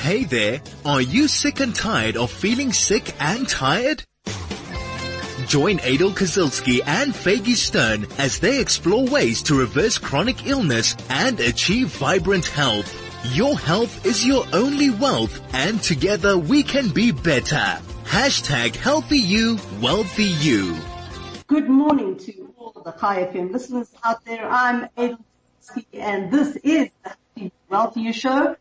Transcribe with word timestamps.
Hey 0.00 0.24
there, 0.24 0.62
are 0.86 1.02
you 1.02 1.28
sick 1.28 1.60
and 1.60 1.74
tired 1.74 2.16
of 2.16 2.30
feeling 2.30 2.72
sick 2.72 3.14
and 3.20 3.46
tired? 3.46 4.02
Join 5.46 5.78
Aidel 5.80 6.12
Kazilsky 6.12 6.80
and 6.86 7.12
Faygie 7.12 7.54
Sztern 7.54 8.10
as 8.18 8.38
they 8.38 8.60
explore 8.60 9.06
ways 9.06 9.42
to 9.42 9.58
reverse 9.58 9.98
chronic 9.98 10.46
illness 10.46 10.96
and 11.10 11.38
achieve 11.38 11.88
vibrant 11.88 12.46
health. 12.46 12.88
Your 13.36 13.58
health 13.58 14.06
is 14.06 14.24
your 14.26 14.46
only 14.54 14.88
wealth 14.88 15.38
and 15.52 15.82
together 15.82 16.38
we 16.38 16.62
can 16.62 16.88
be 16.88 17.12
better. 17.12 17.78
Hashtag 18.04 18.76
healthy 18.76 19.18
you, 19.18 19.58
wealthy 19.82 20.32
you. 20.40 20.78
Good 21.46 21.68
morning 21.68 22.16
to 22.20 22.54
all 22.56 22.72
the 22.82 22.92
Chai 22.92 23.26
FM 23.26 23.52
listeners 23.52 23.92
out 24.02 24.24
there. 24.24 24.48
I'm 24.48 24.88
Aidel 24.96 25.18
Kazilsky 25.60 25.84
and 25.92 26.32
this 26.32 26.56
is 26.56 26.88
the 27.04 27.16
Healthy 27.36 27.52
Wealthy 27.68 28.00
You 28.00 28.12
show. 28.14 28.56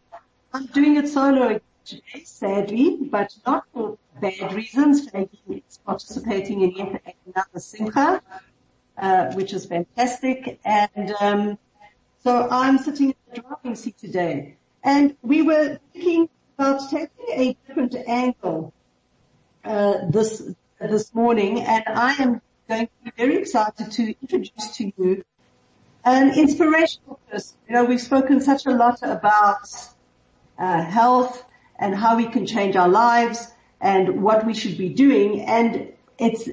I'm 0.52 0.66
doing 0.68 0.96
it 0.96 1.08
solo 1.08 1.60
today, 1.86 2.24
sadly, 2.24 2.98
but 3.02 3.36
not 3.46 3.66
for 3.74 3.98
bad 4.20 4.54
reasons. 4.54 5.08
Faygie 5.08 5.64
is 5.68 5.78
participating 5.86 6.62
in 6.62 6.72
yet 6.72 7.16
another 7.26 7.60
Simcha, 7.60 8.22
uh, 8.98 9.32
which 9.34 9.54
is 9.54 9.68
fantastic. 9.68 10.60
And 10.66 11.14
um, 11.22 11.60
so 12.24 12.48
I'm 12.50 12.80
sitting 12.80 13.10
in 13.10 13.16
the 13.34 13.42
driving 13.42 13.76
seat 13.76 13.98
today. 14.00 14.58
And 14.84 15.16
we 15.22 15.44
were 15.44 15.80
thinking 15.94 16.30
about 16.58 16.90
taking 16.90 17.26
a 17.32 17.58
different 17.68 17.96
angle 18.08 18.74
uh, 19.64 19.98
this 20.10 20.42
this 20.80 21.14
morning, 21.14 21.62
and 21.62 21.84
I 21.88 22.14
am 22.14 22.42
going 22.68 22.88
to 22.88 22.94
be 23.04 23.12
very 23.18 23.38
excited 23.38 23.92
to 23.92 24.16
introduce 24.22 24.78
to 24.78 24.92
you 24.98 25.24
an 26.06 26.40
inspirational 26.40 27.20
person. 27.30 27.58
You 27.68 27.74
know, 27.76 27.84
we've 27.84 28.02
spoken 28.02 28.40
such 28.40 28.66
a 28.66 28.72
lot 28.72 29.00
about 29.04 29.68
uh, 30.60 30.84
health 30.84 31.44
and 31.78 31.96
how 31.96 32.18
we 32.18 32.28
can 32.28 32.46
change 32.46 32.76
our 32.76 32.90
lives 32.90 33.48
and 33.82 34.22
what 34.22 34.46
we 34.46 34.54
should 34.54 34.78
be 34.78 34.90
doing. 34.90 35.42
And 35.42 35.94
it's 36.18 36.48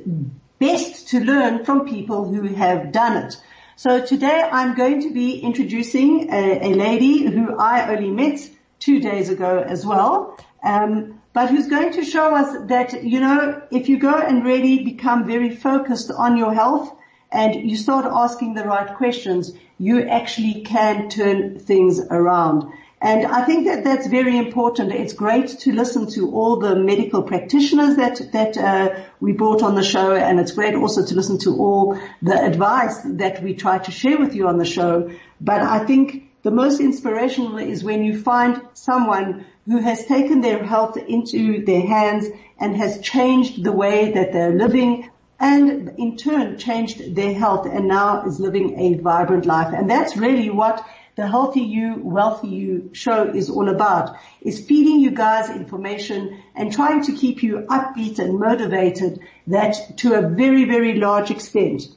best 0.58 1.08
to 1.08 1.20
learn 1.20 1.64
from 1.64 1.86
people 1.86 2.32
who 2.32 2.42
have 2.54 2.92
done 2.92 3.24
it. 3.24 3.36
So 3.76 4.04
today 4.04 4.48
I'm 4.50 4.74
going 4.74 5.02
to 5.02 5.12
be 5.12 5.40
introducing 5.40 6.32
a, 6.32 6.70
a 6.70 6.74
lady 6.74 7.24
who 7.24 7.56
I 7.58 7.94
only 7.94 8.10
met 8.10 8.48
two 8.78 9.00
days 9.00 9.28
ago 9.28 9.58
as 9.58 9.84
well, 9.84 10.38
um, 10.62 11.20
but 11.32 11.50
who's 11.50 11.66
going 11.66 11.92
to 11.92 12.04
show 12.04 12.34
us 12.34 12.68
that, 12.68 13.04
you 13.04 13.20
know, 13.20 13.60
if 13.70 13.90
you 13.90 13.98
go 13.98 14.14
and 14.14 14.44
really 14.44 14.82
become 14.82 15.26
very 15.26 15.54
focused 15.54 16.10
on 16.10 16.38
your 16.38 16.54
health 16.54 16.96
and 17.30 17.68
you 17.68 17.76
start 17.76 18.06
asking 18.06 18.54
the 18.54 18.64
right 18.64 18.96
questions, 18.96 19.52
you 19.78 20.08
actually 20.08 20.62
can 20.62 21.10
turn 21.10 21.58
things 21.58 22.00
around. 22.00 22.72
And 23.00 23.26
I 23.26 23.44
think 23.44 23.66
that 23.66 23.84
that's 23.84 24.06
very 24.06 24.38
important. 24.38 24.90
It's 24.90 25.12
great 25.12 25.48
to 25.60 25.72
listen 25.72 26.10
to 26.12 26.30
all 26.32 26.56
the 26.56 26.74
medical 26.74 27.22
practitioners 27.22 27.96
that 27.96 28.32
that 28.32 28.56
uh, 28.56 29.04
we 29.20 29.32
brought 29.32 29.62
on 29.62 29.74
the 29.74 29.82
show, 29.82 30.14
and 30.14 30.40
it's 30.40 30.52
great 30.52 30.74
also 30.74 31.04
to 31.04 31.14
listen 31.14 31.38
to 31.40 31.56
all 31.56 32.00
the 32.22 32.42
advice 32.42 33.02
that 33.04 33.42
we 33.42 33.54
try 33.54 33.78
to 33.78 33.90
share 33.90 34.18
with 34.18 34.34
you 34.34 34.48
on 34.48 34.56
the 34.56 34.64
show. 34.64 35.10
But 35.40 35.60
I 35.60 35.84
think 35.84 36.30
the 36.42 36.50
most 36.50 36.80
inspirational 36.80 37.58
is 37.58 37.84
when 37.84 38.02
you 38.02 38.18
find 38.18 38.62
someone 38.72 39.44
who 39.66 39.78
has 39.78 40.06
taken 40.06 40.40
their 40.40 40.64
health 40.64 40.96
into 40.96 41.64
their 41.64 41.86
hands 41.86 42.26
and 42.58 42.76
has 42.76 43.00
changed 43.00 43.62
the 43.62 43.72
way 43.72 44.12
that 44.12 44.32
they're 44.32 44.54
living 44.54 45.10
and 45.38 45.92
in 45.98 46.16
turn 46.16 46.56
changed 46.56 47.14
their 47.14 47.34
health 47.34 47.66
and 47.66 47.88
now 47.88 48.24
is 48.26 48.40
living 48.40 48.78
a 48.78 48.94
vibrant 48.94 49.44
life. 49.44 49.74
And 49.74 49.90
that's 49.90 50.16
really 50.16 50.48
what 50.48 50.86
the 51.16 51.26
Healthy 51.26 51.62
You, 51.62 51.98
Wealthy 52.02 52.48
You 52.48 52.90
show 52.92 53.24
is 53.24 53.48
all 53.48 53.70
about, 53.70 54.16
is 54.42 54.60
feeding 54.60 55.00
you 55.00 55.10
guys 55.10 55.48
information 55.48 56.42
and 56.54 56.70
trying 56.70 57.02
to 57.04 57.12
keep 57.12 57.42
you 57.42 57.66
upbeat 57.70 58.18
and 58.18 58.38
motivated 58.38 59.20
that 59.46 59.96
to 59.98 60.12
a 60.14 60.28
very, 60.28 60.64
very 60.64 60.94
large 60.98 61.30
extent, 61.30 61.88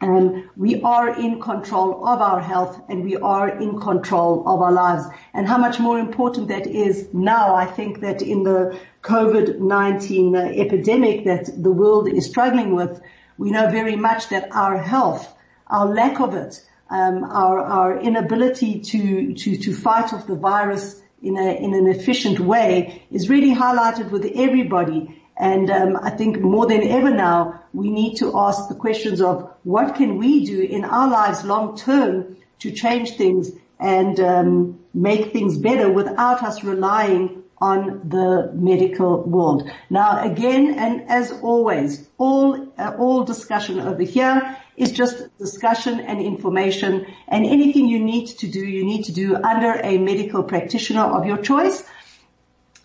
um, 0.00 0.48
we 0.56 0.80
are 0.82 1.18
in 1.18 1.40
control 1.40 2.06
of 2.06 2.20
our 2.20 2.40
health 2.40 2.80
and 2.88 3.02
we 3.02 3.16
are 3.16 3.48
in 3.48 3.80
control 3.80 4.46
of 4.46 4.60
our 4.60 4.72
lives. 4.72 5.04
And 5.32 5.48
how 5.48 5.58
much 5.58 5.80
more 5.80 5.98
important 5.98 6.46
that 6.48 6.68
is 6.68 7.08
now, 7.12 7.56
I 7.56 7.66
think 7.66 8.00
that 8.02 8.22
in 8.22 8.44
the 8.44 8.78
COVID-19 9.02 10.34
uh, 10.34 10.60
epidemic 10.60 11.24
that 11.24 11.50
the 11.60 11.72
world 11.72 12.08
is 12.08 12.26
struggling 12.26 12.76
with, 12.76 13.00
we 13.36 13.50
know 13.50 13.68
very 13.68 13.96
much 13.96 14.28
that 14.28 14.54
our 14.54 14.78
health, 14.78 15.34
our 15.66 15.86
lack 15.86 16.20
of 16.20 16.34
it, 16.34 16.64
um, 16.94 17.24
our, 17.24 17.58
our 17.58 18.00
inability 18.00 18.80
to, 18.80 19.34
to, 19.34 19.56
to 19.56 19.74
fight 19.74 20.12
off 20.12 20.28
the 20.28 20.36
virus 20.36 21.02
in 21.22 21.36
a, 21.36 21.56
in 21.56 21.74
an 21.74 21.88
efficient 21.88 22.38
way 22.38 23.02
is 23.10 23.28
really 23.28 23.52
highlighted 23.52 24.10
with 24.12 24.24
everybody. 24.36 25.20
And 25.36 25.70
um, 25.70 25.98
I 26.00 26.10
think 26.10 26.40
more 26.40 26.66
than 26.66 26.84
ever 26.84 27.10
now, 27.10 27.64
we 27.72 27.90
need 27.90 28.18
to 28.18 28.38
ask 28.38 28.68
the 28.68 28.76
questions 28.76 29.20
of 29.20 29.50
what 29.64 29.96
can 29.96 30.18
we 30.18 30.46
do 30.46 30.60
in 30.60 30.84
our 30.84 31.10
lives 31.10 31.44
long 31.44 31.76
term 31.76 32.36
to 32.60 32.70
change 32.70 33.16
things 33.16 33.50
and 33.80 34.20
um, 34.20 34.78
make 34.94 35.32
things 35.32 35.58
better 35.58 35.90
without 35.90 36.44
us 36.44 36.62
relying 36.62 37.42
on 37.70 38.10
the 38.16 38.50
medical 38.52 39.22
world. 39.22 39.70
Now 39.88 40.10
again, 40.30 40.64
and 40.84 41.08
as 41.08 41.32
always, 41.50 41.90
all 42.18 42.46
uh, 42.76 42.92
all 42.98 43.24
discussion 43.24 43.80
over 43.80 44.02
here 44.02 44.36
is 44.76 44.92
just 44.92 45.16
discussion 45.38 46.00
and 46.00 46.20
information 46.20 47.06
and 47.28 47.46
anything 47.46 47.88
you 47.88 48.00
need 48.00 48.26
to 48.42 48.46
do, 48.48 48.62
you 48.76 48.84
need 48.84 49.04
to 49.04 49.12
do 49.12 49.36
under 49.36 49.72
a 49.92 49.96
medical 49.98 50.42
practitioner 50.42 51.06
of 51.16 51.24
your 51.26 51.38
choice. 51.38 51.82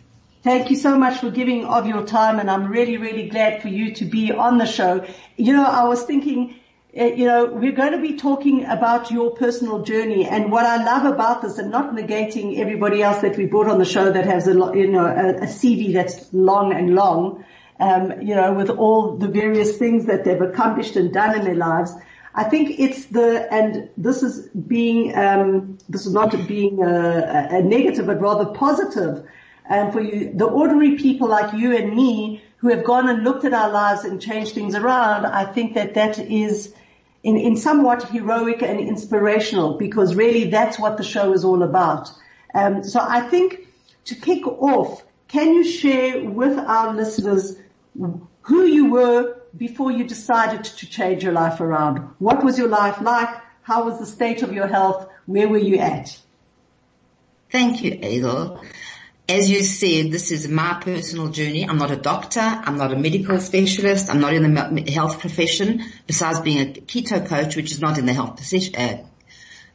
Thank 0.44 0.70
you 0.70 0.76
so 0.76 0.96
much 0.98 1.18
for 1.18 1.30
giving 1.30 1.64
of 1.64 1.86
your 1.86 2.04
time 2.04 2.38
and 2.38 2.50
I'm 2.50 2.66
really, 2.66 2.96
really 2.96 3.28
glad 3.28 3.60
for 3.60 3.68
you 3.68 3.94
to 3.96 4.04
be 4.04 4.32
on 4.32 4.58
the 4.58 4.66
show. 4.66 5.04
You 5.36 5.52
know, 5.52 5.64
I 5.64 5.84
was 5.84 6.02
thinking, 6.04 6.56
uh, 6.96 7.06
you 7.06 7.26
know, 7.26 7.46
we're 7.46 7.72
going 7.72 7.92
to 7.92 8.00
be 8.00 8.16
talking 8.16 8.64
about 8.66 9.10
your 9.10 9.32
personal 9.32 9.82
journey 9.82 10.26
and 10.26 10.52
what 10.52 10.64
I 10.64 10.84
love 10.84 11.12
about 11.12 11.42
this 11.42 11.58
and 11.58 11.70
not 11.72 11.92
negating 11.92 12.58
everybody 12.58 13.02
else 13.02 13.22
that 13.22 13.36
we 13.36 13.46
brought 13.46 13.68
on 13.68 13.78
the 13.78 13.84
show 13.84 14.12
that 14.12 14.26
has 14.26 14.46
a, 14.46 14.52
you 14.52 14.88
know, 14.88 15.06
a, 15.06 15.42
a 15.42 15.46
CV 15.46 15.92
that's 15.92 16.32
long 16.32 16.72
and 16.72 16.94
long, 16.94 17.44
um, 17.80 18.20
you 18.22 18.36
know, 18.36 18.52
with 18.52 18.70
all 18.70 19.16
the 19.16 19.28
various 19.28 19.76
things 19.76 20.06
that 20.06 20.24
they've 20.24 20.40
accomplished 20.40 20.94
and 20.94 21.12
done 21.12 21.36
in 21.36 21.44
their 21.44 21.56
lives. 21.56 21.92
I 22.34 22.44
think 22.44 22.80
it's 22.80 23.06
the, 23.06 23.52
and 23.52 23.90
this 23.96 24.22
is 24.22 24.48
being, 24.48 25.16
um, 25.16 25.78
this 25.88 26.06
is 26.06 26.12
not 26.12 26.30
being 26.48 26.82
a, 26.82 27.48
a 27.50 27.62
negative, 27.62 28.06
but 28.06 28.20
rather 28.20 28.46
positive 28.46 29.26
um, 29.68 29.92
for 29.92 30.00
you, 30.00 30.32
the 30.34 30.46
ordinary 30.46 30.96
people 30.96 31.28
like 31.28 31.52
you 31.52 31.76
and 31.76 31.94
me 31.94 32.42
who 32.56 32.68
have 32.68 32.84
gone 32.84 33.08
and 33.08 33.24
looked 33.24 33.44
at 33.44 33.52
our 33.52 33.70
lives 33.70 34.04
and 34.04 34.20
changed 34.20 34.54
things 34.54 34.74
around. 34.74 35.26
I 35.26 35.44
think 35.44 35.74
that 35.74 35.94
that 35.94 36.18
is 36.18 36.74
in, 37.22 37.36
in 37.36 37.56
somewhat 37.56 38.08
heroic 38.08 38.62
and 38.62 38.80
inspirational 38.80 39.76
because 39.78 40.14
really 40.14 40.50
that's 40.50 40.78
what 40.78 40.96
the 40.96 41.04
show 41.04 41.32
is 41.32 41.44
all 41.44 41.62
about. 41.62 42.10
Um, 42.54 42.82
so 42.84 43.00
I 43.00 43.20
think 43.20 43.66
to 44.06 44.14
kick 44.14 44.46
off, 44.46 45.04
can 45.28 45.54
you 45.54 45.64
share 45.64 46.24
with 46.24 46.58
our 46.58 46.94
listeners 46.94 47.56
who 48.42 48.64
you 48.64 48.90
were 48.90 49.41
before 49.56 49.90
you 49.90 50.04
decided 50.04 50.64
to 50.64 50.86
change 50.86 51.22
your 51.22 51.32
life 51.32 51.60
around? 51.60 51.98
What 52.18 52.44
was 52.44 52.58
your 52.58 52.68
life 52.68 53.00
like? 53.00 53.28
How 53.62 53.84
was 53.84 53.98
the 53.98 54.06
state 54.06 54.42
of 54.42 54.52
your 54.52 54.66
health? 54.66 55.08
Where 55.26 55.48
were 55.48 55.58
you 55.58 55.78
at? 55.78 56.18
Thank 57.50 57.82
you, 57.82 57.98
Aidel. 58.02 58.62
As 59.28 59.50
you 59.50 59.62
said, 59.62 60.10
this 60.10 60.30
is 60.32 60.48
my 60.48 60.80
personal 60.80 61.28
journey. 61.28 61.68
I'm 61.68 61.78
not 61.78 61.90
a 61.90 61.96
doctor. 61.96 62.40
I'm 62.40 62.76
not 62.76 62.92
a 62.92 62.96
medical 62.96 63.38
specialist. 63.40 64.10
I'm 64.10 64.20
not 64.20 64.34
in 64.34 64.54
the 64.54 64.90
health 64.90 65.20
profession 65.20 65.84
besides 66.06 66.40
being 66.40 66.60
a 66.60 66.72
keto 66.72 67.24
coach, 67.26 67.54
which 67.54 67.70
is 67.70 67.80
not 67.80 67.98
in 67.98 68.06
the 68.06 68.12
health 68.12 68.40
uh, 68.76 68.96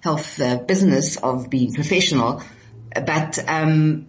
health 0.02 0.42
uh, 0.42 0.58
business 0.58 1.18
of 1.18 1.50
being 1.50 1.74
professional, 1.74 2.44
but 2.94 3.40
um, 3.48 4.08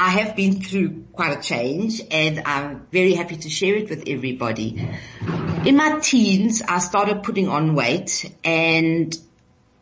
I 0.00 0.08
have 0.12 0.34
been 0.34 0.62
through 0.62 1.04
quite 1.12 1.38
a 1.38 1.42
change 1.42 2.00
and 2.10 2.42
I'm 2.46 2.86
very 2.90 3.12
happy 3.12 3.36
to 3.36 3.50
share 3.50 3.74
it 3.74 3.90
with 3.90 4.04
everybody. 4.06 4.88
In 5.66 5.76
my 5.76 5.98
teens, 6.00 6.62
I 6.62 6.78
started 6.78 7.22
putting 7.22 7.48
on 7.48 7.74
weight 7.74 8.34
and 8.42 9.14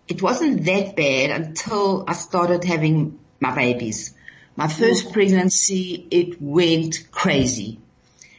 it 0.08 0.20
wasn't 0.20 0.64
that 0.64 0.96
bad 0.96 1.30
until 1.30 2.04
I 2.08 2.14
started 2.14 2.64
having 2.64 3.20
my 3.38 3.54
babies. 3.54 4.12
My 4.56 4.66
first 4.66 5.12
pregnancy, 5.12 6.08
it 6.10 6.42
went 6.42 7.12
crazy. 7.12 7.78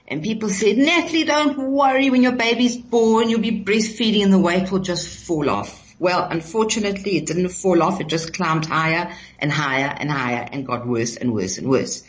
And 0.05 0.21
people 0.21 0.49
said, 0.49 0.77
Natalie, 0.77 1.23
don't 1.23 1.71
worry 1.71 2.09
when 2.09 2.23
your 2.23 2.35
baby's 2.35 2.75
born, 2.75 3.29
you'll 3.29 3.39
be 3.39 3.63
breastfeeding 3.63 4.25
and 4.25 4.33
the 4.33 4.39
weight 4.39 4.69
will 4.69 4.79
just 4.79 5.07
fall 5.07 5.49
off. 5.49 5.88
Well, 5.99 6.27
unfortunately, 6.29 7.17
it 7.17 7.25
didn't 7.25 7.49
fall 7.49 7.83
off. 7.83 7.99
It 7.99 8.07
just 8.07 8.33
climbed 8.33 8.65
higher 8.65 9.13
and 9.37 9.51
higher 9.51 9.93
and 9.97 10.09
higher 10.09 10.47
and 10.49 10.65
got 10.65 10.87
worse 10.87 11.17
and 11.17 11.33
worse 11.33 11.57
and 11.57 11.69
worse. 11.69 12.03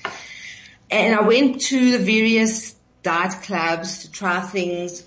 And 0.91 1.15
I 1.15 1.23
went 1.23 1.61
to 1.63 1.93
the 1.93 1.99
various 1.99 2.75
diet 3.03 3.43
clubs 3.43 4.03
to 4.03 4.11
try 4.11 4.41
things, 4.41 5.05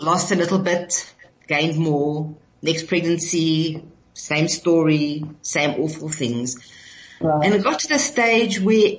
lost 0.00 0.30
a 0.30 0.36
little 0.36 0.58
bit, 0.58 1.12
gained 1.48 1.76
more, 1.76 2.36
next 2.62 2.86
pregnancy, 2.86 3.82
same 4.14 4.48
story, 4.48 5.24
same 5.42 5.80
awful 5.80 6.08
things. 6.08 6.56
Right. 7.20 7.44
And 7.44 7.54
it 7.54 7.64
got 7.64 7.80
to 7.80 7.88
the 7.88 7.98
stage 7.98 8.60
where 8.60 8.96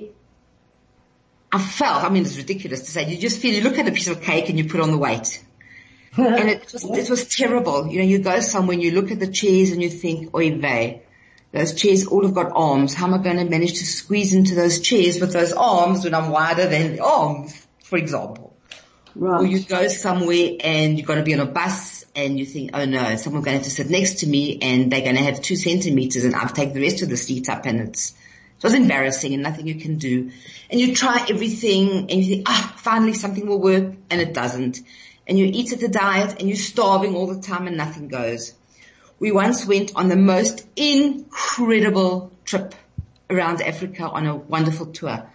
I 1.52 1.58
felt, 1.58 2.04
I 2.04 2.10
mean, 2.10 2.24
it's 2.24 2.36
ridiculous 2.36 2.82
to 2.82 2.90
say, 2.90 3.08
you 3.08 3.16
just 3.18 3.40
feel, 3.40 3.54
you 3.54 3.62
look 3.62 3.78
at 3.78 3.88
a 3.88 3.92
piece 3.92 4.08
of 4.08 4.20
cake 4.20 4.50
and 4.50 4.58
you 4.58 4.68
put 4.68 4.80
on 4.80 4.90
the 4.90 4.98
weight. 4.98 5.42
And 6.16 6.48
it 6.48 6.72
was, 6.72 6.84
it 6.84 7.10
was 7.10 7.28
terrible. 7.28 7.88
You 7.88 7.98
know, 7.98 8.04
you 8.04 8.18
go 8.18 8.40
somewhere 8.40 8.74
and 8.74 8.82
you 8.82 8.92
look 8.92 9.10
at 9.10 9.20
the 9.20 9.30
chairs 9.30 9.70
and 9.70 9.82
you 9.82 9.90
think, 9.90 10.34
oy 10.34 10.58
vey, 10.58 11.02
those 11.52 11.74
chairs 11.74 12.06
all 12.06 12.24
have 12.24 12.34
got 12.34 12.52
arms. 12.54 12.94
How 12.94 13.06
am 13.06 13.14
I 13.14 13.18
going 13.18 13.38
to 13.38 13.44
manage 13.44 13.78
to 13.78 13.86
squeeze 13.86 14.34
into 14.34 14.54
those 14.54 14.80
chairs 14.80 15.20
with 15.20 15.32
those 15.32 15.52
arms 15.52 16.04
when 16.04 16.14
I'm 16.14 16.30
wider 16.30 16.66
than 16.66 16.96
the 16.96 17.04
arms, 17.04 17.66
for 17.82 17.96
example? 17.96 18.56
Right. 19.14 19.40
Or 19.40 19.46
you 19.46 19.60
go 19.60 19.88
somewhere 19.88 20.50
and 20.60 20.98
you're 20.98 21.06
going 21.06 21.18
to 21.18 21.24
be 21.24 21.32
on 21.32 21.40
a 21.40 21.46
bus 21.46 22.04
and 22.14 22.38
you 22.38 22.44
think, 22.44 22.72
oh 22.74 22.84
no, 22.84 23.16
someone's 23.16 23.44
going 23.44 23.54
to 23.54 23.58
have 23.58 23.64
to 23.64 23.70
sit 23.70 23.88
next 23.88 24.20
to 24.20 24.26
me 24.26 24.58
and 24.60 24.92
they're 24.92 25.00
going 25.00 25.16
to 25.16 25.22
have 25.22 25.40
two 25.40 25.56
centimeters 25.56 26.24
and 26.24 26.34
I've 26.34 26.52
taken 26.52 26.74
the 26.74 26.82
rest 26.82 27.02
of 27.02 27.08
the 27.08 27.16
seat 27.16 27.48
up 27.48 27.64
and 27.64 27.80
it's, 27.80 28.10
it 28.10 28.62
was 28.62 28.74
embarrassing 28.74 29.32
and 29.32 29.42
nothing 29.42 29.66
you 29.66 29.76
can 29.76 29.96
do. 29.96 30.30
And 30.70 30.78
you 30.78 30.94
try 30.94 31.26
everything 31.30 32.10
and 32.10 32.12
you 32.12 32.36
think, 32.36 32.48
ah, 32.48 32.72
oh, 32.74 32.78
finally 32.78 33.14
something 33.14 33.46
will 33.46 33.60
work 33.60 33.94
and 34.10 34.20
it 34.20 34.34
doesn't 34.34 34.80
and 35.26 35.38
you 35.38 35.46
eat 35.46 35.72
at 35.72 35.80
the 35.80 35.88
diet 35.88 36.38
and 36.38 36.48
you're 36.48 36.56
starving 36.56 37.14
all 37.14 37.26
the 37.26 37.40
time 37.40 37.66
and 37.66 37.76
nothing 37.76 38.08
goes. 38.08 38.54
We 39.18 39.32
once 39.32 39.66
went 39.66 39.92
on 39.96 40.08
the 40.08 40.16
most 40.16 40.66
incredible 40.76 42.30
trip 42.44 42.74
around 43.28 43.62
Africa 43.62 44.08
on 44.08 44.26
a 44.26 44.36
wonderful 44.36 44.86
tour. 44.86 45.28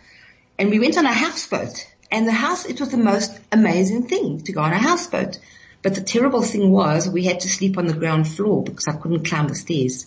And 0.58 0.70
we 0.70 0.80
went 0.80 0.98
on 0.98 1.06
a 1.06 1.14
houseboat 1.14 1.88
and 2.12 2.28
the 2.28 2.32
house, 2.32 2.66
it 2.66 2.80
was 2.80 2.90
the 2.90 2.98
most 2.98 3.40
amazing 3.52 4.08
thing 4.08 4.42
to 4.44 4.52
go 4.52 4.62
on 4.62 4.74
a 4.74 4.78
houseboat. 4.78 5.40
But 5.82 5.96
the 5.96 6.02
terrible 6.02 6.44
thing 6.44 6.72
was 6.72 7.10
we 7.10 7.24
had 7.24 7.40
to 7.42 7.50
sleep 7.50 7.78
on 7.78 7.88
the 7.88 7.94
ground 7.94 8.28
floor 8.28 8.64
because 8.64 8.88
I 8.88 8.94
couldn't 8.94 9.26
climb 9.26 9.48
the 9.48 9.56
stairs. 9.56 10.06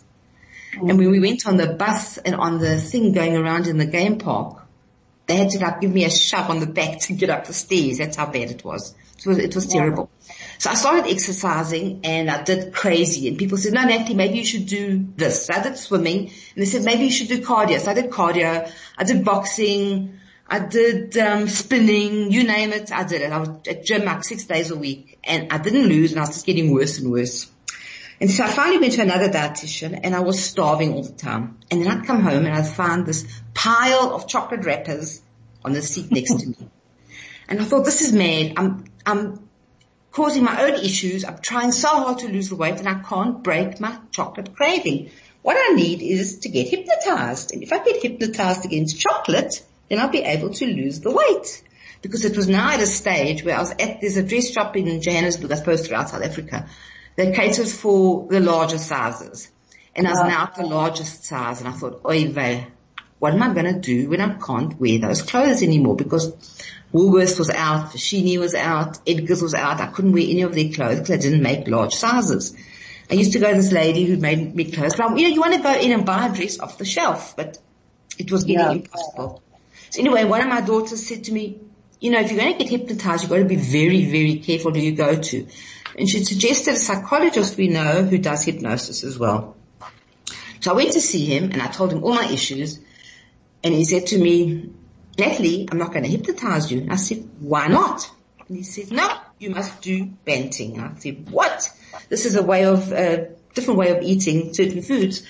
Mm. 0.75 0.90
And 0.90 0.98
when 0.98 1.10
we 1.10 1.20
went 1.20 1.46
on 1.46 1.56
the 1.56 1.66
bus 1.66 2.19
and 2.19 2.34
on 2.34 2.58
the 2.58 2.78
thing 2.78 3.12
going 3.12 3.36
around 3.36 3.66
in 3.66 3.78
the 3.78 3.86
game 3.86 4.19
park, 4.19 4.62
they 5.26 5.36
had 5.36 5.50
to 5.50 5.58
like 5.58 5.81
give 5.81 5.92
me 5.92 6.04
a 6.04 6.10
shove 6.10 6.50
on 6.50 6.60
the 6.60 6.66
back 6.66 7.00
to 7.00 7.14
get 7.14 7.31
up 7.31 7.46
the 7.46 7.54
stairs. 7.54 7.98
That's 7.98 8.16
how 8.16 8.26
bad 8.26 8.50
it 8.50 8.64
was. 8.64 8.94
It 9.24 9.28
was, 9.28 9.38
it 9.38 9.54
was 9.54 9.66
terrible. 9.66 10.10
So 10.58 10.70
I 10.70 10.74
started 10.74 11.10
exercising 11.10 12.00
and 12.04 12.30
I 12.30 12.42
did 12.42 12.72
crazy 12.72 13.28
and 13.28 13.38
people 13.38 13.58
said, 13.58 13.72
no, 13.72 13.82
Natalie, 13.84 14.14
maybe 14.14 14.38
you 14.38 14.44
should 14.44 14.66
do 14.66 15.08
this. 15.16 15.46
So 15.46 15.54
I 15.54 15.62
did 15.62 15.76
swimming 15.76 16.28
and 16.28 16.56
they 16.56 16.66
said, 16.66 16.84
maybe 16.84 17.04
you 17.04 17.10
should 17.10 17.28
do 17.28 17.40
cardio. 17.40 17.80
So 17.80 17.90
I 17.90 17.94
did 17.94 18.10
cardio. 18.10 18.70
I 18.96 19.04
did 19.04 19.24
boxing. 19.24 20.18
I 20.46 20.58
did, 20.58 21.16
um, 21.16 21.48
spinning, 21.48 22.30
you 22.30 22.44
name 22.44 22.72
it. 22.72 22.92
I 22.92 23.04
did 23.04 23.22
it. 23.22 23.32
I 23.32 23.38
was 23.38 23.48
at 23.66 23.84
gym 23.84 24.04
like 24.04 24.24
six 24.24 24.44
days 24.44 24.70
a 24.70 24.76
week 24.76 25.18
and 25.24 25.52
I 25.52 25.58
didn't 25.58 25.86
lose 25.86 26.12
and 26.12 26.20
I 26.20 26.24
was 26.24 26.30
just 26.30 26.46
getting 26.46 26.72
worse 26.72 26.98
and 26.98 27.10
worse. 27.10 27.50
And 28.20 28.30
so 28.30 28.44
I 28.44 28.48
finally 28.48 28.78
went 28.78 28.92
to 28.94 29.02
another 29.02 29.28
dietitian 29.28 30.00
and 30.02 30.14
I 30.14 30.20
was 30.20 30.42
starving 30.42 30.92
all 30.94 31.02
the 31.02 31.12
time. 31.12 31.58
And 31.70 31.80
then 31.80 31.88
I'd 31.88 32.06
come 32.06 32.20
home 32.20 32.46
and 32.46 32.54
I'd 32.54 32.66
find 32.66 33.04
this 33.06 33.26
pile 33.54 34.14
of 34.14 34.28
chocolate 34.28 34.64
wrappers 34.64 35.20
on 35.64 35.72
the 35.72 35.82
seat 35.82 36.12
next 36.12 36.40
to 36.40 36.46
me. 36.46 36.56
And 37.49 37.61
I 37.61 37.64
thought, 37.64 37.85
this 37.85 38.00
is 38.00 38.12
mad. 38.12 38.55
I'm, 38.56 38.85
I'm 39.05 39.49
causing 40.11 40.44
my 40.44 40.62
own 40.62 40.75
issues. 40.75 41.25
I'm 41.25 41.38
trying 41.38 41.73
so 41.73 41.88
hard 41.88 42.19
to 42.20 42.29
lose 42.29 42.49
the 42.49 42.56
weight 42.56 42.79
and 42.79 42.88
I 42.88 43.00
can't 43.02 43.43
break 43.43 43.81
my 43.81 43.99
chocolate 44.11 44.55
craving. 44.55 45.11
What 45.43 45.56
I 45.58 45.75
need 45.75 46.00
is 46.00 46.38
to 46.41 46.49
get 46.49 46.69
hypnotized. 46.69 47.52
And 47.52 47.62
if 47.62 47.73
I 47.73 47.85
get 47.85 48.02
hypnotized 48.02 48.64
against 48.64 49.00
chocolate, 49.00 49.62
then 49.88 49.99
I'll 49.99 50.08
be 50.08 50.23
able 50.23 50.50
to 50.50 50.67
lose 50.67 51.00
the 51.00 51.11
weight. 51.11 51.62
Because 52.00 52.25
it 52.25 52.37
was 52.37 52.49
now 52.49 52.70
at 52.70 52.81
a 52.81 52.87
stage 52.87 53.44
where 53.44 53.56
I 53.56 53.61
was 53.61 53.73
at, 53.73 54.00
there's 54.00 54.17
a 54.17 54.23
dress 54.23 54.50
shop 54.50 54.76
in 54.76 55.00
Johannesburg, 55.02 55.52
I 55.52 55.56
suppose 55.56 55.87
throughout 55.87 56.11
South 56.11 56.23
Africa, 56.23 56.69
that 57.17 57.35
caters 57.35 57.75
for 57.79 58.26
the 58.29 58.41
larger 58.41 58.79
sizes. 58.79 59.50
And 59.96 60.06
I 60.06 60.11
was 60.11 60.20
now 60.20 60.44
at 60.44 60.55
the 60.56 60.67
largest 60.67 61.25
size 61.25 61.61
and 61.61 61.69
I 61.69 61.73
thought, 61.73 62.00
oy 62.05 62.29
vey, 62.29 62.67
what 63.24 63.32
am 63.32 63.42
I 63.42 63.54
going 63.54 63.72
to 63.74 63.80
do 63.80 64.10
when 64.10 64.20
I 64.20 64.34
can't 64.34 64.78
wear 64.78 64.98
those 64.98 65.22
clothes 65.22 65.62
anymore? 65.62 65.96
Because 65.96 66.30
Woolworths 66.92 67.38
was 67.38 67.48
out, 67.48 67.86
Foschini 67.86 68.36
was 68.38 68.54
out, 68.54 68.98
Edgar's 69.06 69.40
was 69.40 69.54
out. 69.54 69.80
I 69.80 69.86
couldn't 69.86 70.12
wear 70.12 70.24
any 70.24 70.42
of 70.42 70.54
their 70.54 70.70
clothes 70.70 70.98
because 70.98 71.08
they 71.08 71.16
didn't 71.16 71.42
make 71.42 71.66
large 71.66 71.94
sizes. 71.94 72.54
I 73.10 73.14
used 73.14 73.32
to 73.32 73.38
go 73.38 73.48
to 73.48 73.56
this 73.56 73.72
lady 73.72 74.04
who 74.04 74.18
made 74.18 74.54
me 74.54 74.70
clothes, 74.70 74.96
but 74.96 75.16
you 75.16 75.26
know, 75.26 75.34
you 75.34 75.40
want 75.40 75.54
to 75.54 75.62
go 75.62 75.72
in 75.72 75.92
and 75.92 76.04
buy 76.04 76.26
a 76.26 76.34
dress 76.34 76.58
off 76.58 76.76
the 76.76 76.84
shelf, 76.84 77.34
but 77.34 77.56
it 78.18 78.30
was 78.30 78.44
getting 78.44 78.60
yeah. 78.60 78.72
impossible. 78.72 79.42
So 79.88 80.00
anyway, 80.00 80.24
one 80.24 80.42
of 80.42 80.48
my 80.48 80.60
daughters 80.60 81.06
said 81.06 81.24
to 81.24 81.32
me, 81.32 81.60
you 82.00 82.10
know, 82.10 82.20
if 82.20 82.30
you're 82.30 82.38
going 82.38 82.52
to 82.52 82.58
get 82.58 82.68
hypnotized, 82.68 83.22
you've 83.22 83.30
got 83.30 83.38
to 83.38 83.46
be 83.46 83.56
very, 83.56 84.04
very 84.04 84.36
careful 84.40 84.74
who 84.74 84.80
you 84.80 84.94
go 84.94 85.18
to. 85.18 85.46
And 85.98 86.10
she 86.10 86.22
suggested 86.24 86.74
a 86.74 86.76
psychologist 86.76 87.56
we 87.56 87.68
know 87.68 88.02
who 88.02 88.18
does 88.18 88.44
hypnosis 88.44 89.02
as 89.02 89.18
well. 89.18 89.56
So 90.60 90.72
I 90.72 90.74
went 90.74 90.92
to 90.92 91.00
see 91.00 91.24
him 91.24 91.52
and 91.52 91.62
I 91.62 91.68
told 91.68 91.90
him 91.90 92.04
all 92.04 92.14
my 92.14 92.26
issues 92.26 92.80
and 93.64 93.72
he 93.72 93.84
said 93.87 94.08
to 94.08 94.19
me, 94.19 94.70
Natalie, 95.19 95.66
I'm 95.70 95.78
not 95.78 95.93
going 95.93 96.05
to 96.05 96.11
hypnotize 96.11 96.70
you. 96.70 96.87
I 96.90 96.96
said, 96.96 97.26
why 97.40 97.69
not? 97.69 98.11
And 98.46 98.58
he 98.58 98.62
said, 98.62 98.93
no, 98.93 99.08
you 99.38 99.50
must 99.50 99.81
do 99.81 100.05
banting. 100.05 100.78
I 100.78 100.94
said, 100.99 101.31
what? 101.31 101.72
This 102.11 102.26
is 102.26 102.37
a 102.37 102.43
way 102.43 102.66
of, 102.66 102.93
a 102.93 103.22
uh, 103.22 103.26
different 103.55 103.78
way 103.78 103.96
of 103.96 104.02
eating 104.02 104.52
certain 104.52 104.82
foods. 104.82 105.22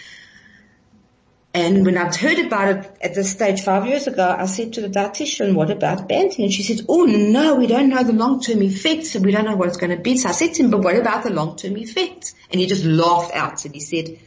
And 1.52 1.86
when 1.86 1.96
I'd 1.96 2.16
heard 2.16 2.40
about 2.44 2.76
it 2.76 2.96
at 3.00 3.14
this 3.14 3.30
stage 3.30 3.60
five 3.60 3.86
years 3.86 4.08
ago, 4.08 4.34
I 4.36 4.46
said 4.46 4.72
to 4.72 4.80
the 4.80 4.88
dietitian, 4.88 5.54
what 5.54 5.70
about 5.70 6.08
banting? 6.08 6.46
And 6.46 6.52
she 6.52 6.64
said, 6.64 6.84
oh 6.88 7.04
no, 7.04 7.54
we 7.54 7.68
don't 7.68 7.90
know 7.90 8.02
the 8.02 8.12
long-term 8.12 8.60
effects 8.62 9.14
and 9.14 9.24
we 9.24 9.30
don't 9.30 9.44
know 9.44 9.54
what 9.54 9.68
it's 9.68 9.76
going 9.76 9.96
to 9.96 10.02
be. 10.02 10.16
So 10.16 10.30
I 10.30 10.32
said 10.32 10.54
to 10.54 10.64
him, 10.64 10.72
but 10.72 10.82
what 10.82 10.96
about 10.96 11.22
the 11.22 11.30
long-term 11.30 11.76
effects? 11.76 12.34
And 12.50 12.60
he 12.60 12.66
just 12.66 12.84
laughed 12.84 13.32
out 13.32 13.64
and 13.64 13.72
he 13.72 13.80
said, 13.80 14.18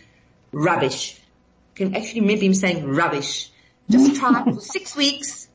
rubbish. 0.54 1.20
I 1.76 1.78
can 1.78 1.96
actually 1.98 2.22
remember 2.22 2.46
him 2.46 2.54
saying 2.54 2.88
rubbish. 2.88 3.50
Just 3.90 4.16
try 4.16 4.44
for 4.44 4.60
six 4.60 4.96
weeks 4.96 5.48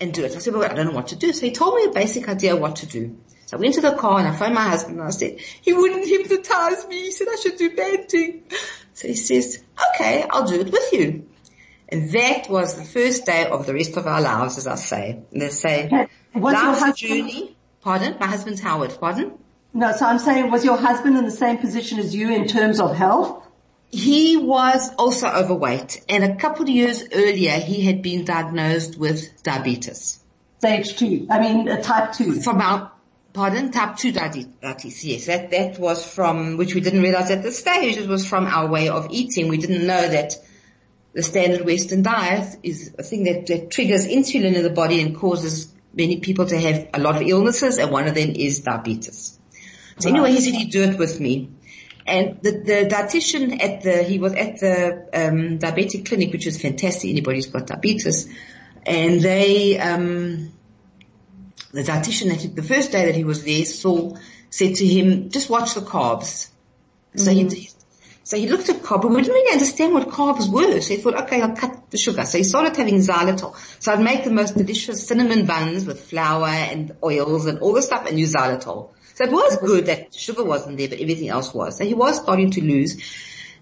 and 0.00 0.12
do 0.12 0.24
it. 0.24 0.34
I 0.34 0.38
said, 0.38 0.54
well, 0.54 0.70
I 0.70 0.74
don't 0.74 0.86
know 0.86 0.92
what 0.92 1.08
to 1.08 1.16
do. 1.16 1.32
So 1.32 1.46
he 1.46 1.52
told 1.52 1.76
me 1.76 1.84
a 1.84 1.90
basic 1.92 2.28
idea 2.28 2.54
of 2.54 2.60
what 2.60 2.76
to 2.76 2.86
do. 2.86 3.16
So 3.46 3.56
I 3.56 3.60
went 3.60 3.74
to 3.74 3.80
the 3.80 3.92
car 3.92 4.18
and 4.18 4.28
I 4.28 4.34
phoned 4.36 4.54
my 4.54 4.68
husband 4.68 4.98
and 4.98 5.06
I 5.06 5.10
said, 5.10 5.38
he 5.40 5.72
wouldn't 5.72 6.06
hypnotize 6.06 6.86
me. 6.88 7.02
He 7.02 7.10
said 7.10 7.28
I 7.30 7.36
should 7.36 7.56
do 7.56 7.74
banting. 7.74 8.44
So 8.94 9.08
he 9.08 9.14
says, 9.14 9.62
okay, 9.94 10.24
I'll 10.30 10.46
do 10.46 10.60
it 10.60 10.70
with 10.70 10.92
you. 10.92 11.26
And 11.88 12.10
that 12.12 12.48
was 12.48 12.76
the 12.76 12.84
first 12.84 13.26
day 13.26 13.46
of 13.46 13.66
the 13.66 13.74
rest 13.74 13.96
of 13.96 14.06
our 14.06 14.20
lives, 14.20 14.58
as 14.58 14.66
I 14.66 14.76
say. 14.76 15.22
And 15.32 15.42
they 15.42 15.50
say, 15.50 15.88
was 16.34 16.54
life's 16.54 16.80
husband- 16.80 16.96
journey. 16.96 17.56
Pardon? 17.82 18.16
My 18.18 18.26
husband's 18.26 18.60
Howard. 18.60 18.96
Pardon? 18.98 19.38
No, 19.74 19.92
so 19.92 20.06
I'm 20.06 20.18
saying, 20.18 20.50
was 20.50 20.64
your 20.64 20.78
husband 20.78 21.18
in 21.18 21.24
the 21.24 21.30
same 21.30 21.58
position 21.58 21.98
as 21.98 22.14
you 22.14 22.30
in 22.32 22.46
terms 22.46 22.80
of 22.80 22.96
health? 22.96 23.43
He 23.94 24.36
was 24.36 24.92
also 24.96 25.28
overweight 25.28 26.04
and 26.08 26.24
a 26.24 26.34
couple 26.34 26.64
of 26.64 26.68
years 26.68 27.04
earlier 27.12 27.52
he 27.52 27.82
had 27.82 28.02
been 28.02 28.24
diagnosed 28.24 28.98
with 28.98 29.40
diabetes. 29.44 30.18
Stage 30.58 30.96
two, 30.96 31.28
I 31.30 31.38
mean 31.38 31.68
uh, 31.68 31.80
type 31.80 32.12
two. 32.12 32.40
From 32.40 32.60
our, 32.60 32.90
pardon, 33.32 33.70
type 33.70 33.96
two 33.96 34.10
diabetes, 34.10 35.04
yes. 35.04 35.26
That, 35.26 35.52
that 35.52 35.78
was 35.78 36.04
from, 36.04 36.56
which 36.56 36.74
we 36.74 36.80
didn't 36.80 37.02
realize 37.02 37.30
at 37.30 37.44
the 37.44 37.52
stage, 37.52 37.96
it 37.96 38.08
was 38.08 38.26
from 38.26 38.46
our 38.46 38.66
way 38.68 38.88
of 38.88 39.06
eating. 39.10 39.46
We 39.46 39.58
didn't 39.58 39.86
know 39.86 40.08
that 40.08 40.38
the 41.12 41.22
standard 41.22 41.64
Western 41.64 42.02
diet 42.02 42.56
is 42.64 42.96
a 42.98 43.04
thing 43.04 43.22
that, 43.24 43.46
that 43.46 43.70
triggers 43.70 44.08
insulin 44.08 44.56
in 44.56 44.64
the 44.64 44.70
body 44.70 45.02
and 45.02 45.16
causes 45.16 45.72
many 45.92 46.18
people 46.18 46.46
to 46.46 46.58
have 46.58 46.88
a 46.94 46.98
lot 46.98 47.14
of 47.14 47.22
illnesses 47.22 47.78
and 47.78 47.92
one 47.92 48.08
of 48.08 48.16
them 48.16 48.30
is 48.34 48.58
diabetes. 48.58 49.38
So 50.00 50.08
anyway, 50.08 50.32
he 50.32 50.40
said 50.40 50.54
he'd 50.54 50.72
do 50.72 50.82
it 50.82 50.98
with 50.98 51.20
me. 51.20 51.50
And 52.06 52.40
the, 52.42 52.50
the 52.50 52.88
dietitian 52.90 53.62
at 53.62 53.82
the, 53.82 54.02
he 54.02 54.18
was 54.18 54.34
at 54.34 54.60
the 54.60 55.08
um, 55.14 55.58
diabetic 55.58 56.06
clinic, 56.06 56.32
which 56.32 56.46
is 56.46 56.60
fantastic. 56.60 57.10
Anybody's 57.10 57.46
got 57.46 57.66
diabetes. 57.66 58.28
And 58.84 59.22
they, 59.22 59.78
um, 59.78 60.52
the 61.72 61.82
dietitian, 61.82 62.28
that 62.28 62.54
the 62.54 62.62
first 62.62 62.92
day 62.92 63.06
that 63.06 63.14
he 63.14 63.24
was 63.24 63.42
there, 63.44 63.64
saw, 63.64 64.16
said 64.50 64.74
to 64.76 64.86
him, 64.86 65.30
just 65.30 65.48
watch 65.48 65.74
the 65.74 65.80
carbs. 65.80 66.50
So 67.16 67.30
mm-hmm. 67.30 67.48
he, 67.48 67.70
So 68.26 68.38
he 68.38 68.48
looked 68.48 68.70
at 68.70 68.76
carbs, 68.76 69.02
but 69.02 69.10
we 69.10 69.16
didn't 69.22 69.34
really 69.34 69.52
understand 69.52 69.92
what 69.92 70.08
carbs 70.08 70.48
were. 70.50 70.80
So 70.80 70.94
he 70.94 71.00
thought, 71.00 71.22
okay, 71.24 71.42
I'll 71.42 71.54
cut 71.54 71.90
the 71.90 71.98
sugar. 71.98 72.24
So 72.24 72.38
he 72.38 72.44
started 72.44 72.74
having 72.74 72.96
xylitol. 72.96 73.54
So 73.80 73.92
I'd 73.92 74.00
make 74.00 74.24
the 74.24 74.30
most 74.30 74.56
delicious 74.56 75.06
cinnamon 75.06 75.44
buns 75.44 75.84
with 75.84 76.00
flour 76.00 76.48
and 76.48 76.96
oils 77.02 77.44
and 77.44 77.58
all 77.58 77.74
the 77.74 77.82
stuff 77.82 78.06
and 78.06 78.18
use 78.18 78.32
xylitol. 78.32 78.92
So 79.14 79.24
it 79.24 79.30
was 79.30 79.56
good 79.56 79.86
that 79.86 80.14
sugar 80.14 80.44
wasn't 80.44 80.78
there, 80.78 80.88
but 80.88 81.00
everything 81.00 81.28
else 81.28 81.54
was. 81.54 81.78
So 81.78 81.84
he 81.84 81.94
was 81.94 82.16
starting 82.16 82.50
to 82.52 82.62
lose. 82.62 83.00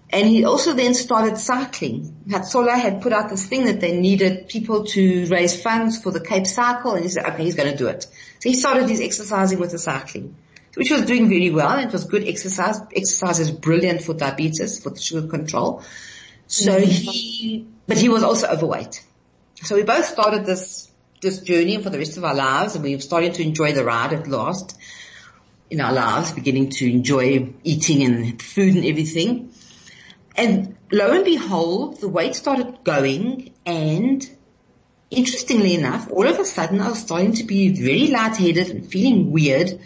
And 0.09 0.27
he 0.27 0.45
also 0.45 0.73
then 0.73 0.93
started 0.93 1.37
cycling. 1.37 2.15
Hatsola 2.27 2.77
had 2.77 3.01
put 3.01 3.13
out 3.13 3.29
this 3.29 3.47
thing 3.47 3.65
that 3.65 3.81
they 3.81 3.99
needed 3.99 4.47
people 4.47 4.85
to 4.85 5.25
raise 5.27 5.59
funds 5.59 6.01
for 6.01 6.11
the 6.11 6.19
Cape 6.19 6.45
Cycle 6.45 6.93
and 6.93 7.03
he 7.03 7.09
said, 7.09 7.25
okay, 7.25 7.43
he's 7.43 7.55
going 7.55 7.71
to 7.71 7.77
do 7.77 7.87
it. 7.87 8.03
So 8.03 8.49
he 8.49 8.53
started 8.53 8.87
his 8.89 9.01
exercising 9.01 9.59
with 9.59 9.71
the 9.71 9.79
cycling 9.79 10.35
which 10.75 10.91
was 10.91 11.03
doing 11.03 11.29
very 11.29 11.51
well. 11.51 11.77
It 11.79 11.91
was 11.91 12.05
good 12.05 12.27
exercise. 12.27 12.79
Exercise 12.95 13.39
is 13.39 13.51
brilliant 13.51 14.01
for 14.01 14.13
diabetes, 14.13 14.81
for 14.81 14.95
sugar 14.95 15.27
control. 15.27 15.83
So 16.47 16.71
mm-hmm. 16.71 16.89
he, 16.89 17.67
but 17.87 17.97
he 17.97 18.09
was 18.09 18.23
also 18.23 18.47
overweight. 18.47 19.03
So 19.61 19.75
we 19.75 19.83
both 19.83 20.05
started 20.05 20.45
this, 20.45 20.91
this 21.21 21.41
journey 21.41 21.81
for 21.81 21.89
the 21.89 21.99
rest 21.99 22.17
of 22.17 22.23
our 22.23 22.33
lives 22.33 22.75
and 22.75 22.83
we 22.83 22.99
started 22.99 23.35
to 23.35 23.43
enjoy 23.43 23.73
the 23.73 23.85
ride 23.85 24.13
at 24.13 24.27
last 24.27 24.77
in 25.73 25.81
our 25.81 25.91
lives, 25.91 26.31
beginning 26.31 26.69
to 26.69 26.89
enjoy 26.89 27.53
eating 27.63 28.03
and 28.03 28.41
food 28.41 28.75
and 28.75 28.85
everything. 28.85 29.51
And 30.35 30.77
lo 30.91 31.11
and 31.11 31.25
behold, 31.25 31.99
the 31.99 32.07
weight 32.07 32.35
started 32.35 32.83
going 32.83 33.53
and 33.65 34.29
interestingly 35.09 35.75
enough, 35.75 36.09
all 36.09 36.27
of 36.27 36.39
a 36.39 36.45
sudden 36.45 36.79
I 36.79 36.89
was 36.89 36.99
starting 36.99 37.33
to 37.33 37.43
be 37.43 37.69
very 37.69 38.07
lightheaded 38.07 38.69
and 38.69 38.85
feeling 38.85 39.31
weird 39.31 39.79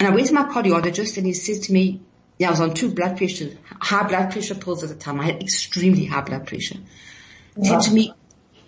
and 0.00 0.08
I 0.08 0.12
went 0.12 0.28
to 0.28 0.34
my 0.34 0.44
cardiologist 0.44 1.18
and 1.18 1.26
he 1.26 1.34
said 1.34 1.62
to 1.64 1.72
me, 1.74 2.00
yeah, 2.38 2.48
I 2.48 2.50
was 2.52 2.60
on 2.62 2.72
two 2.72 2.90
blood 2.94 3.18
pressure, 3.18 3.50
high 3.80 4.08
blood 4.08 4.32
pressure 4.32 4.54
pills 4.54 4.82
at 4.82 4.88
the 4.88 4.94
time. 4.94 5.20
I 5.20 5.26
had 5.26 5.42
extremely 5.42 6.06
high 6.06 6.22
blood 6.22 6.46
pressure. 6.46 6.78
He 7.54 7.66
said 7.66 7.82
to 7.82 7.92
me, 7.92 8.14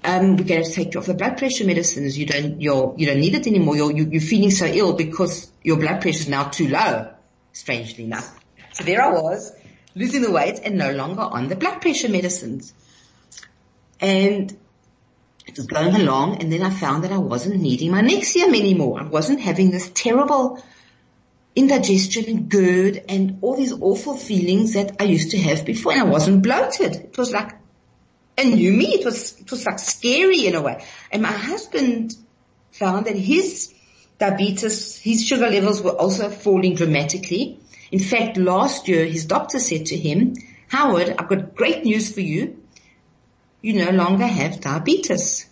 um, 0.04 0.37
we're 0.37 0.44
going 0.44 0.64
to 0.64 0.71
take 0.71 0.94
you 0.94 1.00
off 1.00 1.06
the 1.06 1.14
blood 1.14 1.38
pressure 1.38 1.64
medicines. 1.64 2.18
You 2.18 2.26
don't, 2.26 2.61
you're, 2.61 2.94
you 2.97 3.06
don't 3.06 3.21
need 3.21 3.35
it 3.35 3.47
anymore. 3.47 3.76
You're, 3.76 3.92
you, 3.92 4.18
are 4.18 4.21
feeling 4.21 4.50
so 4.50 4.66
ill 4.66 4.94
because 4.94 5.50
your 5.62 5.76
blood 5.76 6.00
pressure 6.00 6.21
is 6.21 6.28
now 6.28 6.44
too 6.49 6.68
low, 6.68 7.12
strangely 7.52 8.04
enough. 8.04 8.38
So 8.73 8.85
there 8.85 9.02
I 9.02 9.11
was, 9.11 9.52
losing 9.94 10.23
the 10.23 10.30
weight 10.30 10.61
and 10.64 10.76
no 10.76 10.92
longer 10.92 11.23
on 11.23 11.49
the 11.49 11.56
blood 11.56 11.80
pressure 11.80 12.09
medicines. 12.09 12.75
And 14.00 14.56
it 15.47 15.56
was 15.56 15.66
going 15.66 15.94
along 15.94 16.40
and 16.40 16.52
then 16.52 16.62
I 16.62 16.71
found 16.71 17.04
that 17.04 17.12
I 17.12 17.18
wasn't 17.18 17.61
needing 17.61 17.90
my 17.90 18.02
Nexium 18.02 18.59
anymore. 18.59 19.00
I 19.00 19.04
wasn't 19.04 19.40
having 19.40 19.71
this 19.71 19.90
terrible 19.94 20.62
indigestion 21.54 22.25
and 22.26 22.49
GERD 22.50 23.04
and 23.09 23.38
all 23.42 23.56
these 23.56 23.73
awful 23.73 24.16
feelings 24.16 24.73
that 24.73 24.97
I 25.00 25.04
used 25.04 25.32
to 25.32 25.38
have 25.38 25.64
before 25.64 25.92
and 25.92 26.00
I 26.00 26.04
wasn't 26.04 26.42
bloated. 26.42 26.97
It 26.97 27.18
was 27.18 27.30
like 27.30 27.52
a 28.38 28.44
new 28.44 28.72
me. 28.72 28.94
It 28.94 29.04
was, 29.04 29.40
it 29.40 29.50
was 29.50 29.66
like 29.66 29.78
scary 29.78 30.46
in 30.46 30.54
a 30.54 30.62
way. 30.62 30.84
And 31.10 31.22
my 31.22 31.32
husband 31.32 32.14
found 32.70 33.06
that 33.06 33.16
his 33.16 33.72
diabetes, 34.18 34.98
his 34.98 35.26
sugar 35.26 35.48
levels 35.50 35.82
were 35.82 35.90
also 35.90 36.30
falling 36.30 36.74
dramatically. 36.74 37.58
In 37.90 37.98
fact, 37.98 38.36
last 38.36 38.88
year 38.88 39.04
his 39.04 39.26
doctor 39.26 39.58
said 39.58 39.86
to 39.86 39.96
him, 39.96 40.34
Howard, 40.68 41.14
I've 41.18 41.28
got 41.28 41.54
great 41.54 41.84
news 41.84 42.12
for 42.12 42.20
you. 42.20 42.58
You 43.60 43.74
no 43.74 43.90
longer 43.90 44.26
have 44.26 44.60
diabetes. 44.60 45.46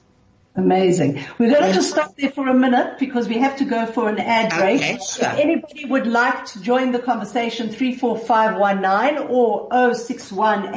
Amazing. 0.56 1.22
We're 1.38 1.50
going 1.50 1.68
to 1.68 1.72
just 1.72 1.90
stop 1.90 2.16
there 2.16 2.30
for 2.30 2.48
a 2.48 2.54
minute 2.54 2.98
because 2.98 3.28
we 3.28 3.38
have 3.38 3.58
to 3.58 3.64
go 3.64 3.86
for 3.86 4.08
an 4.08 4.18
ad 4.18 4.50
break. 4.50 4.80
Okay, 4.80 4.98
sure. 4.98 5.28
If 5.28 5.38
anybody 5.38 5.84
would 5.84 6.08
like 6.08 6.46
to 6.46 6.60
join 6.60 6.90
the 6.90 6.98
conversation, 6.98 7.70
34519 7.70 9.28
or 9.30 9.68
061 9.94 10.74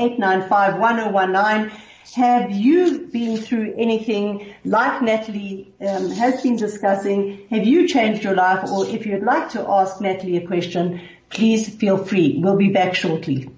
Have 2.11 2.51
you 2.51 3.07
been 3.11 3.37
through 3.37 3.75
anything 3.77 4.53
like 4.65 5.01
Natalie 5.01 5.73
um, 5.79 6.11
has 6.11 6.43
been 6.43 6.57
discussing? 6.57 7.47
Have 7.49 7.65
you 7.65 7.87
changed 7.87 8.23
your 8.23 8.35
life? 8.35 8.69
Or 8.69 8.85
if 8.85 9.05
you'd 9.05 9.23
like 9.23 9.49
to 9.51 9.67
ask 9.67 9.99
Natalie 10.01 10.37
a 10.37 10.45
question, 10.45 11.01
please 11.29 11.73
feel 11.75 11.97
free. 11.97 12.39
We'll 12.43 12.57
be 12.57 12.69
back 12.69 12.93
shortly. 12.93 13.49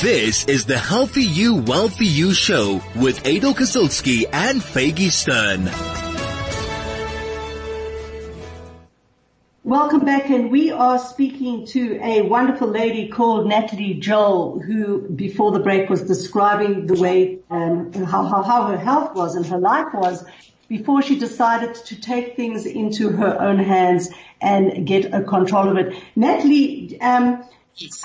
This 0.00 0.44
is 0.44 0.66
the 0.66 0.78
Healthy 0.78 1.24
You, 1.24 1.56
Wealthy 1.56 2.06
You 2.06 2.34
show 2.34 2.82
with 2.94 3.24
Aidel 3.24 3.54
Kazilsky 3.54 4.26
and 4.30 4.60
Faygie 4.60 5.10
Sztern. 5.10 6.05
Welcome 9.66 10.04
back 10.04 10.30
and 10.30 10.48
we 10.48 10.70
are 10.70 10.96
speaking 10.96 11.66
to 11.66 11.98
a 12.00 12.22
wonderful 12.22 12.68
lady 12.68 13.08
called 13.08 13.48
Natalie 13.48 13.94
Joel 13.94 14.60
who 14.60 15.00
before 15.08 15.50
the 15.50 15.58
break 15.58 15.90
was 15.90 16.02
describing 16.02 16.86
the 16.86 16.94
way 16.94 17.40
um, 17.50 17.92
how, 17.92 18.22
how, 18.26 18.44
how 18.44 18.68
her 18.68 18.78
health 18.78 19.16
was 19.16 19.34
and 19.34 19.44
her 19.46 19.58
life 19.58 19.92
was 19.92 20.24
before 20.68 21.02
she 21.02 21.18
decided 21.18 21.74
to 21.74 22.00
take 22.00 22.36
things 22.36 22.64
into 22.64 23.08
her 23.08 23.42
own 23.42 23.58
hands 23.58 24.08
and 24.40 24.86
get 24.86 25.12
a 25.12 25.24
control 25.24 25.68
of 25.68 25.76
it. 25.78 26.00
Natalie, 26.14 27.00
um, 27.00 27.42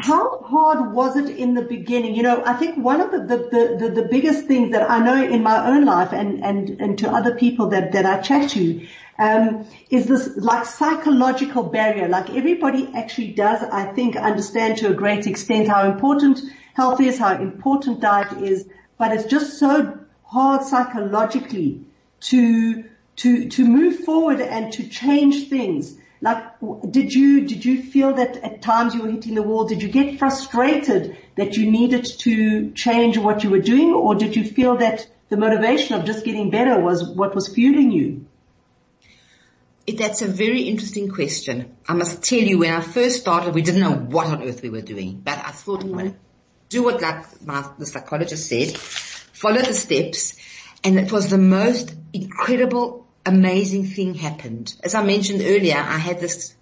how 0.01 0.39
hard 0.39 0.93
was 0.93 1.15
it 1.15 1.29
in 1.29 1.53
the 1.53 1.61
beginning? 1.61 2.13
You 2.13 2.23
know, 2.23 2.43
I 2.45 2.53
think 2.53 2.77
one 2.77 2.99
of 2.99 3.11
the, 3.11 3.19
the, 3.19 3.77
the, 3.79 4.01
the, 4.01 4.07
biggest 4.09 4.45
things 4.45 4.71
that 4.71 4.89
I 4.89 4.99
know 4.99 5.23
in 5.23 5.43
my 5.43 5.65
own 5.65 5.85
life 5.85 6.11
and, 6.11 6.43
and, 6.43 6.69
and 6.81 6.97
to 6.99 7.09
other 7.09 7.35
people 7.35 7.69
that, 7.69 7.93
that 7.93 8.05
I 8.05 8.19
chat 8.21 8.49
to, 8.51 8.85
um, 9.17 9.65
is 9.89 10.07
this 10.07 10.35
like 10.35 10.65
psychological 10.65 11.63
barrier. 11.63 12.09
Like 12.09 12.29
everybody 12.31 12.89
actually 12.93 13.31
does, 13.31 13.63
I 13.63 13.93
think, 13.93 14.17
understand 14.17 14.79
to 14.79 14.89
a 14.89 14.93
great 14.93 15.25
extent 15.25 15.69
how 15.69 15.89
important 15.89 16.41
health 16.73 16.99
is, 16.99 17.17
how 17.17 17.35
important 17.41 18.01
diet 18.01 18.41
is, 18.41 18.67
but 18.97 19.13
it's 19.13 19.25
just 19.25 19.57
so 19.57 19.99
hard 20.23 20.63
psychologically 20.63 21.85
to, 22.21 22.83
to, 23.17 23.47
to 23.47 23.65
move 23.65 23.99
forward 23.99 24.41
and 24.41 24.73
to 24.73 24.87
change 24.87 25.47
things. 25.47 25.97
Like, 26.21 26.59
did 26.89 27.11
you, 27.11 27.47
did 27.47 27.65
you 27.65 27.81
feel 27.81 28.13
that 28.13 28.37
at 28.37 28.61
times 28.61 28.93
you 28.93 29.01
were 29.01 29.09
hitting 29.09 29.33
the 29.33 29.41
wall? 29.41 29.65
Did 29.65 29.81
you 29.81 29.89
get 29.89 30.19
frustrated 30.19 31.17
that 31.35 31.57
you 31.57 31.69
needed 31.69 32.05
to 32.19 32.71
change 32.71 33.17
what 33.17 33.43
you 33.43 33.49
were 33.49 33.59
doing 33.59 33.91
or 33.91 34.13
did 34.13 34.35
you 34.35 34.43
feel 34.43 34.77
that 34.77 35.07
the 35.29 35.37
motivation 35.37 35.95
of 35.95 36.05
just 36.05 36.23
getting 36.23 36.51
better 36.51 36.79
was 36.79 37.03
what 37.03 37.33
was 37.33 37.47
fueling 37.47 37.91
you? 37.91 38.27
That's 39.87 40.21
a 40.21 40.27
very 40.27 40.63
interesting 40.63 41.09
question. 41.09 41.75
I 41.87 41.93
must 41.93 42.23
tell 42.23 42.39
you, 42.39 42.59
when 42.59 42.73
I 42.73 42.81
first 42.81 43.21
started, 43.21 43.55
we 43.55 43.63
didn't 43.63 43.81
know 43.81 43.95
what 43.95 44.27
on 44.27 44.43
earth 44.43 44.61
we 44.61 44.69
were 44.69 44.81
doing, 44.81 45.21
but 45.23 45.39
I 45.39 45.51
thought, 45.51 45.81
mm-hmm. 45.81 46.15
do 46.69 46.83
what 46.83 47.01
like 47.01 47.45
my, 47.45 47.67
the 47.79 47.85
psychologist 47.85 48.47
said, 48.47 48.77
follow 48.77 49.61
the 49.61 49.73
steps, 49.73 50.37
and 50.83 50.99
it 50.99 51.11
was 51.11 51.29
the 51.29 51.37
most 51.39 51.93
incredible 52.13 53.00
amazing 53.25 53.85
thing 53.85 54.15
happened. 54.15 54.75
As 54.83 54.95
I 54.95 55.03
mentioned 55.03 55.41
earlier, 55.41 55.77
I 55.77 55.97
had 55.97 56.19
this 56.19 56.55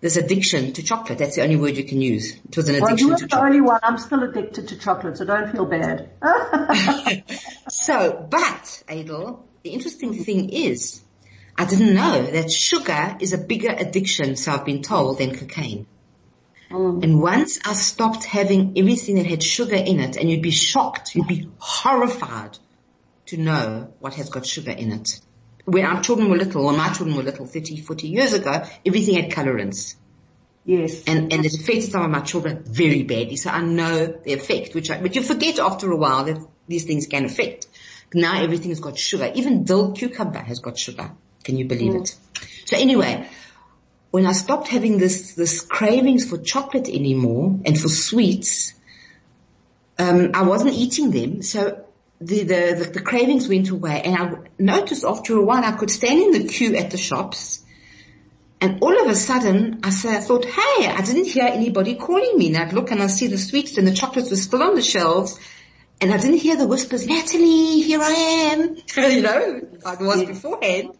this 0.00 0.16
addiction 0.16 0.72
to 0.74 0.82
chocolate. 0.82 1.18
That's 1.18 1.36
the 1.36 1.42
only 1.42 1.56
word 1.56 1.76
you 1.76 1.84
can 1.84 2.00
use. 2.00 2.34
It 2.34 2.56
was 2.56 2.68
an 2.68 2.76
addiction 2.76 3.08
well, 3.08 3.18
to 3.18 3.26
chocolate. 3.26 3.30
the 3.30 3.46
only 3.46 3.60
one. 3.60 3.80
I'm 3.82 3.98
still 3.98 4.22
addicted 4.22 4.68
to 4.68 4.78
chocolate, 4.78 5.16
so 5.16 5.24
don't 5.24 5.50
feel 5.50 5.64
bad. 5.64 6.10
so, 7.68 8.26
but 8.30 8.82
Aidel, 8.88 9.44
the 9.62 9.70
interesting 9.70 10.22
thing 10.22 10.50
is, 10.50 11.02
I 11.56 11.64
didn't 11.64 11.94
know 11.94 12.22
that 12.22 12.50
sugar 12.50 13.16
is 13.20 13.32
a 13.32 13.38
bigger 13.38 13.70
addiction, 13.70 14.36
so 14.36 14.52
I've 14.52 14.66
been 14.66 14.82
told, 14.82 15.18
than 15.18 15.34
cocaine. 15.34 15.86
Mm. 16.70 17.02
And 17.02 17.22
once 17.22 17.58
I 17.64 17.72
stopped 17.72 18.24
having 18.24 18.74
everything 18.76 19.16
that 19.16 19.26
had 19.26 19.42
sugar 19.42 19.76
in 19.76 20.00
it, 20.00 20.16
and 20.16 20.30
you'd 20.30 20.42
be 20.42 20.50
shocked, 20.50 21.14
you'd 21.14 21.26
be 21.26 21.48
horrified 21.58 22.58
to 23.26 23.38
know 23.38 23.92
what 23.98 24.14
has 24.14 24.28
got 24.28 24.44
sugar 24.46 24.72
in 24.72 24.92
it 24.92 25.20
when 25.66 25.84
our 25.84 26.00
children 26.00 26.30
were 26.30 26.36
little, 26.36 26.64
or 26.64 26.72
my 26.72 26.92
children 26.92 27.16
were 27.16 27.24
little 27.24 27.44
30, 27.44 27.80
40 27.82 28.08
years 28.08 28.32
ago, 28.32 28.62
everything 28.84 29.16
had 29.16 29.30
colorants. 29.30 29.96
Yes. 30.64 31.04
And, 31.06 31.32
and 31.32 31.44
it 31.44 31.54
affected 31.54 31.90
some 31.90 32.02
of 32.02 32.10
my 32.10 32.20
children 32.20 32.62
very 32.64 33.02
badly. 33.02 33.36
So 33.36 33.50
I 33.50 33.62
know 33.62 34.06
the 34.06 34.32
effect, 34.32 34.74
which 34.74 34.90
I, 34.90 35.00
but 35.00 35.14
you 35.14 35.22
forget 35.22 35.58
after 35.58 35.90
a 35.90 35.96
while 35.96 36.24
that 36.24 36.38
these 36.68 36.84
things 36.84 37.06
can 37.06 37.24
affect. 37.24 37.66
Now 38.14 38.40
everything 38.40 38.70
has 38.70 38.80
got 38.80 38.96
sugar. 38.96 39.30
Even 39.34 39.64
dill 39.64 39.92
cucumber 39.92 40.38
has 40.38 40.60
got 40.60 40.78
sugar. 40.78 41.10
Can 41.42 41.56
you 41.56 41.66
believe 41.66 41.92
mm. 41.92 42.00
it? 42.02 42.16
So 42.64 42.76
anyway, 42.76 43.28
when 44.12 44.26
I 44.26 44.32
stopped 44.32 44.68
having 44.68 44.98
this, 44.98 45.34
this 45.34 45.60
cravings 45.60 46.28
for 46.28 46.38
chocolate 46.38 46.88
anymore 46.88 47.60
and 47.64 47.78
for 47.78 47.88
sweets, 47.88 48.74
um, 49.98 50.30
I 50.34 50.42
wasn't 50.42 50.74
eating 50.74 51.10
them. 51.10 51.42
So 51.42 51.85
the, 52.20 52.44
the, 52.44 52.90
the, 52.94 53.00
cravings 53.00 53.48
went 53.48 53.68
away 53.68 54.00
and 54.02 54.16
I 54.16 54.48
noticed 54.58 55.04
after 55.04 55.36
a 55.36 55.42
while 55.42 55.62
I 55.62 55.72
could 55.72 55.90
stand 55.90 56.20
in 56.20 56.42
the 56.42 56.48
queue 56.48 56.74
at 56.74 56.90
the 56.90 56.96
shops 56.96 57.62
and 58.60 58.82
all 58.82 58.98
of 59.00 59.08
a 59.08 59.14
sudden 59.14 59.80
I, 59.82 59.90
said, 59.90 60.16
I 60.16 60.20
thought, 60.20 60.44
hey, 60.46 60.86
I 60.86 61.02
didn't 61.02 61.26
hear 61.26 61.44
anybody 61.44 61.94
calling 61.94 62.38
me. 62.38 62.48
And 62.48 62.56
I'd 62.56 62.72
look 62.72 62.90
and 62.90 63.02
I 63.02 63.06
see 63.08 63.26
the 63.26 63.36
sweets 63.36 63.76
and 63.76 63.86
the 63.86 63.92
chocolates 63.92 64.30
were 64.30 64.36
still 64.36 64.62
on 64.62 64.74
the 64.74 64.82
shelves 64.82 65.38
and 66.00 66.12
I 66.12 66.18
didn't 66.18 66.38
hear 66.38 66.56
the 66.56 66.66
whispers, 66.66 67.06
Natalie, 67.06 67.80
here 67.80 68.00
I 68.02 68.10
am. 68.52 68.76
you 69.10 69.22
know, 69.22 69.60
like 69.84 70.00
it 70.00 70.04
was 70.04 70.24
beforehand. 70.24 70.90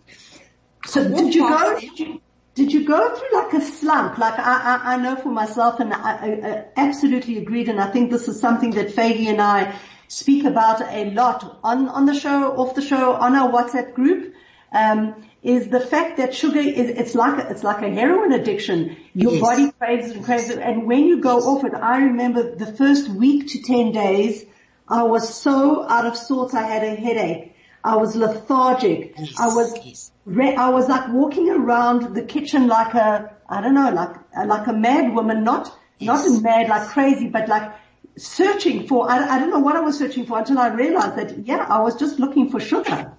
So 0.86 1.08
did 1.08 1.34
you 1.34 1.48
go, 1.48 1.80
did 1.80 1.98
you, 1.98 2.20
did 2.54 2.72
you 2.72 2.86
go 2.86 3.14
through 3.14 3.38
like 3.38 3.52
a 3.54 3.60
slump? 3.60 4.18
Like 4.18 4.38
I, 4.38 4.42
I, 4.42 4.94
I 4.94 4.96
know 4.96 5.16
for 5.16 5.30
myself 5.30 5.80
and 5.80 5.92
I, 5.92 5.98
I, 5.98 6.26
I, 6.26 6.64
absolutely 6.76 7.38
agreed 7.38 7.68
and 7.68 7.80
I 7.80 7.90
think 7.90 8.10
this 8.10 8.28
is 8.28 8.40
something 8.40 8.70
that 8.72 8.88
Faygie 8.88 9.26
and 9.26 9.42
I 9.42 9.78
speak 10.08 10.44
about 10.44 10.80
a 10.80 11.10
lot 11.10 11.58
on, 11.62 11.88
on 11.88 12.06
the 12.06 12.14
show, 12.14 12.52
off 12.56 12.74
the 12.74 12.82
show, 12.82 13.14
on 13.14 13.34
our 13.34 13.50
WhatsApp 13.50 13.94
group. 13.94 14.34
Um, 14.72 15.14
is 15.46 15.68
the 15.68 15.78
fact 15.78 16.16
that 16.16 16.34
sugar 16.34 16.58
is, 16.58 16.90
it's 16.90 17.14
like, 17.14 17.44
a, 17.44 17.50
it's 17.50 17.62
like 17.62 17.80
a 17.80 17.88
heroin 17.88 18.32
addiction. 18.32 18.96
Your 19.14 19.34
yes. 19.34 19.40
body 19.40 19.70
craves 19.78 20.10
and 20.10 20.24
craves 20.24 20.50
it. 20.50 20.58
And 20.58 20.88
when 20.88 21.06
you 21.06 21.20
go 21.20 21.38
off 21.38 21.64
it, 21.64 21.72
I 21.72 21.98
remember 21.98 22.56
the 22.56 22.66
first 22.66 23.08
week 23.08 23.50
to 23.50 23.62
10 23.62 23.92
days, 23.92 24.44
I 24.88 25.04
was 25.04 25.32
so 25.32 25.88
out 25.88 26.04
of 26.04 26.16
sorts. 26.16 26.52
I 26.52 26.62
had 26.62 26.82
a 26.82 26.96
headache. 26.96 27.54
I 27.84 27.94
was 27.94 28.16
lethargic. 28.16 29.14
Yes, 29.16 29.38
I 29.38 29.46
was, 29.54 29.72
yes. 29.84 30.10
re- 30.24 30.56
I 30.56 30.70
was 30.70 30.88
like 30.88 31.12
walking 31.12 31.48
around 31.48 32.16
the 32.16 32.22
kitchen 32.22 32.66
like 32.66 32.94
a, 32.94 33.32
I 33.48 33.60
don't 33.60 33.74
know, 33.74 33.90
like, 33.90 34.16
like 34.46 34.66
a 34.66 34.72
mad 34.72 35.14
woman, 35.14 35.44
not, 35.44 35.72
not 36.00 36.26
mad 36.42 36.68
like 36.68 36.88
crazy, 36.88 37.28
but 37.28 37.48
like 37.48 37.72
searching 38.16 38.86
for, 38.86 39.10
I, 39.10 39.36
I 39.36 39.38
don't 39.38 39.50
know 39.50 39.60
what 39.60 39.76
I 39.76 39.80
was 39.80 39.98
searching 39.98 40.26
for 40.26 40.38
until 40.38 40.58
I 40.58 40.68
realized 40.68 41.16
that, 41.16 41.46
yeah, 41.46 41.66
I 41.68 41.80
was 41.80 41.96
just 41.96 42.18
looking 42.18 42.50
for 42.50 42.60
sugar. 42.60 43.12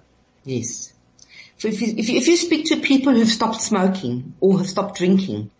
Yes. 0.44 0.92
So 1.58 1.68
if 1.68 1.80
you, 1.80 1.94
if 1.96 2.08
you, 2.08 2.18
if 2.18 2.28
you 2.28 2.36
speak 2.36 2.66
to 2.66 2.76
people 2.76 3.12
who've 3.12 3.28
stopped 3.28 3.60
smoking 3.60 4.34
or 4.40 4.58
have 4.58 4.68
stopped 4.68 4.98
drinking, 4.98 5.50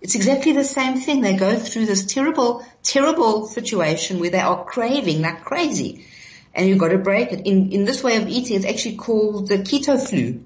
it's 0.00 0.14
exactly 0.14 0.52
the 0.52 0.64
same 0.64 0.96
thing. 0.96 1.20
They 1.20 1.36
go 1.36 1.56
through 1.56 1.86
this 1.86 2.06
terrible, 2.06 2.64
terrible 2.82 3.46
situation 3.46 4.18
where 4.18 4.30
they 4.30 4.40
are 4.40 4.64
craving 4.64 5.22
like 5.22 5.44
crazy 5.44 6.06
and 6.54 6.68
you've 6.68 6.78
got 6.78 6.88
to 6.88 6.98
break 6.98 7.32
it. 7.32 7.46
In, 7.46 7.72
in 7.72 7.84
this 7.84 8.02
way 8.02 8.16
of 8.16 8.28
eating, 8.28 8.56
it's 8.56 8.66
actually 8.66 8.96
called 8.96 9.48
the 9.48 9.58
keto 9.58 10.00
flu 10.00 10.42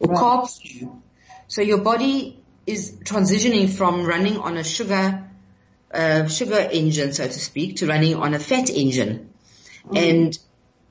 or 0.00 0.08
right. 0.08 0.18
carb 0.18 0.50
flu. 0.50 1.02
So 1.48 1.62
your 1.62 1.78
body 1.78 2.42
is 2.66 2.98
transitioning 3.04 3.70
from 3.70 4.04
running 4.04 4.38
on 4.38 4.56
a 4.56 4.64
sugar, 4.64 5.25
uh, 5.96 6.28
sugar 6.28 6.68
engine, 6.70 7.12
so 7.12 7.26
to 7.26 7.40
speak, 7.40 7.76
to 7.76 7.86
running 7.86 8.14
on 8.14 8.34
a 8.34 8.38
fat 8.38 8.70
engine. 8.70 9.32
Mm. 9.88 10.10
And 10.10 10.38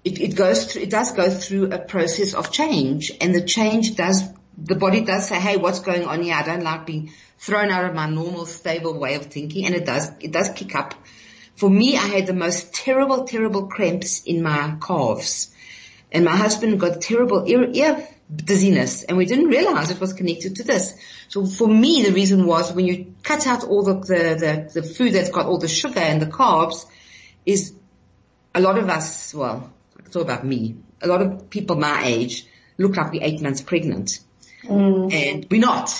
it, 0.04 0.20
it 0.20 0.36
goes 0.36 0.72
through, 0.72 0.84
it 0.84 0.90
does 0.90 1.12
go 1.12 1.30
through 1.30 1.72
a 1.72 1.80
process 1.80 2.34
of 2.34 2.52
change 2.52 3.12
and 3.22 3.34
the 3.34 3.44
change 3.44 3.96
does, 3.96 4.24
the 4.58 4.76
body 4.76 5.02
does 5.02 5.28
say, 5.28 5.40
hey, 5.40 5.58
what's 5.58 5.80
going 5.80 6.06
on 6.06 6.24
here? 6.24 6.36
I 6.36 6.44
don't 6.44 6.64
like 6.64 6.86
being 6.86 7.12
thrown 7.38 7.70
out 7.70 7.86
of 7.86 7.94
my 7.94 8.10
normal 8.10 8.46
stable 8.46 8.98
way 9.00 9.16
of 9.16 9.26
thinking 9.26 9.66
and 9.66 9.76
it 9.76 9.86
does, 9.86 10.12
it 10.20 10.32
does 10.32 10.50
kick 10.50 10.76
up 10.76 10.96
for 11.56 11.70
me, 11.70 11.96
I 11.96 12.08
had 12.08 12.28
the 12.28 12.34
most 12.34 12.74
terrible, 12.74 13.24
terrible 13.24 13.68
cramps 13.68 14.24
in 14.24 14.44
my 14.44 14.76
calves. 14.86 15.52
And 16.12 16.26
my 16.26 16.36
husband 16.36 16.80
got 16.80 17.02
terrible 17.02 17.46
ear, 17.48 17.70
ear 17.72 18.08
dizziness 18.34 19.04
and 19.04 19.18
we 19.18 19.26
didn't 19.26 19.48
realize 19.48 19.92
it 19.92 20.00
was 20.00 20.14
connected 20.14 20.58
to 20.58 20.64
this. 20.64 20.96
So 21.28 21.46
for 21.46 21.68
me, 21.68 22.04
the 22.04 22.12
reason 22.12 22.46
was 22.46 22.74
when 22.74 22.86
you 22.86 23.15
cut 23.26 23.48
out 23.48 23.64
all 23.64 23.84
the, 23.84 23.96
the, 23.96 24.70
the, 24.74 24.82
the 24.82 24.88
food 24.88 25.14
that's 25.14 25.32
got 25.32 25.48
all 25.48 25.58
the 25.58 25.68
sugar 25.68 26.00
and 26.00 26.22
the 26.22 26.28
carbs 26.28 26.86
is 27.46 27.74
a 28.54 28.62
lot 28.62 28.78
of 28.78 28.88
us, 28.88 29.34
well, 29.34 29.74
I 30.00 30.10
talk 30.10 30.22
about 30.22 30.46
me, 30.46 30.78
a 31.02 31.08
lot 31.08 31.22
of 31.22 31.50
people 31.50 31.76
my 31.76 32.04
age 32.06 32.46
look 32.78 32.96
like 32.96 33.12
we're 33.12 33.24
eight 33.24 33.42
months 33.42 33.62
pregnant. 33.62 34.20
Mm. 34.64 35.12
And 35.12 35.48
we're 35.50 35.60
not. 35.60 35.92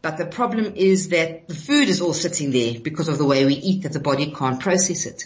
But 0.00 0.16
the 0.16 0.26
problem 0.26 0.72
is 0.74 1.10
that 1.10 1.48
the 1.48 1.54
food 1.54 1.88
is 1.88 2.00
all 2.00 2.14
sitting 2.14 2.50
there 2.50 2.80
because 2.80 3.08
of 3.08 3.18
the 3.18 3.24
way 3.26 3.44
we 3.44 3.54
eat 3.54 3.82
that 3.82 3.92
the 3.92 4.00
body 4.00 4.32
can't 4.32 4.60
process 4.60 5.06
it. 5.06 5.24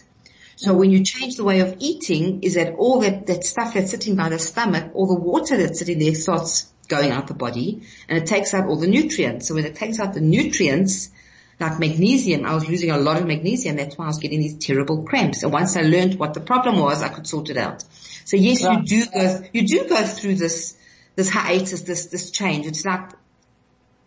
So 0.56 0.74
when 0.74 0.90
you 0.90 1.04
change 1.04 1.36
the 1.36 1.44
way 1.44 1.60
of 1.60 1.76
eating 1.78 2.42
is 2.42 2.54
that 2.54 2.74
all 2.74 3.00
that, 3.00 3.26
that 3.26 3.44
stuff 3.44 3.74
that's 3.74 3.90
sitting 3.90 4.16
by 4.16 4.28
the 4.28 4.38
stomach, 4.38 4.90
all 4.94 5.06
the 5.06 5.20
water 5.20 5.56
that's 5.56 5.78
sitting 5.78 5.98
there 5.98 6.14
starts 6.14 6.71
going 6.88 7.10
out 7.10 7.26
the 7.26 7.34
body 7.34 7.82
and 8.08 8.18
it 8.18 8.26
takes 8.26 8.54
out 8.54 8.66
all 8.66 8.76
the 8.76 8.86
nutrients. 8.86 9.48
So 9.48 9.54
when 9.54 9.64
it 9.64 9.74
takes 9.74 9.98
out 10.00 10.14
the 10.14 10.20
nutrients, 10.20 11.10
like 11.60 11.78
magnesium, 11.78 12.44
I 12.44 12.54
was 12.54 12.68
losing 12.68 12.90
a 12.90 12.98
lot 12.98 13.18
of 13.18 13.26
magnesium. 13.26 13.76
That's 13.76 13.96
why 13.96 14.06
I 14.06 14.08
was 14.08 14.18
getting 14.18 14.40
these 14.40 14.54
terrible 14.54 15.04
cramps. 15.04 15.42
And 15.42 15.52
once 15.52 15.76
I 15.76 15.82
learned 15.82 16.18
what 16.18 16.34
the 16.34 16.40
problem 16.40 16.78
was, 16.78 17.02
I 17.02 17.08
could 17.08 17.26
sort 17.26 17.50
it 17.50 17.56
out. 17.56 17.84
So 18.24 18.36
yes, 18.36 18.62
you 18.62 18.82
do 18.82 19.06
go, 19.06 19.42
you 19.52 19.66
do 19.66 19.88
go 19.88 20.02
through 20.04 20.36
this, 20.36 20.76
this 21.14 21.28
hiatus, 21.28 21.82
this, 21.82 22.06
this 22.06 22.30
change. 22.30 22.66
It's 22.66 22.84
like 22.84 23.10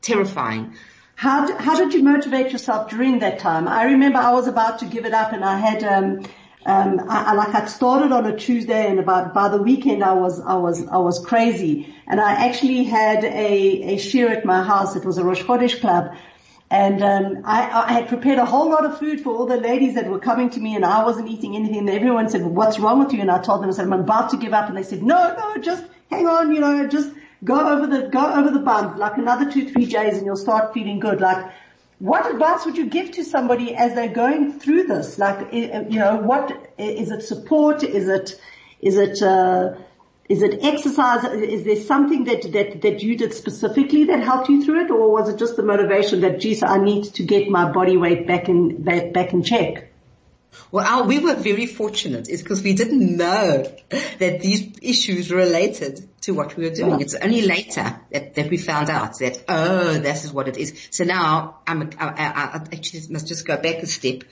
terrifying. 0.02 0.76
How, 1.16 1.58
how 1.58 1.76
did 1.78 1.94
you 1.94 2.04
motivate 2.04 2.52
yourself 2.52 2.90
during 2.90 3.20
that 3.20 3.40
time? 3.40 3.68
I 3.68 3.86
remember 3.86 4.20
I 4.20 4.34
was 4.34 4.48
about 4.48 4.80
to 4.80 4.86
give 4.86 5.06
it 5.06 5.14
up 5.14 5.32
and 5.32 5.46
I 5.46 5.58
had, 5.58 5.84
um, 5.84 6.26
um, 6.66 7.00
I, 7.08 7.26
I, 7.26 7.34
like 7.34 7.54
I 7.54 7.66
started 7.68 8.12
on 8.12 8.26
a 8.26 8.36
Tuesday 8.36 8.88
and 8.88 9.00
about 9.00 9.34
by 9.34 9.50
the 9.50 9.62
weekend 9.62 10.04
I 10.04 10.14
was 10.14 10.40
I 10.40 10.56
was 10.56 10.86
I 10.88 10.98
was 10.98 11.24
crazy 11.24 11.94
and 12.08 12.20
I 12.20 12.32
actually 12.48 12.84
had 12.84 13.24
a 13.24 13.94
a 13.94 13.98
shiur 13.98 14.36
at 14.36 14.46
my 14.46 14.64
house. 14.64 14.96
It 14.96 15.06
was 15.06 15.20
a 15.20 15.24
Rosh 15.24 15.44
Chodesh 15.44 15.80
club, 15.80 16.16
and 16.72 17.04
um, 17.04 17.44
I, 17.46 17.70
I 17.88 17.92
had 17.92 18.08
prepared 18.08 18.40
a 18.40 18.46
whole 18.46 18.70
lot 18.70 18.84
of 18.84 18.98
food 18.98 19.22
for 19.22 19.36
all 19.36 19.46
the 19.46 19.58
ladies 19.58 19.94
that 19.94 20.10
were 20.10 20.20
coming 20.20 20.50
to 20.52 20.60
me, 20.60 20.76
and 20.76 20.84
I 20.84 21.04
wasn't 21.04 21.30
eating 21.30 21.56
anything. 21.56 21.80
And 21.80 21.90
everyone 21.90 22.30
said, 22.30 22.44
"What's 22.44 22.80
wrong 22.80 22.98
with 22.98 23.14
you?" 23.14 23.22
And 23.22 23.30
I 23.30 23.42
told 23.42 23.62
them, 23.62 23.70
"I 23.70 23.74
said 23.74 23.86
I'm 23.86 23.94
about 23.94 24.32
to 24.32 24.38
give 24.38 24.54
up," 24.54 24.68
and 24.68 24.76
they 24.76 24.84
said, 24.84 25.04
"No, 25.04 25.36
no, 25.38 25.62
just 25.62 25.86
hang 26.10 26.28
on, 26.28 26.54
you 26.54 26.62
know, 26.62 26.88
just." 26.88 27.12
Go 27.44 27.60
over 27.60 27.86
the, 27.86 28.08
go 28.08 28.34
over 28.34 28.50
the 28.50 28.60
bump, 28.60 28.98
like 28.98 29.18
another 29.18 29.52
two, 29.52 29.70
three 29.70 29.86
days 29.86 30.18
and 30.18 30.26
you'll 30.26 30.38
start 30.38 30.74
feeling 30.74 31.00
good. 31.00 31.22
Like, 31.22 31.52
what 32.00 32.30
advice 32.30 32.66
would 32.66 32.78
you 32.78 32.88
give 32.88 33.12
to 33.12 33.24
somebody 33.24 33.76
as 33.76 33.96
they're 33.96 34.14
going 34.14 34.60
through 34.60 34.84
this? 34.88 35.18
Like, 35.18 35.54
you 35.54 36.00
know, 36.00 36.18
what, 36.18 36.74
is 36.78 37.12
it 37.12 37.24
support? 37.24 37.84
Is 37.84 38.10
it, 38.10 38.40
is 38.82 38.98
it, 38.98 39.22
uh, 39.22 39.76
is 40.28 40.42
it 40.42 40.60
exercise? 40.64 41.24
Is 41.24 41.64
there 41.64 41.78
something 41.78 42.26
that, 42.26 42.42
that, 42.52 42.82
that 42.82 43.04
you 43.04 43.18
did 43.18 43.34
specifically 43.34 44.06
that 44.06 44.22
helped 44.22 44.50
you 44.50 44.66
through 44.66 44.86
it? 44.86 44.92
Or 44.92 45.12
was 45.12 45.30
it 45.30 45.38
just 45.38 45.56
the 45.56 45.64
motivation 45.64 46.22
that, 46.22 46.40
geez, 46.42 46.64
I 46.64 46.78
need 46.78 47.06
to 47.16 47.24
get 47.24 47.50
my 47.50 47.72
body 47.72 47.96
weight 47.96 48.28
back 48.28 48.50
in, 48.50 48.84
back, 48.84 49.14
back 49.14 49.34
in 49.34 49.44
check? 49.44 49.92
Well, 50.72 50.86
our, 50.86 51.08
we 51.08 51.20
were 51.20 51.36
very 51.36 51.66
fortunate 51.66 52.30
is 52.30 52.42
because 52.42 52.62
we 52.64 52.74
didn't 52.74 53.18
know 53.18 53.72
that 54.20 54.40
these 54.42 54.72
issues 54.82 55.32
related 55.32 56.08
to 56.22 56.34
what 56.34 56.56
we 56.56 56.66
were 56.66 56.76
doing. 56.76 57.02
It's 57.02 57.16
only 57.16 57.42
later 57.42 58.00
that, 58.12 58.36
that 58.36 58.50
we 58.50 58.58
found 58.58 58.90
out 58.90 59.20
that, 59.20 59.44
oh, 59.48 59.94
this 59.94 60.26
is 60.26 60.34
what 60.34 60.48
it 60.48 60.58
is. 60.58 60.88
So 60.92 61.04
now 61.04 61.60
I'm, 61.68 61.92
I, 62.00 62.08
I, 62.08 62.08
I 62.08 62.56
actually 62.74 63.02
must 63.10 63.28
just 63.28 63.46
go 63.46 63.58
back 63.58 63.76
a 63.84 63.88
step. 63.88 64.24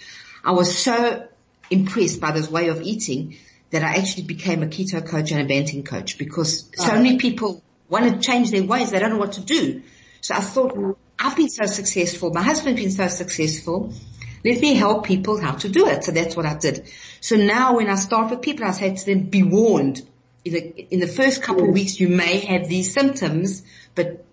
I 0.43 0.51
was 0.51 0.77
so 0.77 1.27
impressed 1.69 2.19
by 2.19 2.31
this 2.31 2.49
way 2.49 2.67
of 2.69 2.81
eating 2.81 3.37
that 3.71 3.83
I 3.83 3.95
actually 3.95 4.23
became 4.23 4.61
a 4.63 4.67
keto 4.67 5.05
coach 5.05 5.31
and 5.31 5.41
a 5.41 5.45
Banting 5.45 5.83
coach 5.83 6.17
because 6.17 6.69
so 6.75 6.91
oh. 6.91 6.95
many 6.95 7.17
people 7.17 7.63
want 7.89 8.05
to 8.05 8.19
change 8.19 8.51
their 8.51 8.63
ways. 8.63 8.91
They 8.91 8.99
don't 8.99 9.11
know 9.11 9.17
what 9.17 9.33
to 9.33 9.41
do. 9.41 9.81
So 10.21 10.35
I 10.35 10.41
thought, 10.41 10.97
I've 11.19 11.35
been 11.35 11.49
so 11.49 11.65
successful. 11.65 12.31
My 12.31 12.41
husband's 12.41 12.81
been 12.81 12.91
so 12.91 13.07
successful. 13.07 13.93
Let 14.43 14.59
me 14.59 14.73
help 14.73 15.05
people 15.05 15.39
how 15.39 15.53
to 15.53 15.69
do 15.69 15.87
it. 15.87 16.03
So 16.03 16.11
that's 16.11 16.35
what 16.35 16.45
I 16.45 16.55
did. 16.55 16.89
So 17.21 17.35
now 17.35 17.77
when 17.77 17.89
I 17.89 17.95
start 17.95 18.31
with 18.31 18.41
people, 18.41 18.65
I 18.65 18.71
say 18.71 18.95
to 18.95 19.05
them, 19.05 19.29
be 19.29 19.43
warned. 19.43 20.01
In 20.43 20.53
the, 20.53 20.93
in 20.93 20.99
the 20.99 21.07
first 21.07 21.41
couple 21.41 21.69
of 21.69 21.73
weeks, 21.73 21.99
you 21.99 22.09
may 22.09 22.39
have 22.39 22.67
these 22.67 22.93
symptoms, 22.93 23.63
but 23.95 24.25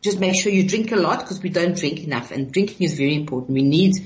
just 0.00 0.20
make 0.20 0.40
sure 0.40 0.52
you 0.52 0.68
drink 0.68 0.92
a 0.92 0.96
lot 0.96 1.20
because 1.20 1.42
we 1.42 1.50
don't 1.50 1.76
drink 1.76 2.04
enough 2.04 2.30
and 2.30 2.52
drinking 2.52 2.84
is 2.84 2.96
very 2.96 3.16
important. 3.16 3.50
We 3.50 3.62
need, 3.62 3.96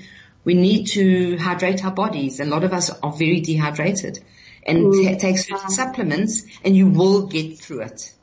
we 0.44 0.54
need 0.54 0.86
to 0.88 1.36
hydrate 1.36 1.84
our 1.84 1.92
bodies. 1.92 2.40
A 2.40 2.46
lot 2.46 2.64
of 2.64 2.72
us 2.72 2.90
are 3.02 3.12
very 3.12 3.40
dehydrated 3.40 4.24
and 4.66 4.86
mm. 4.86 5.18
take 5.18 5.38
certain 5.38 5.70
supplements 5.70 6.44
and 6.64 6.74
you 6.74 6.88
will 6.88 7.26
get 7.26 7.58
through 7.58 7.82
it. 7.82 8.14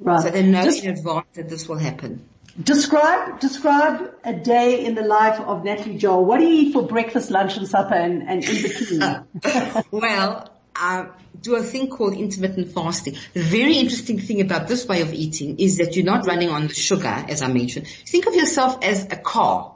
Right. 0.00 0.22
So 0.22 0.30
they 0.30 0.42
know 0.42 0.64
Just, 0.64 0.82
in 0.82 0.90
advance 0.90 1.26
that 1.34 1.48
this 1.48 1.68
will 1.68 1.78
happen. 1.78 2.28
Describe, 2.60 3.40
describe 3.40 4.14
a 4.24 4.34
day 4.34 4.84
in 4.84 4.94
the 4.94 5.02
life 5.02 5.40
of 5.40 5.64
Natalie 5.64 5.96
Joel. 5.96 6.24
What 6.24 6.38
do 6.38 6.44
you 6.44 6.68
eat 6.68 6.72
for 6.74 6.86
breakfast, 6.86 7.30
lunch 7.30 7.56
and 7.56 7.66
supper 7.66 7.94
and, 7.94 8.28
and 8.28 8.44
in 8.44 8.62
between? 8.62 9.84
well, 9.90 10.50
I 10.76 11.06
do 11.40 11.56
a 11.56 11.62
thing 11.62 11.88
called 11.88 12.14
intermittent 12.14 12.72
fasting. 12.74 13.16
The 13.32 13.42
very 13.42 13.78
interesting 13.78 14.18
thing 14.18 14.42
about 14.42 14.68
this 14.68 14.86
way 14.86 15.00
of 15.00 15.14
eating 15.14 15.58
is 15.58 15.78
that 15.78 15.96
you're 15.96 16.04
not 16.04 16.26
running 16.26 16.50
on 16.50 16.68
the 16.68 16.74
sugar, 16.74 17.24
as 17.28 17.40
I 17.40 17.48
mentioned. 17.48 17.86
Think 17.86 18.26
of 18.26 18.34
yourself 18.34 18.78
as 18.82 19.04
a 19.06 19.16
car. 19.16 19.74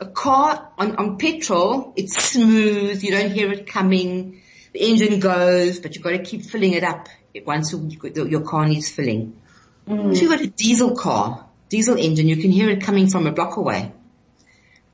A 0.00 0.06
car 0.06 0.72
on, 0.78 0.96
on 0.96 1.18
petrol, 1.18 1.92
it's 1.96 2.22
smooth, 2.22 3.02
you 3.02 3.12
don't 3.12 3.30
hear 3.30 3.50
it 3.52 3.66
coming, 3.66 4.42
the 4.72 4.80
engine 4.80 5.20
goes, 5.20 5.78
but 5.78 5.94
you've 5.94 6.04
got 6.04 6.10
to 6.10 6.22
keep 6.22 6.42
filling 6.42 6.72
it 6.72 6.82
up 6.82 7.08
once 7.46 7.72
your 7.72 8.40
car 8.42 8.66
needs 8.66 8.90
filling. 8.90 9.40
Mm. 9.88 10.12
If 10.12 10.20
you've 10.20 10.30
got 10.30 10.40
a 10.40 10.48
diesel 10.48 10.96
car, 10.96 11.45
diesel 11.68 11.96
engine, 11.96 12.28
you 12.28 12.36
can 12.36 12.50
hear 12.50 12.68
it 12.70 12.82
coming 12.82 13.08
from 13.08 13.26
a 13.26 13.32
block 13.32 13.56
away. 13.56 13.92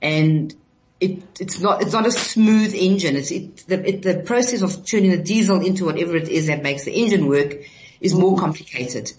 And 0.01 0.55
it, 1.01 1.41
it's 1.41 1.61
not, 1.61 1.83
it's 1.83 1.93
not 1.93 2.07
a 2.07 2.13
smooth 2.13 2.75
engine. 2.75 3.17
It's, 3.17 3.31
it, 3.31 3.57
the, 3.67 3.89
it, 3.89 4.03
the 4.03 4.23
process 4.23 4.63
of 4.63 4.87
turning 4.87 5.11
the 5.11 5.19
diesel 5.19 5.65
into 5.65 5.85
whatever 5.85 6.17
it 6.17 6.29
is 6.29 6.47
that 6.47 6.63
makes 6.63 6.85
the 6.85 6.93
engine 6.93 7.27
work 7.27 7.57
is 8.01 8.15
more 8.15 8.39
complicated. 8.39 9.13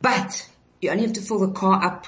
But 0.00 0.48
you 0.80 0.90
only 0.90 1.04
have 1.04 1.14
to 1.14 1.20
fill 1.20 1.40
the 1.40 1.52
car 1.52 1.82
up 1.82 2.06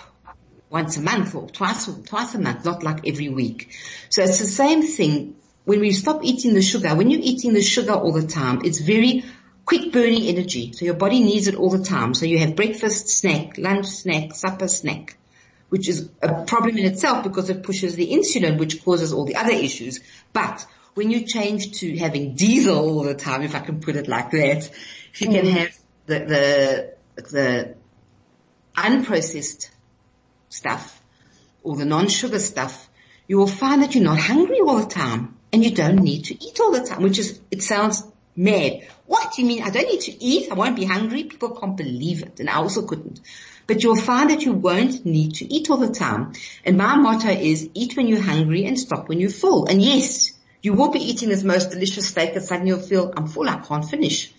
once 0.68 0.96
a 0.96 1.00
month 1.00 1.34
or 1.34 1.48
twice, 1.48 1.90
twice 2.06 2.34
a 2.34 2.38
month, 2.38 2.64
not 2.64 2.82
like 2.82 3.06
every 3.06 3.28
week. 3.28 3.74
So 4.08 4.22
it's 4.22 4.38
the 4.38 4.46
same 4.46 4.82
thing. 4.82 5.36
When 5.64 5.80
we 5.80 5.92
stop 5.92 6.20
eating 6.24 6.54
the 6.54 6.62
sugar, 6.62 6.94
when 6.94 7.10
you're 7.10 7.20
eating 7.22 7.52
the 7.52 7.62
sugar 7.62 7.92
all 7.92 8.12
the 8.12 8.26
time, 8.26 8.62
it's 8.64 8.80
very 8.80 9.24
quick 9.70 9.92
burning 9.92 10.24
energy. 10.24 10.72
So 10.72 10.84
your 10.84 10.94
body 10.94 11.20
needs 11.22 11.46
it 11.46 11.54
all 11.54 11.70
the 11.70 11.84
time. 11.84 12.12
So 12.12 12.26
you 12.26 12.40
have 12.40 12.56
breakfast, 12.56 13.08
snack, 13.08 13.56
lunch, 13.56 13.86
snack, 13.86 14.34
supper, 14.34 14.66
snack. 14.66 15.16
which 15.68 15.88
is 15.88 16.10
a 16.20 16.44
problem 16.44 16.76
in 16.76 16.84
itself 16.84 17.22
because 17.22 17.48
it 17.48 17.62
pushes 17.62 17.94
the 17.94 18.08
insulin, 18.10 18.58
which 18.58 18.84
causes 18.84 19.12
all 19.12 19.24
the 19.24 19.36
other 19.36 19.52
issues. 19.52 20.00
But 20.32 20.66
when 20.94 21.12
you 21.12 21.24
change 21.24 21.78
to 21.78 21.96
having 21.96 22.34
diesel 22.34 22.76
all 22.76 23.04
the 23.04 23.14
time, 23.14 23.42
if 23.42 23.54
I 23.54 23.60
can 23.60 23.80
put 23.80 23.94
it 23.94 24.08
like 24.08 24.32
that, 24.32 24.68
if 25.12 25.20
you 25.20 25.28
mm. 25.28 25.34
can 25.34 25.46
have 25.46 25.78
the, 26.06 26.18
the, 26.18 27.22
the 27.30 27.74
unprocessed 28.76 29.70
stuff 30.48 31.00
or 31.62 31.76
the 31.76 31.84
non-sugar 31.84 32.40
stuff, 32.40 32.90
you 33.28 33.38
will 33.38 33.54
find 33.62 33.84
that 33.84 33.94
you're 33.94 34.02
not 34.02 34.18
hungry 34.18 34.58
all 34.58 34.80
the 34.80 34.90
time 34.90 35.36
and 35.52 35.64
you 35.64 35.70
don't 35.70 36.00
need 36.00 36.24
to 36.24 36.44
eat 36.44 36.58
all 36.58 36.72
the 36.72 36.84
time, 36.84 37.02
which 37.02 37.20
is, 37.20 37.40
it 37.52 37.62
sounds 37.62 38.02
mad. 38.34 38.82
What? 39.10 39.32
do 39.32 39.42
You 39.42 39.48
mean 39.48 39.64
I 39.64 39.70
don't 39.70 39.88
need 39.88 40.02
to 40.02 40.22
eat? 40.22 40.52
I 40.52 40.54
won't 40.54 40.76
be 40.76 40.84
hungry? 40.84 41.24
People 41.24 41.50
can't 41.50 41.76
believe 41.76 42.22
it. 42.22 42.38
And 42.38 42.48
I 42.48 42.54
also 42.54 42.86
couldn't. 42.86 43.20
But 43.66 43.82
you'll 43.82 43.96
find 43.96 44.30
that 44.30 44.42
you 44.42 44.52
won't 44.52 45.04
need 45.04 45.34
to 45.40 45.52
eat 45.52 45.68
all 45.68 45.78
the 45.78 45.92
time. 45.92 46.32
And 46.64 46.78
my 46.78 46.94
motto 46.94 47.28
is 47.28 47.68
eat 47.74 47.96
when 47.96 48.06
you're 48.06 48.22
hungry 48.22 48.66
and 48.66 48.78
stop 48.78 49.08
when 49.08 49.18
you're 49.18 49.30
full. 49.30 49.66
And 49.66 49.82
yes, 49.82 50.30
you 50.62 50.74
will 50.74 50.92
be 50.92 51.00
eating 51.00 51.28
this 51.28 51.42
most 51.42 51.72
delicious 51.72 52.06
steak 52.06 52.36
and 52.36 52.44
suddenly 52.44 52.68
you'll 52.68 52.86
feel, 52.86 53.12
I'm 53.16 53.26
full, 53.26 53.48
I 53.48 53.56
can't 53.56 53.84
finish. 53.84 54.32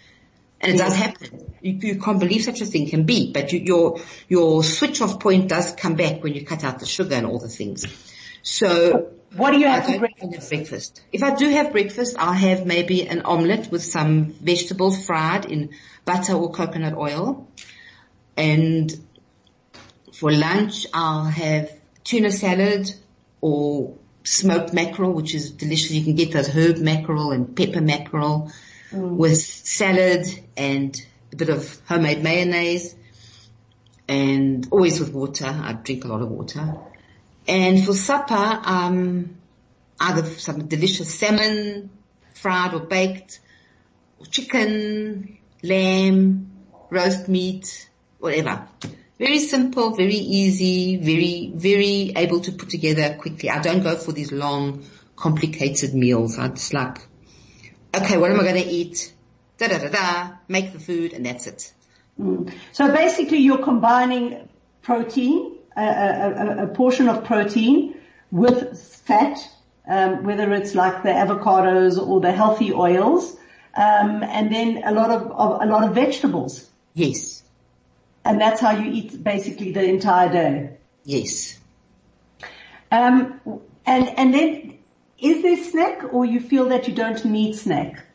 And 0.62 0.76
it 0.76 0.78
does 0.78 0.96
happen. 0.96 1.54
You, 1.62 1.74
you, 1.74 2.00
can't 2.00 2.22
believe 2.22 2.44
such 2.44 2.62
a 2.62 2.66
thing 2.66 2.90
can 2.90 3.04
be, 3.04 3.34
but 3.34 3.52
you, 3.52 3.60
your, 3.60 4.00
your 4.30 4.64
switch 4.64 5.02
off 5.02 5.20
point 5.20 5.50
does 5.50 5.74
come 5.74 5.96
back 5.96 6.24
when 6.24 6.34
you 6.34 6.46
cut 6.46 6.64
out 6.64 6.80
the 6.80 6.86
sugar 6.86 7.16
and 7.16 7.26
all 7.26 7.40
the 7.40 7.50
things. 7.50 7.86
So 8.42 9.12
what 9.36 9.52
do 9.52 9.60
you 9.60 9.68
have 9.68 9.86
for 9.86 10.00
breakfast? 10.00 10.50
breakfast? 10.50 11.02
If 11.12 11.24
I 11.24 11.36
do 11.36 11.50
have 11.50 11.72
breakfast, 11.72 12.16
I'll 12.20 12.34
have 12.34 12.66
maybe 12.66 13.08
an 13.08 13.22
omelette 13.22 13.72
with 13.72 13.84
some 13.84 14.34
vegetables 14.34 15.06
fried 15.06 15.46
in 15.46 15.70
butter 16.04 16.34
or 16.34 16.52
coconut 16.52 16.96
oil. 16.96 17.48
And 18.36 18.94
for 20.14 20.32
lunch, 20.32 20.86
I'll 20.94 21.26
have 21.26 21.72
tuna 22.04 22.32
salad 22.32 22.92
or 23.40 23.96
smoked 24.24 24.74
mackerel, 24.74 25.14
which 25.14 25.34
is 25.34 25.52
delicious. 25.52 25.92
You 25.92 26.04
can 26.04 26.16
get 26.16 26.34
those 26.34 26.50
herb 26.50 26.78
mackerel 26.78 27.32
and 27.32 27.56
pepper 27.56 27.82
mackerel 27.82 28.52
mm. 28.92 29.16
with 29.16 29.42
salad 29.42 30.28
and 30.58 31.00
a 31.32 31.36
bit 31.38 31.50
of 31.50 31.80
homemade 31.88 32.22
mayonnaise 32.22 32.96
and 34.10 34.68
always 34.72 35.00
with 35.00 35.14
water. 35.14 35.46
I 35.46 35.74
drink 35.74 36.04
a 36.04 36.08
lot 36.10 36.22
of 36.22 36.30
water. 36.30 36.76
And 37.48 37.84
for 37.84 37.94
supper, 37.94 38.34
um, 38.36 39.36
either 40.00 40.26
some 40.26 40.68
delicious 40.68 41.14
salmon, 41.18 41.90
fried 42.34 42.74
or 42.74 42.82
baked, 42.82 43.40
or 44.20 44.26
chicken, 44.26 45.38
lamb, 45.64 46.52
roast 46.90 47.28
meat, 47.28 47.90
whatever. 48.20 48.68
Very 49.18 49.40
simple, 49.40 49.96
very 49.96 50.16
easy, 50.16 50.98
very, 50.98 51.52
very 51.54 52.14
able 52.16 52.40
to 52.42 52.52
put 52.52 52.70
together 52.70 53.16
quickly. 53.20 53.50
I 53.50 53.62
don't 53.62 53.84
go 53.84 53.96
for 53.96 54.12
these 54.12 54.32
long, 54.32 54.84
complicated 55.16 55.94
meals. 55.94 56.40
I 56.40 56.48
just 56.48 56.74
like, 56.74 56.98
okay, 57.96 58.18
what 58.18 58.32
am 58.32 58.40
I 58.40 58.44
going 58.44 58.64
to 58.64 58.68
eat? 58.68 59.14
Da 59.58 59.68
da 59.68 59.78
da 59.78 59.90
da, 59.90 60.32
make 60.48 60.74
the 60.74 60.80
food 60.80 61.14
and 61.14 61.26
that's 61.26 61.46
it. 61.46 61.72
Mm. 62.20 62.52
So 62.72 62.92
basically 62.92 63.38
you're 63.38 63.64
combining 63.64 64.50
protein, 64.82 65.58
a, 65.76 65.84
a, 65.84 66.64
a 66.64 66.68
portion 66.68 67.10
of 67.10 67.24
protein 67.24 67.96
with 68.32 68.80
fat, 69.06 69.38
um, 69.88 70.24
whether 70.24 70.52
it's 70.54 70.76
like 70.76 71.04
the 71.04 71.10
avocados 71.10 71.98
or 71.98 72.22
the 72.22 72.32
healthy 72.32 72.74
oils, 72.74 73.36
um, 73.76 74.24
and 74.24 74.54
then 74.54 74.84
a 74.84 74.92
lot 74.92 75.12
of, 75.12 75.32
of, 75.32 75.62
a 75.62 75.66
lot 75.66 75.84
of 75.84 75.96
vegetables. 75.96 76.70
Yes. 76.94 77.44
And 78.24 78.40
that's 78.40 78.62
how 78.62 78.72
you 78.72 78.92
eat 78.92 79.24
basically 79.24 79.72
the 79.72 79.84
entire 79.84 80.32
day. 80.32 80.78
Yes. 81.04 81.58
Um, 82.92 83.40
and 83.86 84.10
and 84.18 84.34
then 84.34 84.78
is 85.18 85.42
there 85.42 85.58
snack 85.58 86.14
or 86.14 86.26
you 86.26 86.40
feel 86.40 86.70
that 86.70 86.88
you 86.88 86.94
don't 86.94 87.24
need 87.26 87.56
snack? 87.56 88.06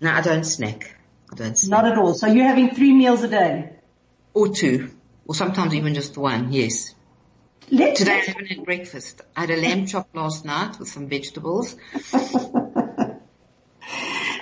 No, 0.00 0.12
I 0.12 0.20
don't 0.20 0.44
snack. 0.44 0.94
I 1.32 1.36
don't 1.36 1.58
snack. 1.58 1.82
Not 1.82 1.92
at 1.92 1.98
all. 1.98 2.14
So 2.14 2.26
you're 2.26 2.46
having 2.46 2.74
three 2.74 2.92
meals 2.92 3.22
a 3.22 3.28
day? 3.28 3.72
Or 4.34 4.48
two. 4.48 4.90
Or 5.26 5.34
sometimes 5.34 5.74
even 5.74 5.94
just 5.94 6.16
one, 6.16 6.52
yes. 6.52 6.94
Let's 7.70 7.98
Today 7.98 8.12
I 8.12 8.30
haven't 8.30 8.46
had 8.46 8.64
breakfast. 8.64 9.20
I 9.36 9.40
had 9.42 9.50
a 9.50 9.56
lamb 9.56 9.86
chop 9.86 10.08
last 10.14 10.44
night 10.44 10.78
with 10.78 10.88
some 10.88 11.06
vegetables. 11.08 11.76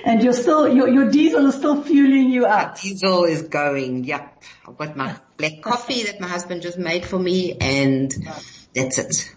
and 0.04 0.22
you're 0.22 0.32
still, 0.32 0.72
your, 0.72 0.88
your 0.88 1.10
diesel 1.10 1.46
is 1.46 1.56
still 1.56 1.82
fueling 1.82 2.30
you 2.30 2.46
up. 2.46 2.76
My 2.76 2.80
diesel 2.80 3.24
is 3.24 3.42
going, 3.42 4.04
yep. 4.04 4.44
I've 4.66 4.76
got 4.76 4.96
my 4.96 5.16
black 5.36 5.60
coffee 5.60 6.04
that 6.04 6.20
my 6.20 6.28
husband 6.28 6.62
just 6.62 6.78
made 6.78 7.04
for 7.04 7.18
me 7.18 7.56
and 7.60 8.14
that's 8.72 8.98
it. 8.98 9.34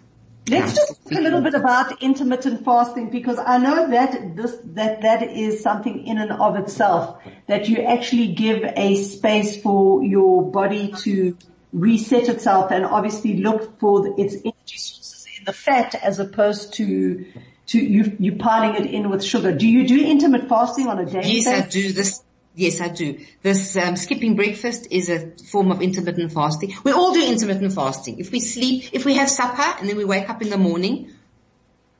Let's 0.48 0.74
just 0.74 1.02
talk 1.04 1.18
a 1.18 1.20
little 1.20 1.42
bit 1.42 1.54
about 1.54 2.02
intermittent 2.02 2.64
fasting 2.64 3.10
because 3.10 3.38
I 3.38 3.58
know 3.58 3.90
that 3.90 4.36
this, 4.36 4.56
that, 4.74 5.02
that 5.02 5.22
is 5.22 5.62
something 5.62 6.06
in 6.06 6.18
and 6.18 6.32
of 6.32 6.56
itself 6.56 7.20
that 7.46 7.68
you 7.68 7.82
actually 7.82 8.34
give 8.34 8.62
a 8.64 8.94
space 9.02 9.60
for 9.60 10.02
your 10.04 10.50
body 10.50 10.92
to 11.00 11.36
reset 11.72 12.28
itself 12.28 12.70
and 12.70 12.84
obviously 12.84 13.36
look 13.36 13.78
for 13.78 14.20
its 14.20 14.34
energy 14.34 14.76
sources 14.76 15.26
in 15.38 15.44
the 15.44 15.52
fat 15.52 15.94
as 15.94 16.18
opposed 16.18 16.74
to 16.74 17.26
to 17.66 17.78
you 17.78 18.16
you 18.18 18.36
piling 18.36 18.84
it 18.84 18.90
in 18.92 19.10
with 19.10 19.24
sugar. 19.24 19.52
Do 19.52 19.68
you 19.68 19.86
do 19.86 20.04
intermittent 20.04 20.48
fasting 20.48 20.88
on 20.88 20.98
a 20.98 21.06
daily 21.06 21.36
yes, 21.36 21.44
basis? 21.44 21.46
Yes, 21.46 21.64
I 21.64 21.68
do. 21.68 21.92
This 21.92 22.22
Yes, 22.54 22.80
I 22.80 22.88
do. 22.88 23.20
This 23.42 23.76
um, 23.76 23.94
skipping 23.96 24.34
breakfast 24.34 24.88
is 24.90 25.08
a 25.08 25.30
form 25.50 25.70
of 25.70 25.80
intermittent 25.82 26.32
fasting. 26.32 26.74
We 26.82 26.90
all 26.90 27.14
do 27.14 27.24
intermittent 27.24 27.72
fasting. 27.72 28.18
If 28.18 28.32
we 28.32 28.40
sleep, 28.40 28.90
if 28.92 29.04
we 29.04 29.14
have 29.14 29.30
supper 29.30 29.62
and 29.78 29.88
then 29.88 29.96
we 29.96 30.04
wake 30.04 30.28
up 30.28 30.42
in 30.42 30.50
the 30.50 30.58
morning, 30.58 31.12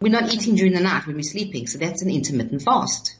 we're 0.00 0.12
not 0.12 0.34
eating 0.34 0.56
during 0.56 0.72
the 0.72 0.80
night 0.80 1.06
when 1.06 1.14
we're 1.14 1.22
sleeping. 1.22 1.68
So 1.68 1.78
that's 1.78 2.02
an 2.02 2.10
intermittent 2.10 2.62
fast. 2.62 3.16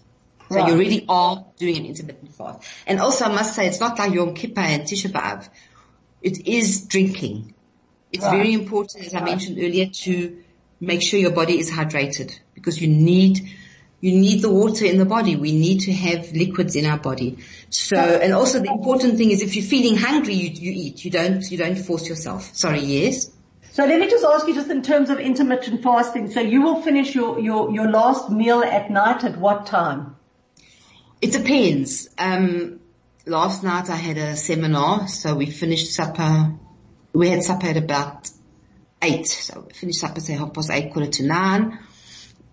So 0.51 0.57
right. 0.57 0.69
you 0.69 0.77
really 0.77 1.05
are 1.09 1.47
doing 1.57 1.77
an 1.77 1.87
intermittent 1.87 2.35
fast. 2.35 2.69
And 2.85 2.99
also 3.01 3.27
I 3.27 3.29
must 3.29 3.55
say 3.55 3.69
it's 3.69 3.79
not 3.79 3.97
like 3.97 4.13
Yom 4.13 4.35
Kippur 4.35 4.61
and 4.61 4.83
Tisha 4.83 5.13
B'Av 5.13 5.49
it 6.23 6.47
is 6.47 6.87
drinking. 6.87 7.55
It's 8.13 8.25
right. 8.25 8.37
very 8.37 8.53
important, 8.53 9.07
as 9.07 9.15
I 9.15 9.23
mentioned 9.23 9.59
earlier, 9.59 9.87
to 9.87 10.43
make 10.81 11.03
sure 11.03 11.19
your 11.19 11.33
body 11.33 11.59
is 11.59 11.71
hydrated 11.71 12.39
because 12.55 12.81
you 12.81 12.89
need 12.89 13.41
you 14.01 14.13
need 14.19 14.41
the 14.41 14.51
water 14.51 14.87
in 14.87 14.99
the 14.99 15.05
body. 15.05 15.37
We 15.37 15.53
need 15.53 15.81
to 15.81 15.93
have 15.93 16.33
liquids 16.33 16.75
in 16.75 16.87
our 16.87 16.99
body. 16.99 17.39
So, 17.69 17.97
and 17.97 18.33
also 18.33 18.59
the 18.59 18.71
important 18.71 19.19
thing 19.19 19.31
is 19.31 19.43
if 19.43 19.55
you're 19.55 19.65
feeling 19.65 19.97
hungry, 19.97 20.35
you, 20.35 20.49
you 20.49 20.73
eat. 20.73 21.05
You 21.05 21.11
don't, 21.11 21.43
you 21.51 21.59
don't 21.59 21.77
force 21.77 22.09
yourself. 22.09 22.55
Sorry, 22.55 22.81
yes? 22.81 23.31
So 23.73 23.85
let 23.85 24.01
me 24.01 24.09
just 24.09 24.25
ask 24.25 24.49
you 24.49 24.55
just 24.55 24.71
in 24.71 24.83
terms 24.83 25.11
of 25.11 25.21
intermittent 25.21 25.83
fasting. 25.83 26.31
So 26.31 26.41
you 26.41 26.63
will 26.63 26.81
finish 26.81 27.15
your, 27.15 27.39
your, 27.41 27.71
your 27.73 27.91
last 27.91 28.31
meal 28.31 28.63
at 28.63 28.91
night 28.91 29.23
at 29.23 29.37
what 29.37 29.67
time? 29.67 30.17
It 31.21 31.33
depends. 31.33 32.09
Um, 32.17 32.80
last 33.27 33.63
night 33.63 33.91
I 33.91 33.97
had 33.97 34.17
a 34.17 34.37
seminar, 34.37 35.09
so 35.09 35.35
we 35.35 35.47
finished 35.47 35.93
supper. 35.93 36.55
We 37.13 37.29
had 37.29 37.43
supper 37.43 37.67
at 37.69 37.77
about 37.77 38.31
eight, 39.03 39.27
so 39.27 39.65
we 39.67 39.73
finished 39.73 40.01
supper 40.01 40.21
say 40.21 40.35
half 40.35 40.53
past 40.55 40.71
eight, 40.71 40.93
quarter 40.93 41.11
to 41.11 41.27
nine, 41.27 41.79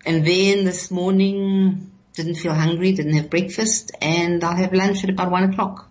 and 0.05 0.25
then 0.25 0.65
this 0.65 0.91
morning 0.91 1.91
didn't 2.13 2.35
feel 2.35 2.53
hungry, 2.53 2.93
didn't 2.93 3.13
have 3.13 3.29
breakfast, 3.29 3.91
and 4.01 4.43
I'll 4.43 4.55
have 4.55 4.73
lunch 4.73 5.03
at 5.03 5.09
about 5.09 5.31
one 5.31 5.51
o'clock. 5.51 5.89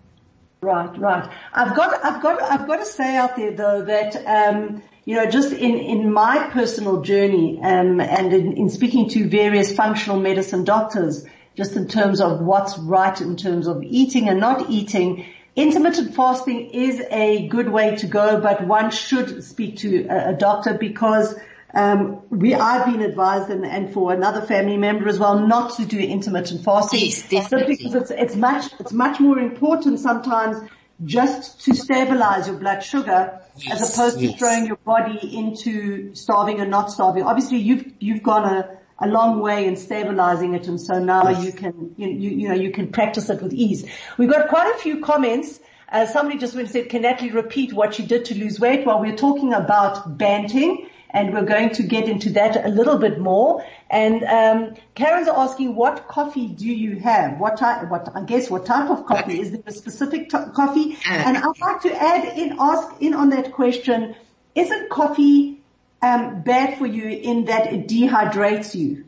Right, 0.61 0.97
right. 0.97 1.29
I've 1.53 1.75
got, 1.75 2.03
I've 2.03 2.21
got, 2.21 2.41
I've 2.41 2.67
got 2.67 2.77
to 2.77 2.85
say 2.85 3.15
out 3.15 3.35
there 3.35 3.51
though 3.51 3.83
that, 3.83 4.15
um, 4.25 4.81
you 5.05 5.15
know, 5.15 5.29
just 5.29 5.53
in, 5.53 5.75
in 5.75 6.11
my 6.11 6.49
personal 6.51 7.01
journey, 7.01 7.59
um, 7.61 8.01
and 8.01 8.33
in, 8.33 8.53
in 8.53 8.69
speaking 8.69 9.07
to 9.09 9.29
various 9.29 9.73
functional 9.73 10.19
medicine 10.19 10.63
doctors, 10.63 11.25
just 11.57 11.75
in 11.75 11.87
terms 11.87 12.21
of 12.21 12.39
what's 12.39 12.77
right 12.77 13.19
in 13.19 13.35
terms 13.35 13.67
of 13.67 13.83
eating 13.83 14.29
and 14.29 14.39
not 14.39 14.69
eating. 14.69 15.25
Intermittent 15.55 16.15
fasting 16.15 16.69
is 16.69 17.01
a 17.09 17.47
good 17.47 17.67
way 17.67 17.95
to 17.95 18.05
go, 18.05 18.39
but 18.39 18.65
one 18.67 18.91
should 18.91 19.43
speak 19.43 19.77
to 19.77 20.05
a, 20.07 20.33
doctor 20.33 20.75
because 20.75 21.35
um, 21.73 22.21
we 22.29 22.53
I've 22.53 22.85
been 22.85 23.01
advised 23.01 23.49
and, 23.49 23.65
and, 23.65 23.91
for 23.91 24.13
another 24.13 24.41
family 24.41 24.77
member 24.77 25.09
as 25.09 25.17
well 25.17 25.39
not 25.39 25.75
to 25.77 25.85
do 25.85 25.97
intermittent 25.97 26.63
fasting. 26.63 26.99
Yes, 26.99 27.27
definitely. 27.27 27.75
Because 27.75 27.95
it's, 27.95 28.11
it's 28.11 28.35
much 28.35 28.71
it's 28.79 28.93
much 28.93 29.19
more 29.19 29.39
important 29.39 29.99
sometimes 29.99 30.57
just 31.03 31.61
to 31.65 31.75
stabilize 31.75 32.47
your 32.47 32.57
blood 32.57 32.81
sugar 32.81 33.41
yes, 33.57 33.81
as 33.81 33.93
opposed 33.93 34.21
yes. 34.21 34.33
to 34.33 34.37
throwing 34.37 34.65
your 34.67 34.77
body 34.77 35.37
into 35.37 36.13
starving 36.13 36.61
and 36.61 36.69
not 36.69 36.91
starving. 36.91 37.23
Obviously 37.23 37.57
you've 37.57 37.91
you've 37.99 38.23
gone 38.23 38.45
a 38.45 38.76
a 38.99 39.07
long 39.07 39.39
way 39.39 39.65
in 39.67 39.75
stabilizing 39.75 40.53
it 40.55 40.67
and 40.67 40.81
so 40.81 40.99
now 40.99 41.29
you 41.29 41.51
can, 41.51 41.93
you, 41.97 42.07
you, 42.07 42.29
you 42.31 42.49
know, 42.49 42.55
you 42.55 42.71
can 42.71 42.91
practice 42.91 43.29
it 43.29 43.41
with 43.41 43.53
ease. 43.53 43.85
We've 44.17 44.29
got 44.29 44.49
quite 44.49 44.73
a 44.75 44.77
few 44.79 45.01
comments. 45.01 45.59
Uh, 45.89 46.05
somebody 46.05 46.37
just 46.37 46.55
went 46.55 46.67
and 46.67 46.73
said, 46.73 46.89
can 46.89 47.03
Natalie 47.03 47.31
repeat 47.31 47.71
what 47.73 47.93
she 47.93 48.05
did 48.05 48.25
to 48.25 48.35
lose 48.35 48.59
weight? 48.59 48.85
Well, 48.85 48.99
we're 48.99 49.15
talking 49.15 49.53
about 49.53 50.17
banting 50.17 50.89
and 51.11 51.33
we're 51.33 51.45
going 51.45 51.69
to 51.71 51.83
get 51.83 52.09
into 52.09 52.31
that 52.31 52.65
a 52.65 52.69
little 52.69 52.97
bit 52.97 53.19
more. 53.19 53.63
And 53.89 54.23
um, 54.23 54.75
Karen's 54.95 55.27
asking, 55.27 55.75
what 55.75 56.07
coffee 56.07 56.47
do 56.47 56.65
you 56.65 56.99
have? 56.99 57.39
What 57.39 57.57
type? 57.57 57.89
What 57.89 58.09
I 58.15 58.23
guess 58.23 58.49
what 58.49 58.65
type 58.65 58.89
of 58.89 59.05
coffee? 59.05 59.39
Is 59.39 59.51
there 59.51 59.63
a 59.65 59.71
specific 59.71 60.29
t- 60.29 60.37
coffee? 60.53 60.97
And 61.25 61.37
I'd 61.37 61.59
like 61.61 61.81
to 61.81 61.93
add 61.93 62.37
in, 62.37 62.57
ask 62.59 63.01
in 63.01 63.13
on 63.13 63.29
that 63.29 63.53
question 63.53 64.15
isn't 64.55 64.89
coffee 64.89 65.56
um, 66.01 66.41
bad 66.41 66.77
for 66.77 66.85
you 66.85 67.07
in 67.09 67.45
that 67.45 67.73
it 67.73 67.87
dehydrates 67.87 68.75
you? 68.75 69.05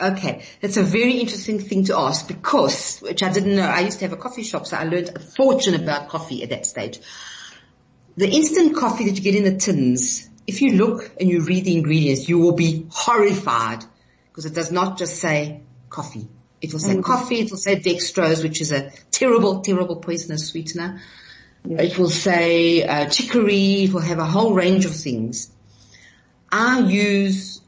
Okay, 0.00 0.44
that's 0.60 0.76
a 0.76 0.82
very 0.82 1.14
interesting 1.14 1.58
thing 1.58 1.84
to 1.84 1.98
ask 1.98 2.28
because, 2.28 3.00
which 3.00 3.22
I 3.22 3.32
didn't 3.32 3.56
know, 3.56 3.66
I 3.66 3.80
used 3.80 3.98
to 3.98 4.04
have 4.04 4.12
a 4.12 4.20
coffee 4.20 4.44
shop, 4.44 4.66
so 4.66 4.76
I 4.76 4.84
learned 4.84 5.10
a 5.16 5.18
fortune 5.18 5.74
about 5.74 6.08
coffee 6.08 6.44
at 6.44 6.50
that 6.50 6.66
stage. 6.66 7.00
The 8.16 8.28
instant 8.28 8.76
coffee 8.76 9.06
that 9.06 9.16
you 9.16 9.22
get 9.22 9.34
in 9.34 9.44
the 9.44 9.56
tins, 9.58 10.28
if 10.46 10.62
you 10.62 10.74
look 10.76 11.10
and 11.20 11.28
you 11.28 11.40
read 11.40 11.64
the 11.64 11.76
ingredients, 11.76 12.28
you 12.28 12.38
will 12.38 12.52
be 12.52 12.86
horrified 12.90 13.84
because 14.30 14.46
it 14.46 14.54
does 14.54 14.70
not 14.70 14.98
just 14.98 15.16
say 15.16 15.62
coffee. 15.90 16.28
It 16.60 16.72
will 16.72 16.80
say 16.80 16.92
mm-hmm. 16.92 17.02
coffee, 17.02 17.40
it 17.40 17.50
will 17.50 17.58
say 17.58 17.76
dextrose, 17.76 18.42
which 18.42 18.60
is 18.60 18.72
a 18.72 18.92
terrible, 19.10 19.60
terrible 19.60 19.96
poisonous 19.96 20.48
sweetener. 20.48 21.00
It 21.64 21.98
will 21.98 22.10
say 22.10 22.84
uh, 22.84 23.08
chicory, 23.08 23.84
it 23.84 23.92
will 23.92 24.00
have 24.00 24.18
a 24.18 24.24
whole 24.24 24.54
range 24.54 24.84
of 24.84 24.94
things. 24.94 25.50
I 26.50 26.80
use 26.80 27.60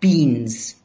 beans 0.00 0.76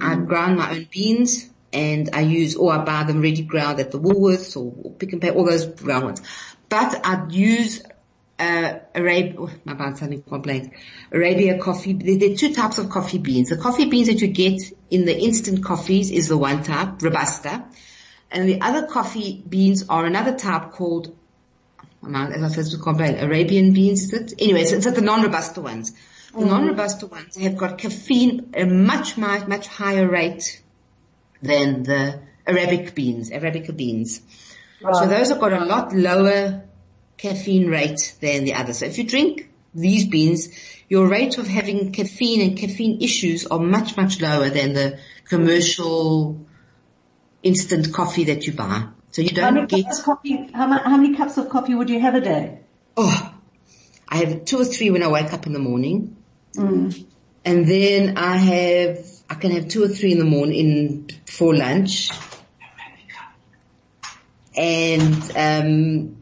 I 0.00 0.16
grind 0.16 0.58
my 0.58 0.72
own 0.72 0.88
beans 0.90 1.48
and 1.72 2.10
I 2.12 2.20
use, 2.20 2.56
or 2.56 2.72
I 2.72 2.84
buy 2.84 3.04
them 3.04 3.20
ready 3.20 3.42
ground 3.42 3.80
at 3.80 3.90
the 3.90 3.98
Woolworths 3.98 4.56
or, 4.56 4.72
or 4.82 4.92
Pick 4.92 5.12
n 5.12 5.20
Pay, 5.20 5.30
all 5.30 5.44
those 5.44 5.66
brown 5.66 6.04
ones. 6.04 6.22
But 6.68 7.04
I 7.04 7.26
use 7.28 7.82
uh, 8.38 8.74
Arabia, 8.94 9.34
oh, 9.38 9.50
my 9.64 9.74
mind's 9.74 10.00
suddenly 10.00 10.22
quite 10.22 10.42
blank. 10.42 10.74
Arabia 11.12 11.58
coffee. 11.58 11.92
There, 11.92 12.18
there, 12.18 12.32
are 12.32 12.36
two 12.36 12.52
types 12.52 12.78
of 12.78 12.90
coffee 12.90 13.18
beans. 13.18 13.50
The 13.50 13.56
coffee 13.56 13.86
beans 13.86 14.08
that 14.08 14.20
you 14.20 14.28
get 14.28 14.60
in 14.90 15.04
the 15.04 15.16
instant 15.16 15.64
coffees 15.64 16.10
is 16.10 16.28
the 16.28 16.38
one 16.38 16.62
type, 16.62 17.00
Robusta. 17.00 17.64
And 18.30 18.48
the 18.48 18.60
other 18.60 18.86
coffee 18.86 19.42
beans 19.48 19.84
are 19.88 20.04
another 20.04 20.36
type 20.36 20.72
called, 20.72 21.16
as 22.04 22.42
I 22.42 22.48
said 22.48 22.66
to 22.66 22.78
complain, 22.78 23.18
Arabian 23.18 23.72
beans? 23.72 24.12
Anyway, 24.12 24.62
it's, 24.62 24.72
it's 24.72 24.90
the 24.90 25.00
non-Robusta 25.00 25.60
ones. 25.60 25.92
The 26.34 26.40
mm. 26.40 26.48
non-robusta 26.48 27.06
ones 27.06 27.36
have 27.36 27.56
got 27.56 27.78
caffeine 27.78 28.50
a 28.54 28.64
much, 28.64 29.16
much, 29.16 29.46
much 29.46 29.68
higher 29.68 30.08
rate 30.08 30.62
than 31.40 31.84
the 31.84 32.20
Arabic 32.46 32.94
beans, 32.94 33.30
Arabica 33.30 33.76
beans. 33.76 34.20
Right. 34.82 34.94
So 34.96 35.06
those 35.06 35.28
have 35.28 35.40
got 35.40 35.52
a 35.52 35.64
lot 35.64 35.94
lower 35.94 36.64
caffeine 37.16 37.68
rate 37.68 38.16
than 38.20 38.44
the 38.44 38.54
others. 38.54 38.78
So 38.78 38.86
if 38.86 38.98
you 38.98 39.04
drink 39.04 39.48
these 39.74 40.06
beans, 40.06 40.48
your 40.88 41.08
rate 41.08 41.38
of 41.38 41.46
having 41.46 41.92
caffeine 41.92 42.40
and 42.40 42.58
caffeine 42.58 43.00
issues 43.00 43.46
are 43.46 43.60
much, 43.60 43.96
much 43.96 44.20
lower 44.20 44.50
than 44.50 44.72
the 44.72 44.98
commercial 45.24 46.44
instant 47.42 47.92
coffee 47.92 48.24
that 48.24 48.46
you 48.46 48.52
buy. 48.54 48.88
So 49.10 49.22
you 49.22 49.30
don't 49.30 49.44
how 49.44 49.50
many 49.52 49.66
get... 49.66 49.84
Cups 49.84 49.98
of 50.00 50.04
coffee, 50.04 50.50
how, 50.52 50.66
how 50.78 50.96
many 50.96 51.16
cups 51.16 51.38
of 51.38 51.48
coffee 51.48 51.74
would 51.74 51.90
you 51.90 52.00
have 52.00 52.14
a 52.16 52.20
day? 52.20 52.58
Oh, 52.96 53.34
I 54.08 54.16
have 54.18 54.44
two 54.44 54.60
or 54.60 54.64
three 54.64 54.90
when 54.90 55.02
I 55.02 55.08
wake 55.08 55.32
up 55.32 55.46
in 55.46 55.52
the 55.52 55.58
morning. 55.58 56.16
Mm. 56.56 57.06
And 57.44 57.66
then 57.66 58.16
I 58.16 58.36
have, 58.36 59.06
I 59.28 59.34
can 59.34 59.50
have 59.52 59.68
two 59.68 59.84
or 59.84 59.88
three 59.88 60.12
in 60.12 60.18
the 60.18 60.24
morning 60.24 61.10
for 61.26 61.54
lunch. 61.54 62.10
And, 64.56 65.32
um, 65.36 66.16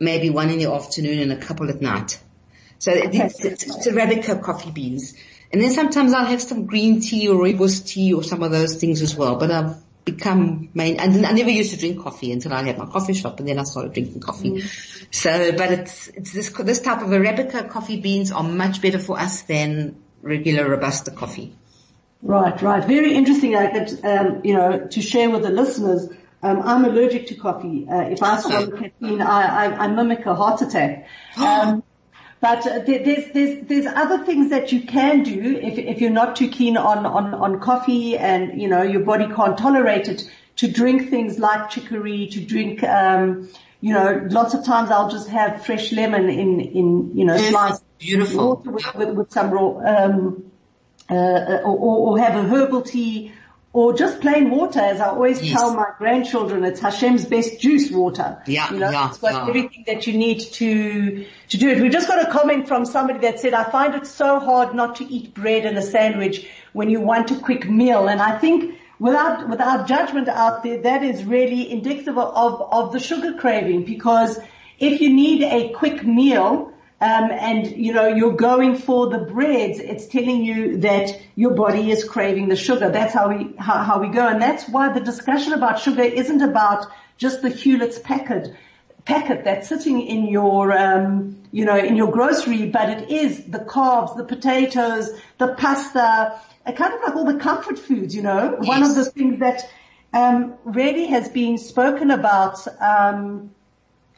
maybe 0.00 0.30
one 0.30 0.48
in 0.50 0.58
the 0.58 0.70
afternoon 0.70 1.18
and 1.18 1.32
a 1.32 1.36
couple 1.36 1.68
at 1.68 1.82
night. 1.82 2.20
So 2.78 2.92
it's, 2.94 3.44
it's, 3.44 3.64
it's 3.64 3.88
Arabica 3.88 4.40
coffee 4.42 4.70
beans. 4.70 5.14
And 5.52 5.60
then 5.60 5.72
sometimes 5.72 6.12
I'll 6.12 6.26
have 6.26 6.42
some 6.42 6.66
green 6.66 7.00
tea 7.00 7.28
or 7.28 7.36
rooibos 7.36 7.86
tea 7.86 8.12
or 8.14 8.22
some 8.22 8.42
of 8.42 8.52
those 8.52 8.76
things 8.76 9.02
as 9.02 9.16
well. 9.16 9.36
But 9.36 9.50
I've 9.50 9.76
become 10.10 10.70
main, 10.74 10.98
and 10.98 11.26
I 11.26 11.32
never 11.32 11.50
used 11.50 11.72
to 11.72 11.78
drink 11.78 12.02
coffee 12.02 12.32
until 12.32 12.52
I 12.52 12.62
had 12.62 12.78
my 12.78 12.86
coffee 12.86 13.14
shop 13.14 13.38
and 13.40 13.48
then 13.48 13.58
I 13.58 13.64
started 13.64 13.92
drinking 13.92 14.20
coffee. 14.20 14.50
Mm. 14.50 15.14
So, 15.14 15.52
but 15.52 15.72
it's, 15.72 16.08
it's 16.08 16.32
this, 16.32 16.50
this 16.50 16.80
type 16.80 17.02
of 17.02 17.08
Arabica 17.08 17.68
coffee 17.70 18.00
beans 18.00 18.32
are 18.32 18.42
much 18.42 18.80
better 18.82 18.98
for 18.98 19.18
us 19.18 19.42
than 19.42 19.96
regular 20.22 20.68
Robusta 20.68 21.10
coffee. 21.10 21.54
Right, 22.22 22.60
right. 22.62 22.84
Very 22.84 23.14
interesting. 23.14 23.54
I 23.54 23.70
could, 23.70 24.04
um, 24.04 24.40
you 24.44 24.54
know, 24.54 24.86
to 24.88 25.00
share 25.00 25.30
with 25.30 25.42
the 25.42 25.50
listeners, 25.50 26.08
um, 26.42 26.62
I'm 26.62 26.84
allergic 26.84 27.28
to 27.28 27.34
coffee. 27.34 27.86
Uh, 27.88 28.02
if 28.02 28.22
I 28.22 28.40
swallow 28.40 28.70
caffeine, 28.70 29.20
I, 29.20 29.66
I, 29.66 29.84
I, 29.84 29.88
mimic 29.88 30.26
a 30.26 30.34
heart 30.34 30.62
attack. 30.62 31.08
Um, 31.38 31.84
but 32.40 32.66
uh, 32.66 32.80
there's, 32.86 33.32
there's, 33.32 33.66
there's 33.66 33.86
other 33.86 34.24
things 34.24 34.50
that 34.50 34.70
you 34.70 34.82
can 34.82 35.22
do 35.24 35.58
if, 35.60 35.76
if 35.76 36.00
you're 36.00 36.10
not 36.10 36.36
too 36.36 36.48
keen 36.48 36.76
on, 36.76 37.04
on, 37.04 37.34
on 37.34 37.60
coffee 37.60 38.16
and, 38.16 38.60
you 38.60 38.68
know, 38.68 38.82
your 38.82 39.00
body 39.00 39.26
can't 39.26 39.58
tolerate 39.58 40.08
it 40.08 40.30
to 40.56 40.70
drink 40.70 41.10
things 41.10 41.38
like 41.38 41.70
chicory, 41.70 42.28
to 42.28 42.40
drink, 42.40 42.82
um, 42.84 43.48
you 43.80 43.92
know, 43.92 44.26
lots 44.30 44.54
of 44.54 44.64
times 44.64 44.90
I'll 44.90 45.10
just 45.10 45.28
have 45.28 45.64
fresh 45.64 45.92
lemon 45.92 46.28
in, 46.28 46.60
in, 46.60 47.16
you 47.16 47.24
know, 47.24 47.36
sliced 47.36 47.82
beautiful. 47.98 48.62
with, 48.64 48.94
with, 48.94 49.10
with, 49.10 49.32
some 49.32 49.50
raw, 49.50 49.78
um, 49.78 50.50
uh, 51.10 51.60
or, 51.64 51.76
or 52.10 52.18
have 52.18 52.36
a 52.36 52.42
herbal 52.48 52.82
tea 52.82 53.32
or 53.72 53.92
just 53.92 54.20
plain 54.20 54.50
water, 54.50 54.80
as 54.80 55.00
I 55.00 55.08
always 55.08 55.42
yes. 55.42 55.58
tell 55.58 55.74
my 55.74 55.88
grandchildren, 55.98 56.64
it's 56.64 56.80
Hashem's 56.80 57.26
best 57.26 57.60
juice 57.60 57.90
water. 57.90 58.42
Yeah, 58.46 58.72
you 58.72 58.78
know, 58.78 58.90
yeah, 58.90 59.08
it's 59.08 59.18
got 59.18 59.32
yeah. 59.32 59.48
everything 59.48 59.84
that 59.86 60.06
you 60.06 60.16
need 60.16 60.40
to 60.40 61.26
to 61.48 61.56
do 61.56 61.68
it. 61.68 61.80
We 61.80 61.90
just 61.90 62.08
got 62.08 62.26
a 62.26 62.30
comment 62.30 62.66
from 62.66 62.86
somebody 62.86 63.20
that 63.20 63.40
said, 63.40 63.52
"I 63.54 63.70
find 63.70 63.94
it 63.94 64.06
so 64.06 64.40
hard 64.40 64.74
not 64.74 64.96
to 64.96 65.04
eat 65.04 65.34
bread 65.34 65.66
and 65.66 65.76
a 65.76 65.82
sandwich 65.82 66.48
when 66.72 66.88
you 66.88 67.00
want 67.00 67.30
a 67.30 67.36
quick 67.36 67.68
meal," 67.68 68.08
and 68.08 68.20
I 68.20 68.38
think. 68.38 68.74
Without, 69.00 69.48
without 69.48 69.86
judgment 69.86 70.26
out 70.26 70.64
there, 70.64 70.82
that 70.82 71.04
is 71.04 71.22
really 71.22 71.70
indicative 71.70 72.18
of, 72.18 72.60
of 72.72 72.92
the 72.92 72.98
sugar 72.98 73.32
craving 73.34 73.84
because 73.84 74.40
if 74.80 75.00
you 75.00 75.10
need 75.10 75.44
a 75.44 75.68
quick 75.72 76.04
meal, 76.04 76.72
um, 77.00 77.30
and 77.30 77.66
you 77.76 77.92
know 77.92 78.08
you're 78.08 78.34
going 78.34 78.76
for 78.76 79.08
the 79.08 79.18
breads, 79.18 79.78
it's 79.78 80.06
telling 80.06 80.44
you 80.44 80.78
that 80.78 81.20
your 81.36 81.52
body 81.52 81.92
is 81.92 82.02
craving 82.02 82.48
the 82.48 82.56
sugar. 82.56 82.90
That's 82.90 83.14
how 83.14 83.28
we 83.28 83.54
how, 83.56 83.84
how 83.84 84.00
we 84.00 84.08
go, 84.08 84.26
and 84.26 84.42
that's 84.42 84.68
why 84.68 84.92
the 84.92 85.00
discussion 85.00 85.52
about 85.52 85.78
sugar 85.78 86.02
isn't 86.02 86.42
about 86.42 86.86
just 87.16 87.42
the 87.42 87.50
Hulett's 87.50 88.00
packet 88.00 88.52
packet 89.04 89.44
that's 89.44 89.68
sitting 89.68 90.02
in 90.02 90.26
your 90.26 90.76
um, 90.76 91.40
you 91.52 91.64
know 91.64 91.76
in 91.76 91.94
your 91.94 92.10
grocery, 92.10 92.66
but 92.66 92.90
it 92.90 93.10
is 93.10 93.44
the 93.44 93.60
carbs, 93.60 94.16
the 94.16 94.24
potatoes, 94.24 95.08
the 95.38 95.54
pasta, 95.54 96.40
kind 96.66 96.94
of 96.94 97.00
like 97.00 97.14
all 97.14 97.24
the 97.24 97.38
comfort 97.38 97.78
foods. 97.78 98.12
You 98.12 98.22
know, 98.22 98.58
yes. 98.60 98.66
one 98.66 98.82
of 98.82 98.96
the 98.96 99.04
things 99.04 99.38
that 99.38 99.70
um, 100.12 100.54
really 100.64 101.06
has 101.06 101.28
been 101.28 101.58
spoken 101.58 102.10
about. 102.10 102.66
Um, 102.80 103.52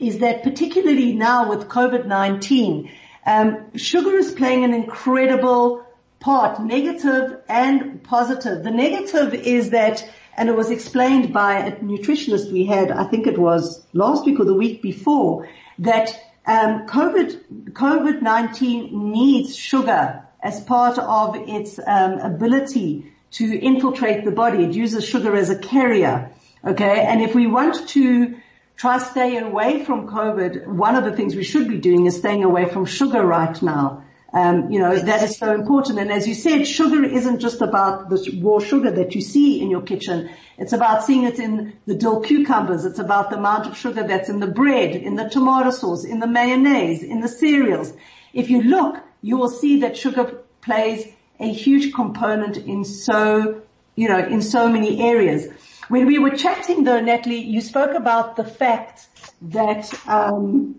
is 0.00 0.18
that 0.18 0.42
particularly 0.42 1.12
now 1.12 1.48
with 1.48 1.68
COVID-19, 1.68 2.90
um, 3.26 3.76
sugar 3.76 4.16
is 4.16 4.32
playing 4.32 4.64
an 4.64 4.72
incredible 4.72 5.84
part, 6.20 6.60
negative 6.60 7.40
and 7.48 8.02
positive. 8.02 8.64
The 8.64 8.70
negative 8.70 9.34
is 9.34 9.70
that, 9.70 10.08
and 10.36 10.48
it 10.48 10.56
was 10.56 10.70
explained 10.70 11.32
by 11.32 11.60
a 11.60 11.76
nutritionist 11.76 12.50
we 12.50 12.64
had, 12.64 12.90
I 12.90 13.04
think 13.04 13.26
it 13.26 13.38
was 13.38 13.84
last 13.92 14.24
week 14.24 14.40
or 14.40 14.44
the 14.44 14.54
week 14.54 14.82
before, 14.82 15.48
that 15.80 16.08
um, 16.46 16.86
COVID, 16.86 17.72
COVID-19 17.72 18.92
needs 18.92 19.54
sugar 19.54 20.24
as 20.42 20.60
part 20.62 20.98
of 20.98 21.36
its 21.36 21.78
um, 21.78 22.12
ability 22.18 23.12
to 23.32 23.58
infiltrate 23.58 24.24
the 24.24 24.30
body. 24.30 24.64
It 24.64 24.72
uses 24.72 25.06
sugar 25.06 25.36
as 25.36 25.50
a 25.50 25.58
carrier. 25.58 26.30
Okay, 26.64 27.00
and 27.06 27.22
if 27.22 27.34
we 27.34 27.46
want 27.46 27.88
to 27.90 28.36
try 28.80 28.96
stay 28.96 29.36
away 29.36 29.84
from 29.84 30.08
COVID. 30.08 30.66
One 30.66 30.96
of 30.96 31.04
the 31.04 31.12
things 31.12 31.36
we 31.36 31.44
should 31.44 31.68
be 31.68 31.76
doing 31.76 32.06
is 32.06 32.16
staying 32.16 32.44
away 32.44 32.64
from 32.66 32.86
sugar 32.86 33.22
right 33.22 33.60
now. 33.60 34.04
Um, 34.32 34.70
you 34.70 34.78
know, 34.78 34.96
that 34.96 35.22
is 35.22 35.36
so 35.36 35.52
important. 35.52 35.98
And 35.98 36.10
as 36.10 36.26
you 36.26 36.32
said, 36.32 36.66
sugar 36.66 37.04
isn't 37.04 37.40
just 37.40 37.60
about 37.60 38.08
the 38.08 38.40
raw 38.42 38.58
sugar 38.58 38.90
that 38.90 39.14
you 39.14 39.20
see 39.20 39.60
in 39.60 39.70
your 39.70 39.82
kitchen. 39.82 40.30
It's 40.56 40.72
about 40.72 41.04
seeing 41.04 41.24
it 41.24 41.38
in 41.38 41.74
the 41.84 41.94
dill 41.94 42.22
cucumbers. 42.22 42.86
It's 42.86 42.98
about 42.98 43.28
the 43.28 43.36
amount 43.36 43.66
of 43.66 43.76
sugar 43.76 44.02
that's 44.02 44.30
in 44.30 44.40
the 44.40 44.46
bread, 44.46 44.96
in 44.96 45.14
the 45.14 45.28
tomato 45.28 45.72
sauce, 45.72 46.04
in 46.06 46.18
the 46.18 46.26
mayonnaise, 46.26 47.02
in 47.02 47.20
the 47.20 47.28
cereals. 47.28 47.92
If 48.32 48.48
you 48.48 48.62
look, 48.62 48.96
you 49.20 49.36
will 49.36 49.50
see 49.50 49.80
that 49.80 49.98
sugar 49.98 50.24
plays 50.62 51.06
a 51.38 51.52
huge 51.52 51.92
component 51.92 52.56
in 52.56 52.86
so, 52.86 53.60
you 53.94 54.08
know, 54.08 54.20
in 54.20 54.40
so 54.40 54.70
many 54.70 55.02
areas. 55.02 55.48
When 55.90 56.06
we 56.06 56.20
were 56.20 56.30
chatting 56.30 56.84
though, 56.84 57.00
Natalie, 57.00 57.40
you 57.40 57.60
spoke 57.60 57.96
about 57.96 58.36
the 58.36 58.44
fact 58.44 59.08
that 59.42 59.92
um, 60.06 60.76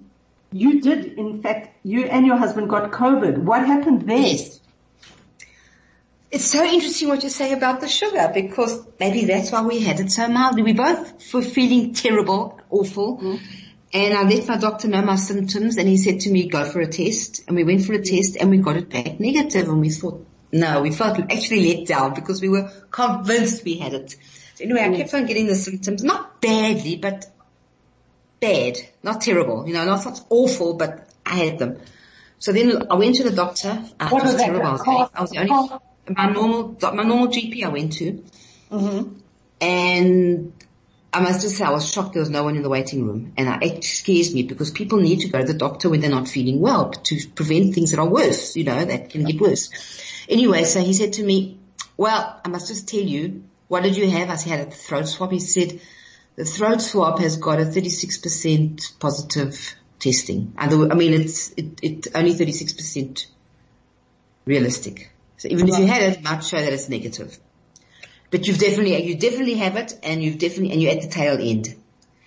you 0.54 0.80
did, 0.80 1.18
in 1.18 1.42
fact, 1.42 1.76
you 1.84 2.06
and 2.06 2.26
your 2.26 2.38
husband 2.38 2.70
got 2.70 2.92
COVID. 2.92 3.40
What 3.40 3.66
happened 3.68 4.04
there? 4.04 4.18
Yes. 4.18 4.62
It's 6.32 6.46
so 6.46 6.64
interesting 6.64 7.10
what 7.10 7.24
you 7.24 7.30
say 7.30 7.52
about 7.52 7.82
the 7.82 7.90
sugar 7.90 8.32
because 8.34 8.88
maybe 9.02 9.26
that's 9.26 9.52
why 9.52 9.64
we 9.64 9.82
had 9.82 10.00
it 10.00 10.14
so 10.14 10.30
mildly. 10.30 10.64
We 10.64 10.72
both 10.72 11.34
were 11.34 11.42
feeling 11.42 11.94
terrible, 11.94 12.58
awful. 12.70 13.18
Mm. 13.18 13.40
And 13.94 14.14
I 14.14 14.24
let 14.24 14.48
my 14.48 14.56
doctor 14.56 14.88
know 14.88 15.02
my 15.02 15.18
symptoms 15.18 15.76
and 15.76 15.90
he 15.90 15.98
said 15.98 16.22
to 16.22 16.32
me, 16.32 16.48
go 16.48 16.64
for 16.64 16.80
a 16.80 16.88
test. 16.88 17.44
And 17.48 17.58
we 17.58 17.66
went 17.66 17.84
for 17.84 17.92
a 17.92 18.02
test 18.02 18.38
and 18.38 18.50
we 18.50 18.60
got 18.60 18.78
it 18.78 18.90
back 18.90 19.20
negative 19.20 19.68
and 19.68 19.82
we 19.82 19.90
thought, 19.90 20.26
no, 20.54 20.82
we 20.82 20.92
felt 20.92 21.20
actually 21.20 21.76
let 21.76 21.86
down 21.86 22.14
because 22.14 22.42
we 22.42 22.48
were 22.48 22.72
convinced 22.92 23.66
we 23.66 23.76
had 23.76 23.94
it. 23.94 24.16
So 24.56 24.64
anyway, 24.64 24.82
I 24.82 24.98
kept 24.98 25.14
on 25.14 25.26
getting 25.26 25.48
the 25.48 25.56
symptoms, 25.56 26.04
not 26.04 26.42
badly, 26.42 26.98
but 26.98 27.26
bad, 28.40 28.78
not 29.04 29.22
terrible, 29.22 29.68
you 29.68 29.74
know, 29.74 29.86
not, 29.86 30.04
not 30.04 30.22
awful, 30.30 30.74
but 30.74 31.10
I 31.26 31.36
had 31.36 31.60
them. 31.60 31.80
So 32.40 32.52
then 32.52 32.88
I 32.90 32.96
went 32.96 33.16
to 33.16 33.24
the 33.24 33.32
doctor. 33.32 33.84
Uh, 34.00 34.10
What 34.10 34.24
was 34.24 34.36
that? 34.36 34.46
terrible. 34.46 34.66
I 34.66 34.72
was, 34.72 35.10
I 35.14 35.22
was 35.22 35.30
the 35.30 35.38
only, 35.38 35.80
my 36.10 36.30
normal, 36.32 36.78
my 36.82 37.04
normal 37.04 37.28
GP 37.28 37.64
I 37.64 37.70
went 37.70 37.94
to. 37.94 38.24
Mm-hmm. 38.72 39.20
And 39.62 40.54
I 41.14 41.20
must 41.20 41.42
just 41.42 41.58
say 41.58 41.66
I 41.66 41.70
was 41.70 41.92
shocked 41.92 42.14
there 42.14 42.22
was 42.22 42.32
no 42.32 42.44
one 42.44 42.56
in 42.56 42.64
the 42.64 42.70
waiting 42.70 43.06
room. 43.06 43.34
And 43.38 43.48
I, 43.48 43.60
it 43.62 43.84
scares 43.84 44.34
me 44.34 44.44
because 44.44 44.72
people 44.72 45.00
need 45.00 45.20
to 45.20 45.30
go 45.30 45.40
to 45.40 45.46
the 45.46 45.54
doctor 45.54 45.90
when 45.90 46.00
they're 46.02 46.10
not 46.10 46.28
feeling 46.28 46.60
well 46.60 46.90
to 46.90 47.28
prevent 47.36 47.76
things 47.76 47.92
that 47.92 48.00
are 48.00 48.10
worse, 48.10 48.56
you 48.56 48.64
know, 48.64 48.84
that 48.84 49.12
can 49.12 49.24
get 49.24 49.40
worse. 49.40 49.70
Anyway, 50.28 50.64
so 50.64 50.82
he 50.82 50.94
said 50.94 51.14
to 51.14 51.24
me, 51.24 51.60
well, 51.96 52.42
I 52.44 52.48
must 52.48 52.70
just 52.70 52.88
tell 52.88 53.02
you, 53.02 53.44
what 53.72 53.84
did 53.84 53.96
you 53.96 54.10
have? 54.10 54.30
I 54.30 54.36
said, 54.36 54.52
I 54.52 54.58
had 54.58 54.68
a 54.68 54.72
throat 54.72 55.08
swab. 55.08 55.32
He 55.32 55.40
said, 55.40 55.80
the 56.36 56.44
throat 56.44 56.82
swab 56.82 57.20
has 57.20 57.38
got 57.38 57.62
a 57.62 57.64
36% 57.64 59.00
positive 59.00 59.76
testing. 59.98 60.54
I 60.58 60.68
mean, 60.68 61.14
it's, 61.14 61.52
it, 61.52 61.80
it 61.82 62.08
only 62.14 62.34
36% 62.34 63.28
realistic. 64.44 65.10
So 65.38 65.48
even 65.48 65.70
if 65.70 65.80
you 65.80 65.88
had 65.88 66.02
it, 66.02 66.18
it 66.18 66.24
might 66.24 66.44
show 66.44 66.58
that 66.58 66.74
it's 66.74 66.90
negative. 66.90 67.40
But 68.30 68.46
you've 68.46 68.60
definitely, 68.60 69.02
you 69.06 69.16
definitely 69.16 69.56
have 69.56 69.78
it 69.78 69.98
and 70.04 70.22
you've 70.22 70.38
definitely, 70.38 70.74
and 70.74 70.82
you're 70.82 70.92
at 70.92 71.04
the 71.04 71.08
tail 71.08 71.38
end. 71.40 71.74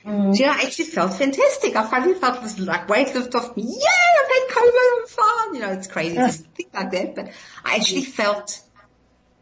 Mm. 0.07 0.35
So 0.35 0.45
yeah, 0.45 0.53
I 0.53 0.63
actually 0.63 0.87
felt 0.87 1.13
fantastic. 1.13 1.77
I 1.77 1.87
finally 1.87 2.15
felt 2.15 2.41
this 2.41 2.59
like 2.59 2.89
weight 2.89 3.15
lift 3.15 3.35
off 3.35 3.55
me. 3.55 3.65
Yeah, 3.65 4.23
I've 4.23 4.29
had 4.31 4.63
COVID, 4.63 5.01
I'm 5.03 5.07
fine. 5.09 5.55
You 5.57 5.61
know, 5.61 5.73
it's 5.73 5.89
crazy 5.89 6.17
to 6.17 6.29
think 6.57 6.73
like 6.73 6.91
that, 6.93 7.15
but 7.15 7.33
I 7.67 7.77
actually 7.77 8.05
felt 8.05 8.63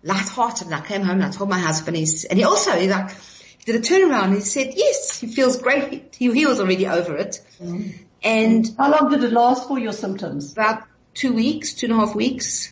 lighthearted 0.02 0.66
and 0.66 0.74
I 0.74 0.80
came 0.80 1.02
home 1.02 1.20
and 1.20 1.24
I 1.24 1.30
told 1.30 1.48
my 1.50 1.58
husband 1.58 1.96
he's, 1.96 2.24
and 2.24 2.38
he 2.38 2.44
also, 2.44 2.72
he 2.72 2.88
like, 2.88 3.10
he 3.10 3.72
did 3.72 3.76
a 3.76 3.80
turnaround 3.80 4.24
and 4.24 4.34
he 4.34 4.40
said, 4.40 4.72
yes, 4.74 5.18
he 5.20 5.26
feels 5.26 5.60
great. 5.60 6.14
He, 6.14 6.32
he 6.32 6.46
was 6.46 6.60
already 6.60 6.86
over 6.86 7.16
it. 7.16 7.40
And 8.24 8.70
How 8.78 8.90
long 8.90 9.10
did 9.10 9.24
it 9.24 9.32
last 9.32 9.68
for 9.68 9.78
your 9.78 9.92
symptoms? 9.92 10.52
about 10.52 10.84
two 11.14 11.32
weeks, 11.32 11.74
two 11.74 11.86
and 11.86 11.94
a 11.94 11.98
half 11.98 12.14
weeks. 12.14 12.70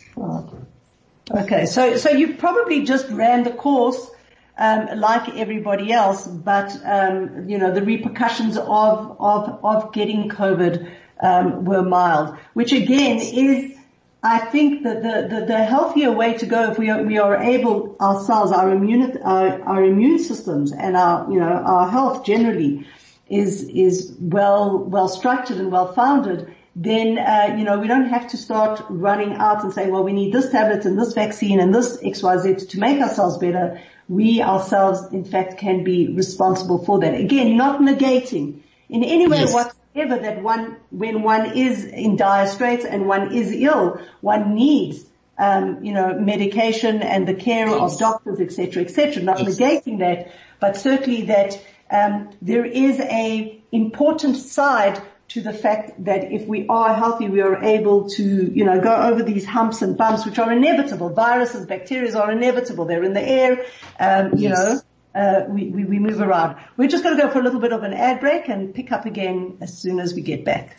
Okay, 1.33 1.67
so 1.67 1.97
so 1.97 2.11
you 2.11 2.35
probably 2.35 2.85
just 2.85 3.09
ran 3.11 3.45
the 3.45 3.53
course 3.53 4.11
um, 4.59 4.99
like 4.99 5.37
everybody 5.37 5.93
else, 5.93 6.27
but 6.27 6.77
um, 6.85 7.49
you 7.49 7.59
know 7.59 7.73
the 7.73 7.83
repercussions 7.83 8.57
of 8.57 9.17
of 9.21 9.65
of 9.65 9.93
getting 9.93 10.29
COVID 10.29 10.91
um, 11.23 11.65
were 11.65 11.83
mild, 11.83 12.37
which 12.55 12.73
again 12.73 13.19
is. 13.19 13.77
I 14.23 14.39
think 14.39 14.83
that 14.83 15.03
the, 15.03 15.35
the, 15.35 15.47
the 15.47 15.65
healthier 15.65 16.13
way 16.13 16.35
to 16.39 16.47
go 16.47 16.71
if 16.71 16.79
we 16.79 16.91
are, 16.91 17.03
we 17.03 17.19
are 17.19 17.37
able 17.37 17.97
ourselves, 18.01 18.53
our 18.53 18.71
immune, 18.71 19.19
our, 19.23 19.63
our 19.63 19.83
immune 19.83 20.19
systems 20.19 20.73
and 20.73 20.97
our, 20.97 21.31
you 21.33 21.41
know, 21.41 21.47
our 21.47 21.89
health 21.89 22.27
generally 22.27 22.87
is, 23.29 23.63
is 23.69 24.15
well, 24.21 24.79
well 24.79 25.09
structured 25.09 25.57
and 25.57 25.73
well 25.73 25.95
founded, 25.95 26.55
then, 26.77 27.19
uh, 27.19 27.57
you 27.59 27.65
know, 27.65 27.79
we 27.79 27.89
don't 27.89 28.09
have 28.09 28.29
to 28.29 28.37
start 28.37 28.83
running 28.91 29.35
out 29.35 29.65
and 29.65 29.73
saying, 29.73 29.91
well, 29.91 30.05
we 30.05 30.13
need 30.13 30.33
this 30.33 30.51
tablet 30.51 30.85
and 30.85 30.99
this 30.99 31.15
vaccine 31.15 31.59
and 31.59 31.75
this 31.75 31.97
XYZ 31.97 32.69
to 32.71 32.79
make 32.79 33.01
ourselves 33.01 33.39
better. 33.39 33.81
We 34.09 34.43
ourselves, 34.43 35.13
in 35.13 35.25
fact, 35.25 35.59
can 35.59 35.83
be 35.83 36.13
responsible 36.15 36.85
for 36.85 37.01
that. 37.01 37.15
Again, 37.15 37.57
not 37.57 37.81
negating 37.81 38.61
in 38.89 39.03
any 39.03 39.27
way 39.27 39.39
Yes. 39.39 39.55
Whatsoever 39.95 40.23
that 40.23 40.43
one, 40.43 40.77
when 40.91 41.23
one 41.23 41.57
is 41.57 41.85
in 41.85 42.17
dire 42.17 42.47
straits 42.47 42.85
and 42.85 43.07
one 43.07 43.33
is 43.33 43.53
ill, 43.53 44.01
one 44.21 44.55
needs, 44.55 45.05
um, 45.39 45.83
you 45.85 45.93
know, 45.93 46.19
medication 46.19 47.03
and 47.03 47.27
the 47.27 47.35
care 47.35 47.69
of 47.69 47.91
Yes. 47.91 47.97
doctors, 47.97 48.41
etc., 48.41 48.83
etc. 48.83 49.23
Not 49.23 49.41
Yes. 49.41 49.59
negating 49.59 49.99
that, 50.01 50.29
but 50.61 50.77
certainly 50.77 51.23
that 51.23 51.61
um, 51.91 52.31
there 52.41 52.65
is 52.65 53.01
a 53.01 53.61
important 53.73 54.37
side 54.37 55.01
to 55.29 55.41
the 55.41 55.53
fact 55.53 56.05
that 56.05 56.33
if 56.33 56.47
we 56.47 56.67
are 56.69 56.93
healthy, 56.93 57.29
we 57.29 57.41
are 57.41 57.63
able 57.63 58.09
to, 58.11 58.53
you 58.53 58.65
know, 58.65 58.81
go 58.81 58.93
over 58.93 59.23
these 59.23 59.47
humps 59.47 59.81
and 59.81 59.97
bumps, 59.97 60.27
which 60.27 60.41
are 60.41 60.53
inevitable. 60.53 61.09
Viruses, 61.09 61.67
bacteria 61.67 62.17
are 62.19 62.33
inevitable. 62.33 62.85
They're 62.85 63.05
in 63.05 63.13
the 63.13 63.23
air. 63.23 63.65
Um, 63.99 64.37
you 64.37 64.49
know, 64.49 64.81
uh, 65.15 65.43
we, 65.49 65.69
we, 65.69 65.85
we 65.85 65.99
move 65.99 66.21
around. 66.21 66.57
We're 66.77 66.89
just 66.89 67.05
going 67.05 67.17
to 67.17 67.23
go 67.23 67.31
for 67.31 67.41
a 67.41 67.43
little 67.43 67.61
bit 67.61 67.73
of 67.73 67.83
an 67.83 67.93
ad 67.93 68.21
break 68.21 68.49
and 68.49 68.75
pick 68.75 68.93
up 68.93 69.07
again 69.07 69.59
as 69.61 69.77
soon 69.77 70.01
as 70.01 70.15
we 70.15 70.23
get 70.23 70.45
back. 70.45 70.79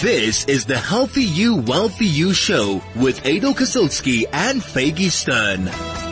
This 0.00 0.44
is 0.46 0.66
the 0.66 0.78
Healthy 0.78 1.24
You, 1.24 1.56
Wealthy 1.56 2.06
You 2.06 2.34
show 2.34 2.82
with 2.96 3.24
Aidel 3.24 3.54
Kazilsky 3.54 4.24
and 4.32 4.60
Faygie 4.60 5.10
Sztern. 5.10 6.03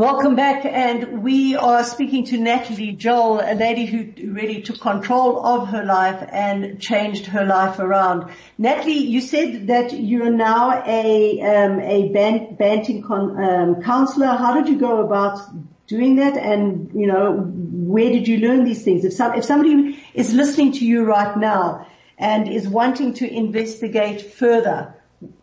Welcome 0.00 0.34
back 0.34 0.64
and 0.64 1.22
we 1.22 1.56
are 1.56 1.84
speaking 1.84 2.24
to 2.28 2.38
Natalie 2.38 2.92
Joel, 2.92 3.40
a 3.40 3.52
lady 3.52 3.84
who 3.84 4.32
really 4.32 4.62
took 4.62 4.80
control 4.80 5.44
of 5.44 5.68
her 5.68 5.84
life 5.84 6.26
and 6.32 6.80
changed 6.80 7.26
her 7.26 7.44
life 7.44 7.78
around. 7.78 8.32
Natalie, 8.56 8.94
you 8.94 9.20
said 9.20 9.66
that 9.66 9.92
you're 9.92 10.30
now 10.30 10.82
a, 10.86 11.42
um, 11.42 11.80
a 11.80 12.08
bant- 12.14 12.56
banting 12.56 13.02
con- 13.02 13.44
um, 13.44 13.82
counselor. 13.82 14.28
How 14.28 14.54
did 14.54 14.70
you 14.70 14.78
go 14.78 15.04
about 15.04 15.38
doing 15.86 16.16
that 16.16 16.34
and, 16.34 16.90
you 16.94 17.06
know, 17.06 17.32
where 17.34 18.08
did 18.10 18.26
you 18.26 18.38
learn 18.38 18.64
these 18.64 18.82
things? 18.82 19.04
If 19.04 19.12
some, 19.12 19.34
if 19.34 19.44
somebody 19.44 20.02
is 20.14 20.32
listening 20.32 20.72
to 20.78 20.86
you 20.86 21.04
right 21.04 21.36
now 21.36 21.86
and 22.16 22.48
is 22.48 22.66
wanting 22.66 23.12
to 23.16 23.30
investigate 23.30 24.22
further, 24.32 24.94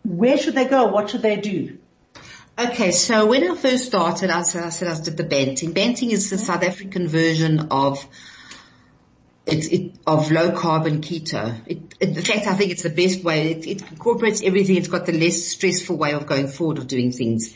where 0.02 0.36
should 0.36 0.56
they 0.56 0.64
go? 0.64 0.86
What 0.86 1.10
should 1.10 1.22
they 1.22 1.36
do? 1.36 1.77
Okay, 2.58 2.90
so 2.90 3.26
when 3.26 3.48
I 3.48 3.54
first 3.54 3.84
started, 3.84 4.30
I 4.30 4.42
said 4.42 4.64
I, 4.64 4.70
said 4.70 4.88
I 4.88 5.00
did 5.00 5.16
the 5.16 5.22
banting. 5.22 5.72
Banting 5.72 6.10
is 6.10 6.28
the 6.28 6.38
South 6.38 6.64
African 6.64 7.06
version 7.06 7.68
of 7.70 8.04
it, 9.46 9.72
it 9.72 9.92
of 10.04 10.32
low 10.32 10.50
carbon 10.50 11.00
keto. 11.00 11.54
It, 11.66 11.94
in 12.00 12.14
fact, 12.16 12.48
I 12.48 12.54
think 12.54 12.72
it's 12.72 12.82
the 12.82 12.90
best 12.90 13.22
way. 13.22 13.52
It, 13.52 13.66
it 13.68 13.90
incorporates 13.92 14.42
everything. 14.42 14.74
It's 14.74 14.88
got 14.88 15.06
the 15.06 15.12
less 15.12 15.40
stressful 15.44 15.96
way 15.96 16.14
of 16.14 16.26
going 16.26 16.48
forward 16.48 16.78
of 16.78 16.88
doing 16.88 17.12
things. 17.12 17.54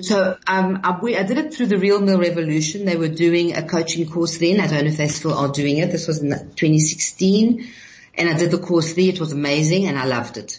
So 0.00 0.38
um, 0.46 0.80
I, 0.82 0.98
we, 0.98 1.14
I 1.14 1.24
did 1.24 1.36
it 1.36 1.52
through 1.52 1.66
the 1.66 1.76
Real 1.76 2.00
Meal 2.00 2.18
Revolution. 2.18 2.86
They 2.86 2.96
were 2.96 3.08
doing 3.08 3.54
a 3.54 3.62
coaching 3.62 4.08
course 4.08 4.38
then. 4.38 4.60
I 4.60 4.66
don't 4.66 4.84
know 4.84 4.90
if 4.90 4.96
they 4.96 5.08
still 5.08 5.34
are 5.34 5.48
doing 5.48 5.76
it. 5.76 5.90
This 5.90 6.08
was 6.08 6.22
in 6.22 6.30
2016, 6.30 7.68
and 8.14 8.30
I 8.30 8.38
did 8.38 8.50
the 8.50 8.58
course 8.58 8.94
there. 8.94 9.10
It 9.10 9.20
was 9.20 9.32
amazing, 9.32 9.88
and 9.88 9.98
I 9.98 10.06
loved 10.06 10.38
it. 10.38 10.58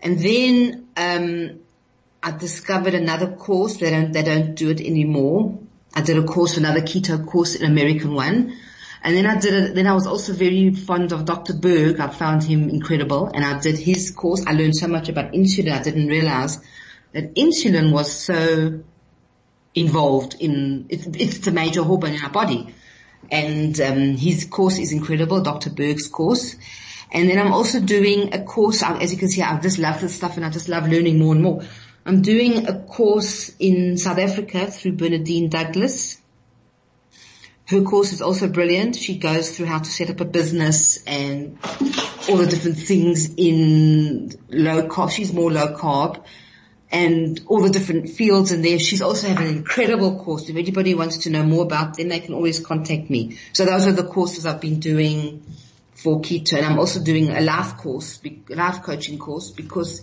And 0.00 0.18
then 0.18 0.88
um, 0.96 1.60
I 2.22 2.30
discovered 2.30 2.94
another 2.94 3.32
course. 3.32 3.78
They 3.78 3.90
don't 3.90 4.12
they 4.12 4.22
don't 4.22 4.54
do 4.54 4.70
it 4.70 4.80
anymore. 4.80 5.58
I 5.94 6.00
did 6.00 6.16
a 6.16 6.22
course, 6.22 6.56
another 6.56 6.80
keto 6.80 7.26
course, 7.26 7.54
an 7.56 7.66
American 7.66 8.14
one. 8.14 8.56
And 9.04 9.16
then 9.16 9.26
I 9.26 9.38
did 9.38 9.54
it, 9.54 9.74
then 9.74 9.86
I 9.88 9.94
was 9.94 10.06
also 10.06 10.32
very 10.32 10.72
fond 10.74 11.12
of 11.12 11.24
Dr. 11.24 11.54
Berg. 11.54 11.98
I 11.98 12.08
found 12.08 12.44
him 12.44 12.70
incredible 12.70 13.30
and 13.34 13.44
I 13.44 13.58
did 13.58 13.76
his 13.76 14.12
course. 14.12 14.44
I 14.46 14.52
learned 14.52 14.76
so 14.76 14.86
much 14.86 15.08
about 15.08 15.32
insulin. 15.32 15.72
I 15.72 15.82
didn't 15.82 16.06
realize 16.06 16.60
that 17.12 17.34
insulin 17.34 17.92
was 17.92 18.12
so 18.12 18.84
involved 19.74 20.36
in, 20.38 20.86
it's, 20.88 21.06
it's 21.06 21.46
a 21.48 21.50
major 21.50 21.82
hormone 21.82 22.14
in 22.14 22.22
our 22.22 22.30
body. 22.30 22.72
And, 23.30 23.78
um, 23.80 24.16
his 24.16 24.44
course 24.44 24.78
is 24.78 24.92
incredible, 24.92 25.40
Dr. 25.42 25.70
Berg's 25.70 26.06
course. 26.06 26.56
And 27.10 27.28
then 27.28 27.38
I'm 27.38 27.52
also 27.52 27.80
doing 27.80 28.32
a 28.32 28.44
course, 28.44 28.82
as 28.82 29.12
you 29.12 29.18
can 29.18 29.28
see, 29.28 29.42
I 29.42 29.58
just 29.60 29.78
love 29.78 30.00
this 30.00 30.14
stuff 30.14 30.36
and 30.36 30.46
I 30.46 30.50
just 30.50 30.68
love 30.68 30.88
learning 30.88 31.18
more 31.18 31.34
and 31.34 31.42
more. 31.42 31.62
I'm 32.04 32.20
doing 32.20 32.66
a 32.66 32.80
course 32.80 33.54
in 33.60 33.96
South 33.96 34.18
Africa 34.18 34.66
through 34.66 34.92
Bernadine 34.92 35.48
Douglas. 35.48 36.20
Her 37.66 37.82
course 37.82 38.12
is 38.12 38.20
also 38.20 38.48
brilliant. 38.48 38.96
She 38.96 39.18
goes 39.18 39.56
through 39.56 39.66
how 39.66 39.78
to 39.78 39.88
set 39.88 40.10
up 40.10 40.20
a 40.20 40.24
business 40.24 40.98
and 41.06 41.58
all 42.28 42.36
the 42.36 42.46
different 42.46 42.78
things 42.78 43.32
in 43.36 44.32
low 44.50 44.88
carb. 44.88 45.12
She's 45.12 45.32
more 45.32 45.50
low 45.52 45.76
carb 45.76 46.24
and 46.90 47.40
all 47.46 47.62
the 47.62 47.70
different 47.70 48.10
fields 48.10 48.50
in 48.50 48.62
there. 48.62 48.80
She's 48.80 49.00
also 49.00 49.28
have 49.28 49.40
an 49.40 49.46
incredible 49.46 50.18
course. 50.24 50.48
If 50.48 50.56
anybody 50.56 50.94
wants 50.94 51.18
to 51.18 51.30
know 51.30 51.44
more 51.44 51.62
about 51.62 51.96
them, 51.96 52.08
they 52.08 52.20
can 52.20 52.34
always 52.34 52.58
contact 52.58 53.10
me. 53.10 53.38
So 53.52 53.64
those 53.64 53.86
are 53.86 53.92
the 53.92 54.04
courses 54.04 54.44
I've 54.44 54.60
been 54.60 54.80
doing 54.80 55.44
for 55.94 56.20
keto 56.20 56.54
and 56.54 56.66
I'm 56.66 56.80
also 56.80 57.00
doing 57.00 57.30
a 57.30 57.40
life 57.40 57.76
course, 57.76 58.20
life 58.48 58.82
coaching 58.82 59.18
course 59.18 59.52
because 59.52 60.02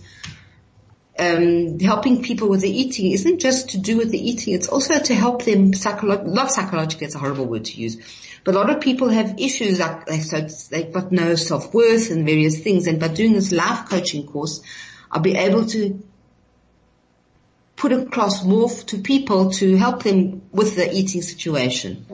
um, 1.20 1.80
helping 1.80 2.24
people 2.24 2.50
with 2.50 2.62
the 2.62 2.70
eating 2.70 3.12
isn't 3.12 3.40
just 3.40 3.72
to 3.72 3.78
do 3.78 3.98
with 3.98 4.12
the 4.12 4.30
eating. 4.30 4.54
It's 4.54 4.70
also 4.70 5.00
to 5.00 5.14
help 5.16 5.44
them 5.44 5.74
psychologically, 5.74 6.34
not 6.34 6.52
psychologically. 6.52 7.08
It's 7.08 7.16
a 7.16 7.20
horrible 7.20 7.46
word 7.46 7.66
to 7.66 7.80
use, 7.80 7.98
but 8.44 8.56
a 8.56 8.58
lot 8.58 8.70
of 8.70 8.82
people 8.82 9.10
have 9.10 9.40
issues 9.40 9.80
like 9.80 10.06
they, 10.06 10.20
so 10.20 10.48
they've 10.70 10.92
got 10.92 11.12
no 11.12 11.36
self 11.36 11.74
worth 11.74 12.10
and 12.12 12.26
various 12.26 12.60
things. 12.60 12.88
And 12.88 13.00
by 13.00 13.10
doing 13.10 13.34
this 13.34 13.52
life 13.52 13.90
coaching 13.90 14.26
course, 14.26 14.62
I'll 15.12 15.22
be 15.22 15.36
able 15.36 15.66
to 15.68 16.02
put 17.76 17.92
across 17.92 18.44
more 18.44 18.70
to 18.70 18.98
people 18.98 19.52
to 19.52 19.76
help 19.78 20.04
them 20.04 20.42
with 20.52 20.76
the 20.76 20.94
eating 20.94 21.22
situation. 21.22 22.06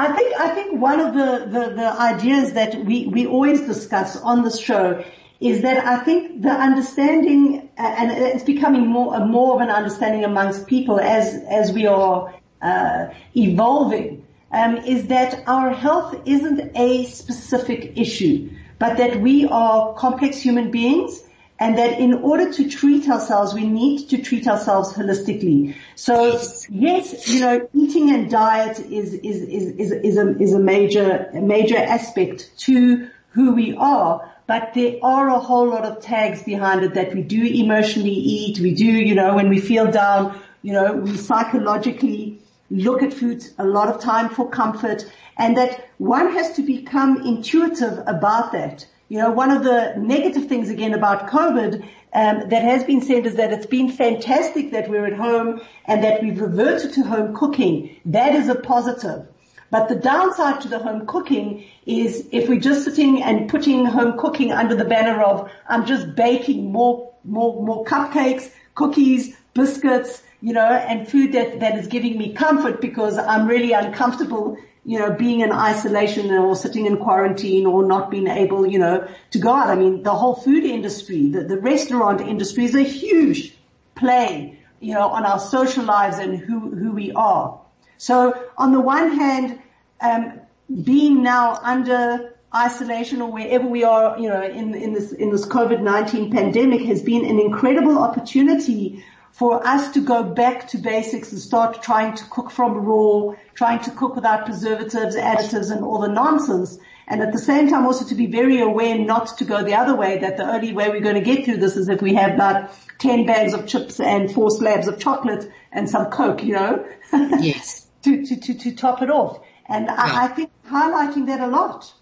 I 0.00 0.12
think 0.12 0.40
I 0.40 0.48
think 0.50 0.80
one 0.80 1.00
of 1.00 1.14
the, 1.14 1.46
the, 1.50 1.74
the 1.74 2.00
ideas 2.00 2.52
that 2.52 2.84
we, 2.84 3.06
we 3.06 3.26
always 3.26 3.62
discuss 3.62 4.16
on 4.16 4.42
this 4.44 4.60
show 4.60 5.04
is 5.40 5.62
that 5.62 5.84
I 5.84 5.98
think 6.04 6.42
the 6.42 6.50
understanding 6.50 7.67
and 7.78 8.10
it's 8.10 8.44
becoming 8.44 8.86
more 8.86 9.24
more 9.24 9.54
of 9.54 9.60
an 9.60 9.70
understanding 9.70 10.24
amongst 10.24 10.66
people 10.66 10.98
as 10.98 11.34
as 11.48 11.72
we 11.72 11.86
are 11.86 12.34
uh, 12.60 13.06
evolving 13.36 14.26
um, 14.50 14.76
is 14.78 15.08
that 15.08 15.42
our 15.46 15.70
health 15.70 16.22
isn't 16.26 16.72
a 16.74 17.04
specific 17.04 17.92
issue, 17.96 18.50
but 18.78 18.96
that 18.96 19.20
we 19.20 19.46
are 19.46 19.94
complex 19.94 20.38
human 20.38 20.70
beings 20.70 21.22
and 21.60 21.76
that 21.76 21.98
in 21.98 22.14
order 22.14 22.52
to 22.52 22.68
treat 22.68 23.08
ourselves, 23.08 23.52
we 23.52 23.66
need 23.66 24.08
to 24.08 24.22
treat 24.22 24.46
ourselves 24.46 24.92
holistically. 24.92 25.74
So 25.96 26.40
yes, 26.70 27.28
you 27.28 27.40
know, 27.40 27.68
eating 27.74 28.10
and 28.10 28.30
diet 28.30 28.78
is, 28.78 29.14
is, 29.14 29.42
is, 29.42 29.64
is, 29.76 29.92
is 29.92 30.16
a, 30.16 30.38
is 30.38 30.52
a 30.54 30.60
major, 30.60 31.30
a 31.34 31.40
major 31.40 31.76
aspect 31.76 32.50
to 32.58 33.08
who 33.30 33.54
we 33.54 33.74
are, 33.76 34.32
but 34.48 34.72
there 34.72 34.96
are 35.02 35.28
a 35.28 35.38
whole 35.38 35.68
lot 35.68 35.84
of 35.84 36.00
tags 36.00 36.42
behind 36.42 36.82
it 36.82 36.94
that 36.94 37.14
we 37.14 37.22
do 37.22 37.44
emotionally 37.44 38.10
eat. 38.10 38.58
We 38.58 38.72
do, 38.72 38.86
you 38.86 39.14
know, 39.14 39.34
when 39.34 39.50
we 39.50 39.60
feel 39.60 39.90
down, 39.90 40.40
you 40.62 40.72
know, 40.72 40.94
we 40.94 41.18
psychologically 41.18 42.40
look 42.70 43.02
at 43.02 43.12
food 43.12 43.44
a 43.58 43.64
lot 43.64 43.88
of 43.88 44.00
time 44.00 44.30
for 44.30 44.48
comfort 44.48 45.04
and 45.36 45.58
that 45.58 45.88
one 45.98 46.32
has 46.32 46.56
to 46.56 46.62
become 46.62 47.20
intuitive 47.26 48.02
about 48.06 48.52
that. 48.52 48.86
You 49.10 49.18
know, 49.18 49.30
one 49.30 49.50
of 49.50 49.64
the 49.64 49.94
negative 49.98 50.48
things 50.48 50.70
again 50.70 50.94
about 50.94 51.28
COVID 51.28 51.82
um, 52.14 52.48
that 52.48 52.62
has 52.62 52.84
been 52.84 53.02
said 53.02 53.26
is 53.26 53.34
that 53.34 53.52
it's 53.52 53.66
been 53.66 53.90
fantastic 53.90 54.70
that 54.70 54.88
we're 54.88 55.06
at 55.06 55.12
home 55.12 55.60
and 55.84 56.02
that 56.04 56.22
we've 56.22 56.40
reverted 56.40 56.94
to 56.94 57.02
home 57.02 57.36
cooking. 57.36 57.96
That 58.06 58.34
is 58.34 58.48
a 58.48 58.54
positive. 58.54 59.26
But 59.70 59.88
the 59.88 59.96
downside 59.96 60.60
to 60.62 60.68
the 60.68 60.78
home 60.78 61.06
cooking 61.06 61.64
is 61.84 62.26
if 62.32 62.48
we're 62.48 62.60
just 62.60 62.84
sitting 62.84 63.22
and 63.22 63.48
putting 63.48 63.84
home 63.84 64.18
cooking 64.18 64.52
under 64.52 64.74
the 64.74 64.84
banner 64.84 65.22
of 65.22 65.50
I'm 65.68 65.84
just 65.84 66.14
baking 66.14 66.72
more, 66.72 67.12
more, 67.24 67.62
more 67.62 67.84
cupcakes, 67.84 68.50
cookies, 68.74 69.36
biscuits, 69.54 70.22
you 70.40 70.52
know, 70.52 70.66
and 70.66 71.06
food 71.08 71.32
that, 71.32 71.60
that 71.60 71.76
is 71.76 71.86
giving 71.88 72.16
me 72.16 72.32
comfort 72.32 72.80
because 72.80 73.18
I'm 73.18 73.46
really 73.46 73.72
uncomfortable 73.72 74.56
you 74.88 74.98
know, 74.98 75.12
being 75.12 75.40
in 75.40 75.52
isolation 75.52 76.30
or 76.30 76.56
sitting 76.56 76.86
in 76.86 76.96
quarantine 76.96 77.66
or 77.66 77.84
not 77.84 78.10
being 78.10 78.26
able, 78.26 78.66
you 78.66 78.78
know, 78.78 79.06
to 79.32 79.38
go 79.38 79.52
out. 79.52 79.68
I 79.68 79.74
mean, 79.74 80.02
the 80.02 80.14
whole 80.14 80.34
food 80.34 80.64
industry, 80.64 81.30
the, 81.30 81.44
the 81.44 81.58
restaurant 81.58 82.22
industry 82.22 82.64
is 82.64 82.74
a 82.74 82.80
huge 82.82 83.54
play, 83.96 84.58
you 84.80 84.94
know, 84.94 85.08
on 85.08 85.26
our 85.26 85.40
social 85.40 85.84
lives 85.84 86.16
and 86.16 86.38
who, 86.38 86.74
who 86.74 86.92
we 86.92 87.12
are. 87.12 87.60
So 87.98 88.48
on 88.56 88.72
the 88.72 88.80
one 88.80 89.18
hand, 89.18 89.60
um, 90.00 90.40
being 90.82 91.22
now 91.22 91.58
under 91.62 92.34
isolation 92.54 93.20
or 93.20 93.30
wherever 93.30 93.66
we 93.66 93.84
are, 93.84 94.18
you 94.18 94.28
know, 94.28 94.42
in, 94.42 94.74
in 94.74 94.94
this, 94.94 95.12
in 95.12 95.30
this 95.30 95.46
COVID-19 95.46 96.32
pandemic 96.32 96.82
has 96.82 97.02
been 97.02 97.24
an 97.24 97.38
incredible 97.38 97.98
opportunity 97.98 99.04
for 99.32 99.64
us 99.66 99.92
to 99.92 100.00
go 100.00 100.22
back 100.22 100.68
to 100.68 100.78
basics 100.78 101.30
and 101.32 101.40
start 101.40 101.82
trying 101.82 102.14
to 102.16 102.24
cook 102.24 102.50
from 102.50 102.74
raw, 102.78 103.34
trying 103.54 103.80
to 103.80 103.90
cook 103.90 104.16
without 104.16 104.46
preservatives, 104.46 105.16
additives 105.16 105.70
and 105.70 105.84
all 105.84 106.00
the 106.00 106.08
nonsense. 106.08 106.78
And 107.06 107.22
at 107.22 107.32
the 107.32 107.38
same 107.38 107.68
time 107.68 107.86
also 107.86 108.04
to 108.06 108.14
be 108.14 108.26
very 108.26 108.60
aware 108.60 108.98
not 108.98 109.38
to 109.38 109.44
go 109.44 109.62
the 109.62 109.74
other 109.74 109.94
way, 109.94 110.18
that 110.18 110.36
the 110.36 110.50
only 110.50 110.72
way 110.72 110.88
we're 110.88 111.00
going 111.00 111.14
to 111.14 111.20
get 111.20 111.44
through 111.44 111.58
this 111.58 111.76
is 111.76 111.88
if 111.88 112.02
we 112.02 112.14
have 112.14 112.34
about 112.34 112.70
10 112.98 113.26
bags 113.26 113.54
of 113.54 113.66
chips 113.66 114.00
and 114.00 114.30
four 114.30 114.50
slabs 114.50 114.88
of 114.88 114.98
chocolate 114.98 115.50
and 115.72 115.88
some 115.88 116.06
coke, 116.06 116.42
you 116.42 116.54
know? 116.54 116.86
Yes. 117.12 117.84
to, 118.08 118.26
to, 118.26 118.40
to, 118.40 118.54
to 118.54 118.74
top 118.74 119.02
it 119.02 119.10
off. 119.10 119.40
And 119.66 119.86
yeah. 119.86 119.96
I, 119.96 120.24
I, 120.24 120.28
think 120.28 120.50
highlighting 120.66 121.26
that 121.26 121.40
a 121.40 121.46
lot. 121.46 121.92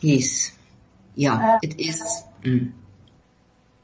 Yes. 0.00 0.52
Yeah, 1.14 1.54
uh, 1.54 1.58
it 1.62 1.78
is. 1.78 2.22
Mm. 2.42 2.72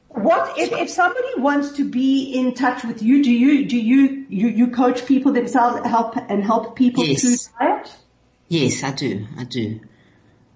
What 0.09 0.57
if, 0.57 0.71
if 0.71 0.89
somebody 0.89 1.27
wants 1.37 1.73
to 1.73 1.87
be 1.87 2.33
in 2.33 2.55
touch 2.55 2.83
with 2.83 3.03
you? 3.03 3.23
Do 3.23 3.31
you 3.31 3.67
do 3.67 3.77
you 3.77 4.25
you, 4.29 4.47
you 4.47 4.67
coach 4.71 5.05
people 5.05 5.33
themselves, 5.33 5.85
help 5.85 6.15
and 6.17 6.43
help 6.43 6.75
people 6.75 7.03
yes. 7.05 7.49
Yes, 8.47 8.83
I 8.83 8.91
do. 8.91 9.27
I 9.37 9.43
do. 9.43 9.81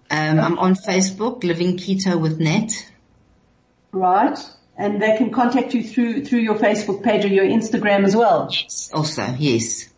Um, 0.09 0.39
I'm 0.39 0.59
on 0.59 0.75
Facebook, 0.75 1.43
Living 1.43 1.77
Keto 1.77 2.19
with 2.19 2.39
Nat. 2.39 2.71
Right, 3.91 4.39
and 4.77 5.01
they 5.01 5.17
can 5.17 5.31
contact 5.31 5.73
you 5.75 5.83
through 5.83 6.25
through 6.25 6.39
your 6.39 6.55
Facebook 6.55 7.03
page 7.03 7.25
or 7.25 7.27
your 7.27 7.45
Instagram 7.45 8.05
as 8.05 8.15
well. 8.15 8.49
Yes, 8.51 8.89
also 8.93 9.35
yes. 9.37 9.90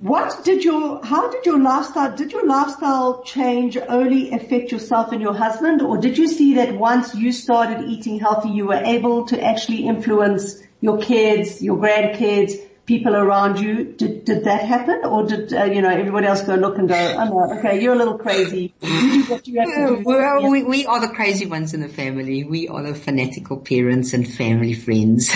What 0.00 0.44
did 0.44 0.62
your, 0.62 1.02
how 1.02 1.30
did 1.30 1.46
your 1.46 1.58
lifestyle, 1.58 2.14
did 2.14 2.30
your 2.30 2.46
lifestyle 2.46 3.22
change 3.22 3.78
only 3.78 4.30
affect 4.30 4.70
yourself 4.70 5.10
and 5.12 5.22
your 5.22 5.32
husband 5.32 5.80
or 5.80 5.96
did 5.96 6.18
you 6.18 6.28
see 6.28 6.56
that 6.56 6.74
once 6.74 7.14
you 7.14 7.32
started 7.32 7.88
eating 7.88 8.18
healthy 8.18 8.50
you 8.50 8.66
were 8.66 8.82
able 8.84 9.24
to 9.26 9.42
actually 9.42 9.86
influence 9.86 10.62
your 10.82 11.00
kids, 11.00 11.62
your 11.62 11.78
grandkids, 11.78 12.56
people 12.84 13.16
around 13.16 13.58
you? 13.58 13.84
Did, 13.84 14.26
did 14.26 14.44
that 14.44 14.62
happen 14.64 15.00
or 15.04 15.26
did, 15.26 15.54
uh, 15.54 15.64
you 15.64 15.80
know, 15.80 15.88
everybody 15.88 16.26
else 16.26 16.42
go 16.42 16.56
look 16.56 16.76
and 16.76 16.90
go, 16.90 17.16
oh 17.18 17.24
no, 17.24 17.58
okay, 17.58 17.82
you're 17.82 17.94
a 17.94 17.98
little 17.98 18.18
crazy. 18.18 18.74
You 18.82 19.24
do 19.24 19.30
what 19.30 19.48
you 19.48 19.60
have 19.60 19.68
to 19.68 19.96
do. 19.96 20.02
Well, 20.04 20.50
we, 20.50 20.62
we 20.62 20.84
are 20.84 21.00
the 21.00 21.14
crazy 21.14 21.46
ones 21.46 21.72
in 21.72 21.80
the 21.80 21.88
family. 21.88 22.44
We 22.44 22.68
are 22.68 22.82
the 22.82 22.94
fanatical 22.94 23.56
parents 23.56 24.12
and 24.12 24.30
family 24.30 24.74
friends. 24.74 25.30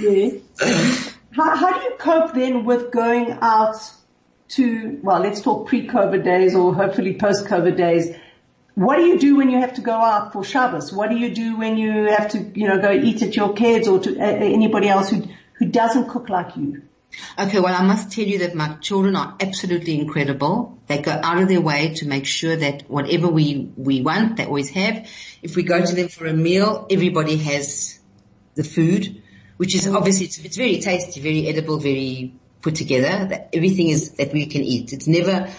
Yes. 0.00 0.34
How, 1.32 1.54
how 1.54 1.78
do 1.78 1.84
you 1.84 1.96
cope 1.96 2.34
then 2.34 2.64
with 2.64 2.90
going 2.90 3.38
out 3.40 3.76
to, 4.50 4.98
well, 5.02 5.20
let's 5.20 5.40
talk 5.40 5.68
pre-COVID 5.68 6.24
days 6.24 6.54
or 6.54 6.74
hopefully 6.74 7.14
post-COVID 7.14 7.76
days. 7.76 8.14
What 8.74 8.96
do 8.96 9.02
you 9.02 9.18
do 9.18 9.36
when 9.36 9.50
you 9.50 9.58
have 9.58 9.74
to 9.74 9.80
go 9.80 9.92
out 9.92 10.32
for 10.32 10.42
Shabbos? 10.44 10.92
What 10.92 11.10
do 11.10 11.16
you 11.16 11.34
do 11.34 11.56
when 11.56 11.76
you 11.76 12.06
have 12.06 12.30
to, 12.30 12.38
you 12.54 12.66
know, 12.68 12.80
go 12.80 12.92
eat 12.92 13.22
at 13.22 13.36
your 13.36 13.52
kids 13.52 13.86
or 13.88 14.00
to 14.00 14.18
uh, 14.18 14.22
anybody 14.22 14.88
else 14.88 15.10
who, 15.10 15.24
who 15.54 15.66
doesn't 15.66 16.08
cook 16.08 16.28
like 16.28 16.56
you? 16.56 16.82
Okay, 17.38 17.58
well 17.58 17.74
I 17.74 17.82
must 17.82 18.12
tell 18.12 18.24
you 18.24 18.38
that 18.38 18.54
my 18.54 18.74
children 18.80 19.16
are 19.16 19.36
absolutely 19.40 19.98
incredible. 19.98 20.78
They 20.86 21.02
go 21.02 21.10
out 21.10 21.42
of 21.42 21.48
their 21.48 21.60
way 21.60 21.94
to 21.94 22.06
make 22.06 22.24
sure 22.24 22.56
that 22.56 22.88
whatever 22.88 23.28
we, 23.28 23.70
we 23.76 24.02
want, 24.02 24.36
they 24.36 24.46
always 24.46 24.70
have. 24.70 25.08
If 25.42 25.56
we 25.56 25.64
go 25.64 25.84
to 25.84 25.94
them 25.94 26.08
for 26.08 26.26
a 26.26 26.32
meal, 26.32 26.86
everybody 26.90 27.36
has 27.38 27.98
the 28.54 28.64
food, 28.64 29.22
which 29.56 29.74
is 29.74 29.86
obviously, 29.88 30.26
it's, 30.26 30.38
it's 30.38 30.56
very 30.56 30.80
tasty, 30.80 31.20
very 31.20 31.48
edible, 31.48 31.78
very 31.78 32.34
put 32.62 32.74
together. 32.74 33.26
That 33.26 33.50
everything 33.52 33.88
is 33.88 34.12
that 34.12 34.32
we 34.32 34.46
can 34.46 34.62
eat. 34.62 34.92
It's 34.92 35.06
never, 35.06 35.50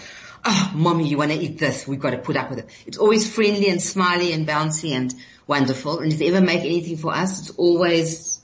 oh, 0.44 0.72
mommy, 0.74 1.08
you 1.08 1.18
want 1.18 1.32
to 1.32 1.38
eat 1.38 1.58
this? 1.58 1.86
We've 1.86 2.00
got 2.00 2.10
to 2.10 2.18
put 2.18 2.36
up 2.36 2.50
with 2.50 2.60
it. 2.60 2.70
It's 2.86 2.98
always 2.98 3.32
friendly 3.32 3.68
and 3.68 3.80
smiley 3.80 4.32
and 4.32 4.46
bouncy 4.46 4.92
and 4.92 5.14
wonderful. 5.46 6.00
And 6.00 6.12
if 6.12 6.18
they 6.18 6.28
ever 6.28 6.40
make 6.40 6.60
anything 6.60 6.96
for 6.96 7.14
us, 7.14 7.40
it's 7.40 7.50
always 7.56 8.40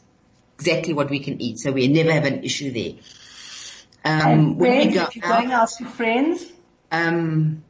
exactly 0.59 0.94
what 0.94 1.11
we 1.11 1.20
can 1.20 1.40
eat. 1.40 1.59
So 1.59 1.72
we 1.72 1.88
never 1.88 2.12
have 2.12 2.24
an 2.24 2.44
issue 2.44 2.72
there. 2.72 2.94
Um, 4.04 4.56
when 4.59 4.92
go 4.92 5.04
if 5.04 5.16
you're 5.16 5.28
going 5.28 5.52
out 5.52 5.68
to 5.78 5.84
friends, 5.84 6.44
um, 6.90 7.62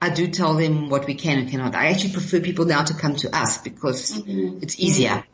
I 0.00 0.10
do 0.10 0.26
tell 0.28 0.54
them 0.54 0.88
what 0.88 1.06
we 1.06 1.14
can 1.14 1.38
and 1.38 1.50
cannot. 1.50 1.74
I 1.74 1.88
actually 1.88 2.12
prefer 2.12 2.40
people 2.40 2.64
now 2.64 2.82
to 2.82 2.94
come 2.94 3.14
to 3.16 3.36
us 3.36 3.58
because 3.58 4.12
mm-hmm. 4.12 4.58
it's 4.62 4.78
easier. 4.80 5.24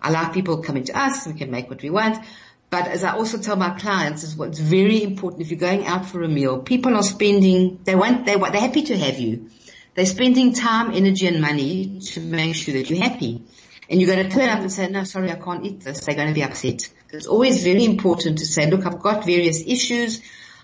I 0.00 0.10
like 0.10 0.32
people 0.32 0.62
coming 0.62 0.84
to 0.84 0.98
us. 0.98 1.26
We 1.26 1.34
can 1.34 1.50
make 1.50 1.68
what 1.68 1.82
we 1.82 1.90
want. 1.90 2.24
But 2.68 2.88
as 2.88 3.04
I 3.04 3.12
also 3.12 3.38
tell 3.38 3.56
my 3.56 3.70
clients, 3.78 4.24
is 4.24 4.36
what's 4.36 4.58
very 4.58 5.02
important. 5.02 5.42
If 5.42 5.50
you're 5.50 5.60
going 5.60 5.86
out 5.86 6.06
for 6.06 6.22
a 6.22 6.28
meal, 6.28 6.58
people 6.60 6.94
are 6.94 7.02
spending, 7.02 7.80
they 7.84 7.94
want, 7.94 8.26
they 8.26 8.36
they're 8.36 8.60
happy 8.60 8.82
to 8.82 8.98
have 8.98 9.18
you. 9.18 9.50
They're 9.94 10.06
spending 10.06 10.52
time, 10.52 10.92
energy 10.92 11.26
and 11.26 11.40
money 11.40 12.00
to 12.00 12.20
make 12.20 12.54
sure 12.54 12.74
that 12.74 12.90
you're 12.90 13.02
happy. 13.02 13.42
And 13.88 14.00
you're 14.00 14.14
going 14.14 14.28
to 14.28 14.34
turn 14.34 14.48
up 14.48 14.60
and 14.60 14.70
say, 14.70 14.88
no, 14.88 15.04
sorry, 15.04 15.30
I 15.30 15.36
can't 15.36 15.64
eat 15.64 15.80
this. 15.80 16.04
They're 16.04 16.16
going 16.16 16.28
to 16.28 16.34
be 16.34 16.42
upset. 16.42 16.88
It's 17.10 17.26
always 17.26 17.62
very 17.62 17.84
important 17.84 18.38
to 18.38 18.46
say, 18.46 18.68
look, 18.68 18.84
I've 18.84 18.98
got 18.98 19.24
various 19.24 19.62
issues. 19.66 20.20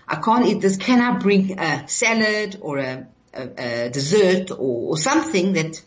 I 0.07 0.17
can't 0.17 0.45
eat 0.45 0.61
this. 0.61 0.77
Can 0.77 0.99
I 0.99 1.17
bring 1.17 1.57
a 1.57 1.87
salad 1.87 2.57
or 2.61 2.79
a, 2.79 3.07
a, 3.33 3.85
a 3.85 3.89
dessert 3.89 4.51
or, 4.51 4.91
or 4.91 4.97
something 4.97 5.53
that, 5.53 5.81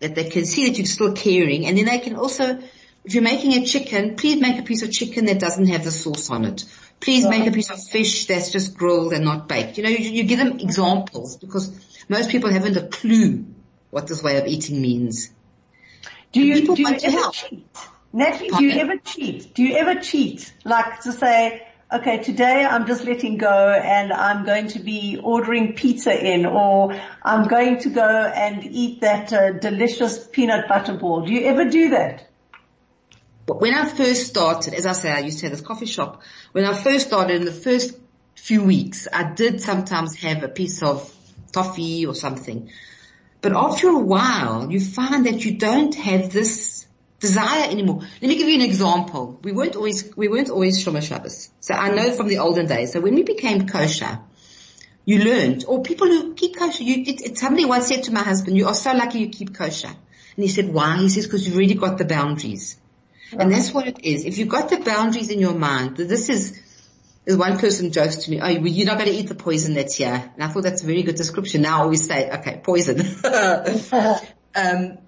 that 0.00 0.14
they 0.14 0.28
can 0.28 0.44
see 0.44 0.68
that 0.68 0.76
you're 0.76 0.86
still 0.86 1.14
caring. 1.14 1.66
And 1.66 1.78
then 1.78 1.86
they 1.86 1.98
can 1.98 2.14
also 2.16 2.60
if 3.04 3.14
you're 3.14 3.22
making 3.22 3.54
a 3.54 3.64
chicken, 3.64 4.16
please 4.16 4.40
make 4.40 4.58
a 4.58 4.62
piece 4.62 4.82
of 4.82 4.90
chicken 4.90 5.26
that 5.26 5.38
doesn't 5.38 5.66
have 5.68 5.84
the 5.84 5.90
sauce 5.90 6.30
on 6.30 6.44
it. 6.44 6.64
Please 7.00 7.26
make 7.26 7.46
a 7.46 7.50
piece 7.50 7.70
of 7.70 7.82
fish 7.82 8.26
that's 8.26 8.50
just 8.50 8.76
grilled 8.76 9.14
and 9.14 9.24
not 9.24 9.48
baked. 9.48 9.78
You 9.78 9.84
know, 9.84 9.90
you, 9.90 10.10
you 10.10 10.24
give 10.24 10.38
them 10.38 10.60
examples 10.60 11.38
because 11.38 11.72
most 12.08 12.30
people 12.30 12.50
haven't 12.50 12.76
a 12.76 12.86
clue 12.88 13.46
what 13.90 14.06
this 14.06 14.22
way 14.22 14.36
of 14.36 14.46
eating 14.46 14.82
means. 14.82 15.30
Do 16.32 16.42
you, 16.42 16.74
do 16.74 16.82
you 16.82 16.88
ever 16.88 17.30
cheat? 17.32 17.66
Natalie, 18.12 18.50
do 18.50 18.64
you 18.64 18.80
ever 18.80 18.96
cheat? 18.98 19.54
Do 19.54 19.62
you 19.62 19.76
ever 19.76 20.00
cheat? 20.00 20.52
Like 20.64 21.00
to 21.00 21.12
say, 21.12 21.66
okay, 21.92 22.22
today 22.22 22.64
I'm 22.64 22.86
just 22.86 23.04
letting 23.04 23.38
go 23.38 23.72
and 23.72 24.12
I'm 24.12 24.44
going 24.44 24.68
to 24.68 24.78
be 24.78 25.18
ordering 25.22 25.72
pizza 25.72 26.12
in 26.12 26.44
or 26.44 27.00
I'm 27.22 27.48
going 27.48 27.78
to 27.80 27.90
go 27.90 28.06
and 28.06 28.62
eat 28.64 29.00
that 29.00 29.32
uh, 29.32 29.52
delicious 29.52 30.26
peanut 30.26 30.68
butter 30.68 30.94
ball. 30.94 31.24
Do 31.24 31.32
you 31.32 31.46
ever 31.46 31.64
do 31.64 31.90
that? 31.90 32.29
But 33.46 33.60
when 33.60 33.74
I 33.74 33.86
first 33.88 34.26
started, 34.26 34.74
as 34.74 34.86
I 34.86 34.92
say, 34.92 35.10
I 35.10 35.20
used 35.20 35.40
to 35.40 35.46
have 35.46 35.52
this 35.56 35.66
coffee 35.66 35.86
shop. 35.86 36.22
When 36.52 36.64
I 36.64 36.74
first 36.74 37.08
started 37.08 37.36
in 37.36 37.44
the 37.44 37.52
first 37.52 37.98
few 38.36 38.62
weeks, 38.64 39.08
I 39.12 39.32
did 39.32 39.60
sometimes 39.60 40.16
have 40.16 40.42
a 40.42 40.48
piece 40.48 40.82
of 40.82 41.12
toffee 41.52 42.06
or 42.06 42.14
something. 42.14 42.70
But 43.42 43.52
after 43.52 43.88
a 43.88 43.98
while, 43.98 44.70
you 44.70 44.80
find 44.80 45.26
that 45.26 45.44
you 45.44 45.56
don't 45.58 45.94
have 45.94 46.32
this 46.32 46.86
desire 47.18 47.70
anymore. 47.70 48.00
Let 48.22 48.28
me 48.28 48.36
give 48.36 48.48
you 48.48 48.54
an 48.54 48.62
example. 48.62 49.40
We 49.42 49.52
weren't 49.52 49.76
always, 49.76 50.14
we 50.16 50.28
weren't 50.28 50.50
always 50.50 50.84
Shomer 50.84 51.02
Shabbos. 51.02 51.50
So 51.60 51.74
I 51.74 51.90
know 51.90 52.12
from 52.12 52.28
the 52.28 52.38
olden 52.38 52.66
days. 52.66 52.92
So 52.92 53.00
when 53.00 53.14
we 53.14 53.22
became 53.22 53.66
kosher, 53.66 54.20
You 55.04 55.24
learned. 55.24 55.64
Or 55.66 55.82
people 55.82 56.06
who 56.06 56.34
keep 56.34 56.56
kosher. 56.56 56.84
You, 56.84 57.02
it, 57.06 57.20
it, 57.22 57.38
somebody 57.38 57.64
once 57.64 57.88
said 57.88 58.04
to 58.04 58.12
my 58.12 58.22
husband, 58.22 58.56
you 58.56 58.66
are 58.66 58.74
so 58.74 58.92
lucky 58.92 59.20
you 59.20 59.28
keep 59.28 59.54
kosher. 59.54 59.88
And 59.88 60.44
he 60.44 60.48
said, 60.48 60.72
why? 60.72 60.98
He 60.98 61.08
says, 61.08 61.26
because 61.26 61.46
you've 61.46 61.56
really 61.56 61.74
got 61.74 61.98
the 61.98 62.04
boundaries. 62.04 62.79
And 63.38 63.52
that's 63.52 63.72
what 63.72 63.86
it 63.86 64.04
is. 64.04 64.24
If 64.24 64.38
you've 64.38 64.48
got 64.48 64.70
the 64.70 64.78
boundaries 64.78 65.30
in 65.30 65.38
your 65.38 65.54
mind, 65.54 65.96
this 65.96 66.28
is, 66.28 66.60
one 67.26 67.58
person 67.58 67.92
jokes 67.92 68.16
to 68.24 68.30
me, 68.30 68.40
oh, 68.40 68.48
you're 68.48 68.86
not 68.86 68.98
going 68.98 69.10
to 69.10 69.16
eat 69.16 69.28
the 69.28 69.34
poison 69.34 69.74
that's 69.74 69.96
here. 69.96 70.30
And 70.34 70.42
I 70.42 70.48
thought 70.48 70.62
that's 70.62 70.82
a 70.82 70.86
very 70.86 71.02
good 71.02 71.16
description. 71.16 71.62
Now 71.62 71.78
I 71.78 71.82
always 71.82 72.06
say, 72.06 72.30
okay, 72.30 72.60
poison. 72.62 73.00
um, 74.54 74.98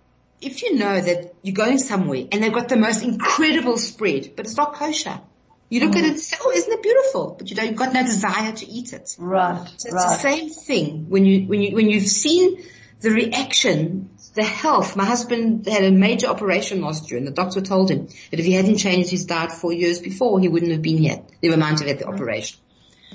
if 0.41 0.63
you 0.63 0.77
know 0.77 1.01
that 1.01 1.35
you're 1.43 1.55
going 1.55 1.79
somewhere 1.79 2.25
and 2.31 2.43
they've 2.43 2.53
got 2.53 2.69
the 2.69 2.77
most 2.77 3.03
incredible 3.03 3.79
spread, 3.79 4.33
but 4.37 4.47
it's 4.47 4.57
not 4.57 4.75
kosher, 4.75 5.21
you 5.69 5.81
look 5.81 5.93
mm. 5.93 5.99
at 5.99 6.05
it 6.05 6.11
and 6.11 6.21
say, 6.21 6.37
oh, 6.43 6.51
isn't 6.51 6.73
it 6.73 6.83
beautiful? 6.83 7.37
But 7.39 7.49
you 7.49 7.57
don't, 7.57 7.67
you've 7.69 7.77
got 7.77 7.95
no 7.95 8.03
desire 8.03 8.53
to 8.53 8.69
eat 8.69 8.93
it. 8.93 9.17
Right. 9.19 9.67
So 9.79 9.89
it's 9.89 9.95
right. 9.95 10.09
the 10.09 10.17
same 10.17 10.51
thing 10.51 11.09
when 11.09 11.25
you, 11.25 11.47
when 11.47 11.63
you, 11.63 11.75
when 11.75 11.89
you've 11.89 12.07
seen 12.07 12.63
the 13.01 13.11
reaction, 13.11 14.11
the 14.35 14.43
health. 14.43 14.97
My 14.97 15.05
husband 15.05 15.67
had 15.67 15.85
a 15.85 15.91
major 15.91 16.29
operation 16.29 16.81
last 16.81 17.11
year 17.11 17.19
and 17.19 17.27
the 17.27 17.33
doctor 17.33 17.61
told 17.61 17.91
him 17.91 18.07
that 18.07 18.41
if 18.41 18.45
he 18.45 18.53
hadn't 18.53 18.79
changed 18.79 19.11
his 19.11 19.27
diet 19.27 19.53
four 19.53 19.73
years 19.73 19.99
before, 19.99 20.41
he 20.41 20.49
wouldn't 20.49 20.73
have 20.73 20.83
been 20.83 20.99
here. 20.99 21.23
Never 21.43 21.57
mind 21.57 21.81
have 21.81 21.99
the 21.99 22.07
operation. 22.07 22.59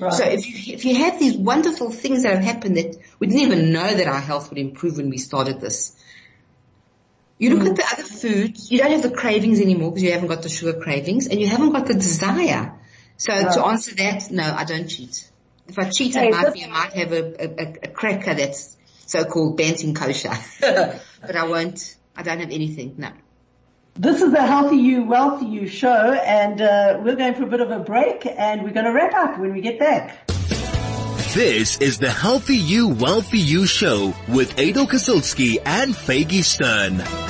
Right. 0.00 0.12
So 0.12 0.24
if 0.24 0.46
you, 0.46 0.74
if 0.74 0.84
you 0.84 0.94
have 0.96 1.18
these 1.18 1.36
wonderful 1.36 1.90
things 1.90 2.22
that 2.22 2.34
have 2.34 2.44
happened 2.44 2.76
that 2.76 2.96
we 3.18 3.26
didn't 3.26 3.42
even 3.42 3.72
know 3.72 3.92
that 3.92 4.06
our 4.06 4.20
health 4.20 4.50
would 4.50 4.58
improve 4.58 4.98
when 4.98 5.10
we 5.10 5.18
started 5.18 5.60
this, 5.60 5.96
you 7.38 7.54
look 7.54 7.66
mm. 7.66 7.70
at 7.70 7.76
the 7.76 7.84
other 7.92 8.02
foods, 8.02 8.70
you 8.70 8.78
don't 8.78 8.90
have 8.92 9.02
the 9.02 9.10
cravings 9.10 9.60
anymore 9.60 9.90
because 9.90 10.02
you 10.02 10.12
haven't 10.12 10.28
got 10.28 10.42
the 10.42 10.48
sugar 10.48 10.78
cravings 10.78 11.26
and 11.26 11.40
you 11.40 11.48
haven't 11.48 11.72
got 11.72 11.86
the 11.86 11.94
desire. 11.94 12.74
So 13.16 13.32
no. 13.40 13.52
to 13.52 13.66
answer 13.66 13.94
that, 13.96 14.30
no, 14.30 14.44
I 14.44 14.64
don't 14.64 14.86
cheat. 14.86 15.28
If 15.66 15.78
I 15.78 15.90
cheat, 15.90 16.14
hey, 16.14 16.28
I 16.28 16.30
might 16.30 16.54
be, 16.54 16.64
I 16.64 16.68
might 16.68 16.92
have 16.92 17.12
a, 17.12 17.44
a, 17.44 17.74
a 17.84 17.88
cracker 17.88 18.34
that's 18.34 18.76
so-called 19.08 19.56
Banting 19.56 19.94
kosher, 19.94 20.32
but 20.60 21.36
I 21.36 21.46
won't, 21.46 21.96
I 22.16 22.22
don't 22.22 22.40
have 22.40 22.50
anything, 22.50 22.94
no. 22.98 23.10
This 23.94 24.22
is 24.22 24.30
the 24.30 24.42
Healthy 24.42 24.76
You, 24.76 25.04
Wealthy 25.04 25.46
You 25.46 25.66
show 25.66 26.12
and 26.12 26.60
uh, 26.60 27.00
we're 27.02 27.16
going 27.16 27.34
for 27.34 27.42
a 27.42 27.48
bit 27.48 27.60
of 27.60 27.72
a 27.72 27.80
break 27.80 28.24
and 28.26 28.62
we're 28.62 28.70
going 28.70 28.86
to 28.86 28.92
wrap 28.92 29.12
up 29.14 29.40
when 29.40 29.52
we 29.52 29.60
get 29.60 29.80
back. 29.80 30.28
This 31.34 31.78
is 31.78 31.98
the 31.98 32.10
Healthy 32.10 32.56
You, 32.56 32.88
Wealthy 32.88 33.38
You 33.38 33.66
show 33.66 34.14
with 34.28 34.56
Aidel 34.56 34.86
Kazilsky 34.86 35.58
and 35.64 35.94
Faygie 35.94 36.44
Sztern. 36.44 37.27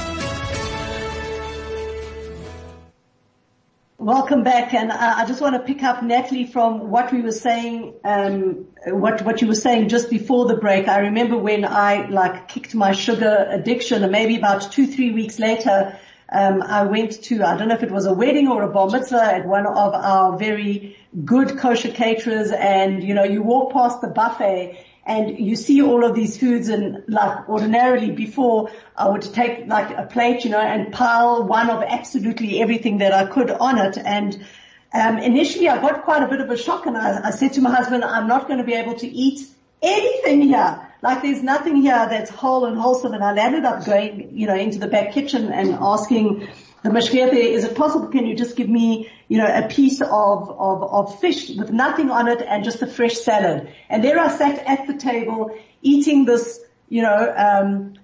Welcome 4.01 4.45
back, 4.45 4.75
and 4.75 4.93
I 4.93 5.27
just 5.27 5.41
want 5.41 5.57
to 5.57 5.61
pick 5.61 5.83
up 5.83 6.05
Natalie 6.05 6.47
from 6.47 6.89
what 6.89 7.13
we 7.13 7.21
were 7.21 7.33
saying, 7.33 7.95
um, 8.05 8.69
what 8.87 9.23
what 9.23 9.43
you 9.43 9.49
were 9.49 9.57
saying 9.57 9.89
just 9.89 10.09
before 10.09 10.47
the 10.47 10.57
break. 10.57 10.87
I 10.87 10.99
remember 10.99 11.37
when 11.37 11.65
I 11.65 12.07
like 12.07 12.47
kicked 12.47 12.77
my 12.77 12.93
sugar 12.93 13.49
addiction, 13.51 14.05
and 14.05 14.13
maybe 14.13 14.37
about 14.37 14.71
two 14.71 14.87
three 14.87 15.11
weeks 15.11 15.41
later, 15.41 15.99
um, 16.31 16.63
I 16.63 16.85
went 16.85 17.23
to, 17.25 17.43
I 17.43 17.57
don't 17.57 17.69
know 17.69 17.75
if 17.75 17.83
it 17.83 17.91
was 17.91 18.07
a 18.07 18.13
wedding 18.13 18.47
or 18.47 18.63
a 18.63 18.69
bar 18.69 18.89
mitzvah 18.89 19.21
at 19.21 19.47
one 19.47 19.67
of 19.67 19.95
our 19.95 20.39
very 20.39 20.97
good 21.25 21.59
kosher 21.59 21.91
caterers 21.91 22.53
and, 22.53 23.03
you 23.03 23.15
know, 23.15 23.25
you 23.25 23.43
walk 23.43 23.73
past 23.73 24.01
the 24.01 24.09
buffet 24.09 24.79
and 25.09 25.39
you 25.39 25.57
see 25.57 25.81
all 25.81 26.05
of 26.05 26.15
these 26.15 26.39
foods 26.39 26.69
and 26.69 27.03
like 27.09 27.49
ordinarily 27.49 28.11
before 28.11 28.71
I 28.95 29.09
would 29.09 29.23
take 29.23 29.67
like 29.67 29.91
a 29.97 30.05
plate, 30.05 30.45
you 30.45 30.51
know, 30.51 30.61
and 30.61 30.93
pile 30.93 31.45
one 31.45 31.71
of 31.71 31.83
absolutely 31.83 32.61
everything 32.61 32.99
that 32.99 33.15
I 33.15 33.25
could 33.25 33.51
on 33.51 33.79
it. 33.79 33.97
And, 33.97 34.45
um, 34.93 35.19
initially 35.19 35.69
I 35.69 35.81
got 35.81 36.05
quite 36.05 36.23
a 36.23 36.29
bit 36.29 36.43
of 36.43 36.51
a 36.51 36.59
shock 36.59 36.85
and 36.85 36.97
I, 36.97 37.29
I 37.29 37.31
said 37.31 37.55
to 37.55 37.63
my 37.63 37.75
husband, 37.75 38.05
I'm 38.05 38.29
not 38.29 38.49
going 38.49 38.59
to 38.59 38.65
be 38.65 38.75
able 38.75 38.95
to 38.97 39.07
eat 39.07 39.49
anything 39.81 40.43
here. 40.43 40.87
Like 41.01 41.23
there's 41.23 41.43
nothing 41.43 41.77
here 41.77 42.07
that's 42.11 42.31
whole 42.31 42.67
and 42.67 42.79
wholesome. 42.79 43.15
And 43.15 43.25
I 43.25 43.35
ended 43.39 43.65
up 43.65 43.87
going, 43.87 44.37
you 44.37 44.47
know, 44.47 44.57
into 44.57 44.79
the 44.79 44.89
back 44.89 45.13
kitchen 45.13 45.51
and 45.51 45.71
asking 45.81 46.49
the 46.83 46.91
mashgiach 46.91 47.33
is 47.33 47.65
it 47.65 47.75
possible, 47.75 48.09
can 48.09 48.27
you 48.27 48.37
just 48.37 48.57
give 48.57 48.69
me, 48.69 49.11
you 49.29 49.39
know, 49.39 49.47
a 49.47 49.69
piece 49.69 50.01
of, 50.01 50.51
of, 50.51 50.83
of 50.83 51.21
fish 51.21 51.51
with 51.51 51.71
nothing 51.71 52.11
on 52.11 52.29
it 52.29 52.43
and 52.43 52.65
just 52.65 52.83
a 52.83 52.87
fresh 52.87 53.15
salad? 53.15 53.73
And 53.89 54.03
there 54.03 54.19
I 54.19 54.29
sat 54.29 54.59
at 54.67 54.87
the 54.87 54.97
table 54.97 55.57
eating 55.83 56.25
this, 56.25 56.61
you 56.89 57.03
know, 57.03 57.35
um, 57.37 57.95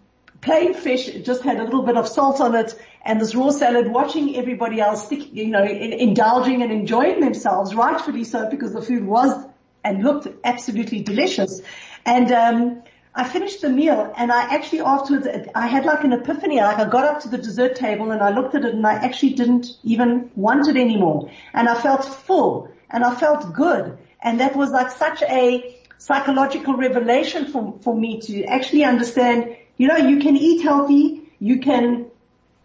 plain 0.41 0.75
fish, 0.75 1.09
it 1.09 1.25
just 1.25 1.43
had 1.43 1.59
a 1.59 1.65
little 1.65 1.83
bit 1.83 1.97
of 1.97 2.07
salt 2.07 2.41
on 2.41 2.55
it 2.55 2.79
and 3.05 3.21
this 3.21 3.35
raw 3.35 3.51
salad, 3.51 3.89
watching 3.89 4.37
everybody 4.37 4.81
else 4.81 5.11
you 5.11 5.49
know, 5.49 5.63
indulging 5.63 6.63
and 6.63 6.73
enjoying 6.73 7.21
themselves, 7.21 7.75
rightfully 7.75 8.25
so 8.25 8.49
because 8.49 8.73
the 8.73 8.81
food 8.81 9.05
was 9.05 9.47
and 9.85 10.03
looked 10.03 10.27
absolutely 10.43 11.03
delicious. 11.03 11.61
And 12.07 12.33
um, 12.33 12.83
I 13.17 13.23
finished 13.23 13.61
the 13.61 13.69
meal 13.69 14.13
and 14.17 14.33
I 14.33 14.43
actually 14.55 14.81
afterwards, 14.81 15.29
I 15.55 15.69
had 15.69 15.85
like 15.85 16.03
an 16.03 16.13
epiphany. 16.13 16.61
Like 16.61 16.79
I 16.79 16.89
got 16.89 17.05
up 17.05 17.21
to 17.21 17.29
the 17.29 17.39
dessert 17.39 17.77
table 17.77 18.11
and 18.11 18.21
I 18.21 18.31
looked 18.31 18.57
at 18.57 18.65
it 18.65 18.75
and 18.75 18.85
I 18.85 18.95
actually 18.95 19.35
didn't 19.35 19.67
even 19.85 20.31
want 20.35 20.67
it 20.67 20.77
anymore. 20.77 21.31
And 21.53 21.69
I 21.69 21.81
felt 21.81 22.05
full 22.05 22.71
and 22.91 23.05
I 23.05 23.15
felt 23.15 23.53
good. 23.55 23.97
And 24.21 24.41
that 24.41 24.57
was 24.57 24.71
like 24.71 24.91
such 24.91 25.23
a 25.23 25.79
psychological 25.99 26.75
revelation 26.75 27.47
for, 27.47 27.79
for 27.83 27.95
me 27.95 28.21
to 28.23 28.45
actually 28.45 28.83
understand, 28.83 29.57
you 29.77 29.87
know, 29.87 29.97
you 29.97 30.19
can 30.19 30.37
eat 30.37 30.63
healthy, 30.63 31.33
you 31.39 31.61
can, 31.61 32.07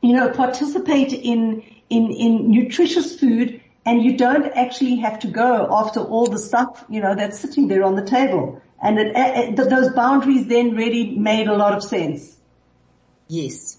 you 0.02 0.14
know, 0.14 0.30
participate 0.30 1.14
in, 1.14 1.64
in, 1.92 2.12
in 2.12 2.50
nutritious 2.50 3.20
food 3.20 3.62
and 3.86 4.04
you 4.04 4.18
don't 4.18 4.46
actually 4.56 4.96
have 4.96 5.20
to 5.20 5.28
go 5.28 5.68
after 5.72 6.00
all 6.00 6.28
the 6.28 6.40
stuff, 6.40 6.84
you 6.90 7.02
know, 7.02 7.14
that's 7.14 7.40
sitting 7.40 7.68
there 7.68 7.84
on 7.84 7.96
the 7.96 8.06
table. 8.06 8.62
And 8.82 8.98
it, 8.98 9.14
it, 9.16 9.56
those 9.56 9.92
boundaries 9.94 10.48
then 10.48 10.76
really 10.76 11.18
made 11.18 11.48
a 11.48 11.56
lot 11.56 11.74
of 11.74 11.84
sense. 11.84 12.36
Yes. 13.28 13.78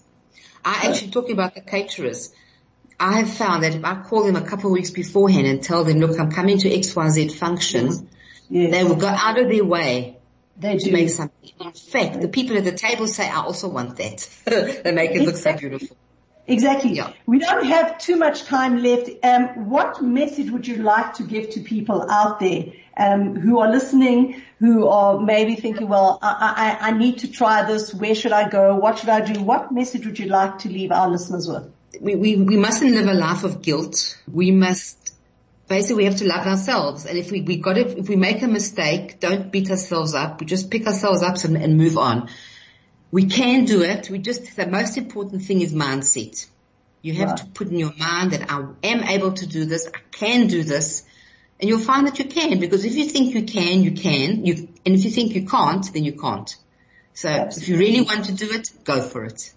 I 0.63 0.87
actually 0.87 1.11
talking 1.11 1.33
about 1.33 1.55
the 1.55 1.61
caterers. 1.61 2.31
I 2.99 3.17
have 3.17 3.33
found 3.33 3.63
that 3.63 3.73
if 3.73 3.83
I 3.83 4.01
call 4.03 4.23
them 4.25 4.35
a 4.35 4.47
couple 4.47 4.67
of 4.67 4.73
weeks 4.73 4.91
beforehand 4.91 5.47
and 5.47 5.63
tell 5.63 5.83
them, 5.83 5.99
look, 5.99 6.19
I'm 6.19 6.31
coming 6.31 6.59
to 6.59 6.69
XYZ 6.69 7.31
function, 7.33 7.87
yes. 7.87 8.03
Yes. 8.49 8.71
they 8.71 8.83
will 8.83 8.95
go 8.95 9.07
out 9.07 9.39
of 9.39 9.49
their 9.49 9.65
way 9.65 10.17
they 10.55 10.77
to 10.77 10.85
do. 10.85 10.91
make 10.91 11.09
something. 11.09 11.49
In 11.59 11.71
fact, 11.71 12.21
the 12.21 12.27
people 12.27 12.57
at 12.57 12.63
the 12.63 12.73
table 12.73 13.07
say, 13.07 13.27
I 13.27 13.37
also 13.37 13.69
want 13.69 13.97
that. 13.97 14.29
they 14.45 14.91
make 14.91 15.11
it 15.11 15.23
look 15.23 15.35
so 15.35 15.57
beautiful. 15.57 15.97
Exactly. 16.47 16.93
Yeah. 16.93 17.13
We 17.25 17.39
don't 17.39 17.65
have 17.65 17.97
too 17.97 18.17
much 18.17 18.43
time 18.43 18.83
left. 18.83 19.09
Um, 19.23 19.69
what 19.69 20.03
message 20.03 20.51
would 20.51 20.67
you 20.67 20.77
like 20.77 21.15
to 21.15 21.23
give 21.23 21.51
to 21.51 21.61
people 21.61 22.09
out 22.09 22.39
there 22.39 22.65
um, 22.97 23.35
who 23.35 23.59
are 23.59 23.71
listening, 23.71 24.41
who 24.59 24.87
are 24.87 25.19
maybe 25.19 25.55
thinking, 25.55 25.87
well, 25.87 26.19
I, 26.21 26.77
I, 26.81 26.89
I 26.89 26.97
need 26.97 27.19
to 27.19 27.31
try 27.31 27.63
this. 27.63 27.93
Where 27.93 28.15
should 28.15 28.31
I 28.31 28.49
go? 28.49 28.75
What 28.75 28.99
should 28.99 29.09
I 29.09 29.21
do? 29.21 29.41
What 29.41 29.71
message 29.71 30.05
would 30.05 30.19
you 30.19 30.27
like 30.27 30.59
to 30.59 30.69
leave 30.69 30.91
our 30.91 31.09
listeners 31.09 31.47
with? 31.47 31.71
We, 31.99 32.15
we, 32.15 32.35
we 32.35 32.57
mustn't 32.57 32.93
live 32.93 33.07
a 33.07 33.13
life 33.13 33.43
of 33.43 33.61
guilt. 33.61 34.17
We 34.31 34.51
must, 34.51 35.13
basically 35.67 35.97
we 35.97 36.05
have 36.05 36.17
to 36.17 36.27
love 36.27 36.45
ourselves. 36.45 37.05
And 37.05 37.17
if 37.17 37.31
we, 37.31 37.41
we 37.41 37.57
got 37.57 37.77
it, 37.77 37.97
if 37.97 38.09
we 38.09 38.15
make 38.15 38.41
a 38.41 38.47
mistake, 38.47 39.19
don't 39.19 39.51
beat 39.51 39.69
ourselves 39.69 40.13
up. 40.13 40.39
We 40.39 40.45
just 40.45 40.69
pick 40.69 40.87
ourselves 40.87 41.21
up 41.21 41.43
and, 41.43 41.57
and 41.57 41.77
move 41.77 41.97
on. 41.97 42.29
We 43.11 43.25
can 43.25 43.65
do 43.65 43.81
it. 43.81 44.09
We 44.09 44.19
just, 44.19 44.55
the 44.55 44.67
most 44.67 44.97
important 44.97 45.43
thing 45.43 45.61
is 45.61 45.73
mindset. 45.73 46.47
You 47.01 47.15
have 47.15 47.35
to 47.37 47.45
put 47.47 47.67
in 47.67 47.79
your 47.79 47.93
mind 47.97 48.31
that 48.31 48.51
I 48.51 48.63
am 48.83 49.03
able 49.03 49.33
to 49.33 49.47
do 49.47 49.65
this. 49.65 49.87
I 49.87 49.99
can 50.11 50.47
do 50.47 50.63
this. 50.63 51.03
And 51.61 51.69
you'll 51.69 51.79
find 51.79 52.07
that 52.07 52.17
you 52.17 52.25
can 52.25 52.59
because 52.59 52.83
if 52.85 52.95
you 52.95 53.05
think 53.05 53.35
you 53.35 53.43
can, 53.43 53.83
you 53.83 53.91
can. 53.91 54.45
You, 54.45 54.67
and 54.83 54.95
if 54.95 55.05
you 55.05 55.11
think 55.11 55.35
you 55.35 55.45
can't, 55.45 55.93
then 55.93 56.03
you 56.03 56.13
can't. 56.13 56.55
So 57.13 57.29
Absolutely. 57.29 57.61
if 57.61 57.69
you 57.69 57.77
really 57.77 58.05
want 58.05 58.25
to 58.25 58.33
do 58.33 58.51
it, 58.51 58.71
go 58.83 59.01
for 59.01 59.25
it. 59.25 59.53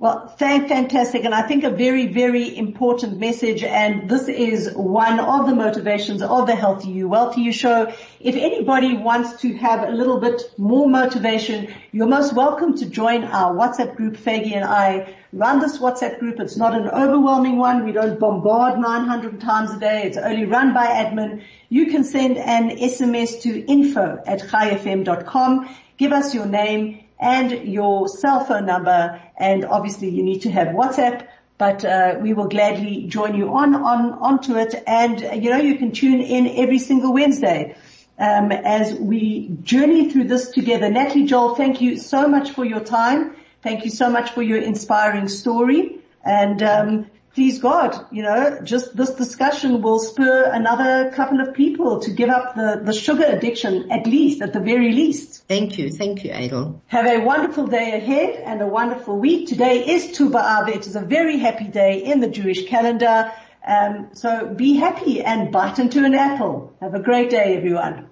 Well, 0.00 0.28
fantastic. 0.28 1.24
And 1.24 1.34
I 1.34 1.42
think 1.42 1.64
a 1.64 1.70
very, 1.70 2.06
very 2.06 2.56
important 2.56 3.18
message. 3.18 3.64
And 3.64 4.08
this 4.08 4.28
is 4.28 4.72
one 4.72 5.18
of 5.18 5.48
the 5.48 5.56
motivations 5.56 6.22
of 6.22 6.46
the 6.46 6.54
Healthy 6.54 6.90
You, 6.90 7.08
Wealthy 7.08 7.40
You 7.40 7.52
show. 7.52 7.92
If 8.20 8.36
anybody 8.36 8.96
wants 8.96 9.40
to 9.40 9.52
have 9.54 9.88
a 9.88 9.90
little 9.90 10.20
bit 10.20 10.40
more 10.56 10.88
motivation, 10.88 11.74
you're 11.90 12.06
most 12.06 12.32
welcome 12.32 12.76
to 12.76 12.86
join 12.86 13.24
our 13.24 13.52
WhatsApp 13.52 13.96
group. 13.96 14.16
Faygie 14.16 14.54
and 14.54 14.64
I 14.64 15.16
run 15.32 15.58
this 15.58 15.78
WhatsApp 15.78 16.20
group. 16.20 16.38
It's 16.38 16.56
not 16.56 16.76
an 16.76 16.86
overwhelming 16.88 17.58
one. 17.58 17.84
We 17.84 17.90
don't 17.90 18.20
bombard 18.20 18.78
900 18.78 19.40
times 19.40 19.72
a 19.72 19.80
day. 19.80 20.04
It's 20.04 20.16
only 20.16 20.44
run 20.44 20.74
by 20.74 20.86
admin. 20.86 21.42
You 21.70 21.86
can 21.86 22.04
send 22.04 22.36
an 22.38 22.70
SMS 22.70 23.42
to 23.42 23.66
info 23.66 24.22
at 24.24 24.42
chaifm.com. 24.42 25.74
Give 25.96 26.12
us 26.12 26.36
your 26.36 26.46
name 26.46 27.02
and 27.20 27.68
your 27.68 28.08
cell 28.08 28.44
phone 28.44 28.66
number. 28.66 29.20
And 29.38 29.64
obviously 29.64 30.10
you 30.10 30.22
need 30.22 30.42
to 30.42 30.50
have 30.50 30.68
WhatsApp, 30.68 31.26
but 31.56 31.84
uh, 31.84 32.16
we 32.20 32.34
will 32.34 32.48
gladly 32.48 33.06
join 33.06 33.34
you 33.34 33.54
on, 33.54 33.74
on, 33.74 34.12
onto 34.12 34.56
it. 34.56 34.74
And 34.86 35.42
you 35.42 35.50
know, 35.50 35.58
you 35.58 35.76
can 35.78 35.92
tune 35.92 36.20
in 36.20 36.46
every 36.62 36.78
single 36.78 37.12
Wednesday. 37.12 37.76
Um, 38.20 38.50
as 38.50 38.92
we 38.94 39.48
journey 39.62 40.10
through 40.10 40.24
this 40.24 40.50
together. 40.50 40.90
Natalie 40.90 41.26
Joel, 41.26 41.54
thank 41.54 41.80
you 41.80 41.96
so 41.96 42.26
much 42.26 42.50
for 42.50 42.64
your 42.64 42.80
time. 42.80 43.36
Thank 43.62 43.84
you 43.84 43.92
so 43.92 44.10
much 44.10 44.30
for 44.30 44.42
your 44.42 44.58
inspiring 44.58 45.28
story. 45.28 46.00
And 46.24 46.60
um, 46.62 47.06
please 47.38 47.60
God, 47.60 48.06
you 48.10 48.24
know, 48.24 48.58
just 48.64 48.96
this 48.96 49.10
discussion 49.10 49.80
will 49.80 50.00
spur 50.00 50.50
another 50.52 51.12
couple 51.12 51.40
of 51.40 51.54
people 51.54 52.00
to 52.00 52.10
give 52.10 52.30
up 52.30 52.56
the, 52.56 52.80
the 52.82 52.92
sugar 52.92 53.26
addiction, 53.26 53.92
at 53.92 54.08
least, 54.08 54.42
at 54.42 54.52
the 54.52 54.58
very 54.58 54.90
least. 54.90 55.44
Thank 55.46 55.78
you. 55.78 55.92
Thank 55.92 56.24
you, 56.24 56.32
Aidel. 56.32 56.82
Have 56.88 57.06
a 57.06 57.18
wonderful 57.18 57.68
day 57.68 57.92
ahead 57.92 58.42
and 58.44 58.60
a 58.60 58.66
wonderful 58.66 59.16
week. 59.16 59.46
Today 59.48 59.86
is 59.86 60.10
Tu 60.16 60.28
B'Av. 60.30 60.68
It 60.68 60.88
is 60.88 60.96
a 60.96 61.00
very 61.00 61.38
happy 61.38 61.68
day 61.68 62.02
in 62.02 62.18
the 62.18 62.28
Jewish 62.28 62.66
calendar. 62.66 63.30
Um, 63.64 64.08
so 64.14 64.52
be 64.52 64.74
happy 64.74 65.22
and 65.22 65.52
bite 65.52 65.78
into 65.78 66.04
an 66.04 66.14
apple. 66.14 66.76
Have 66.80 66.94
a 66.94 67.00
great 67.00 67.30
day, 67.30 67.56
everyone. 67.56 68.08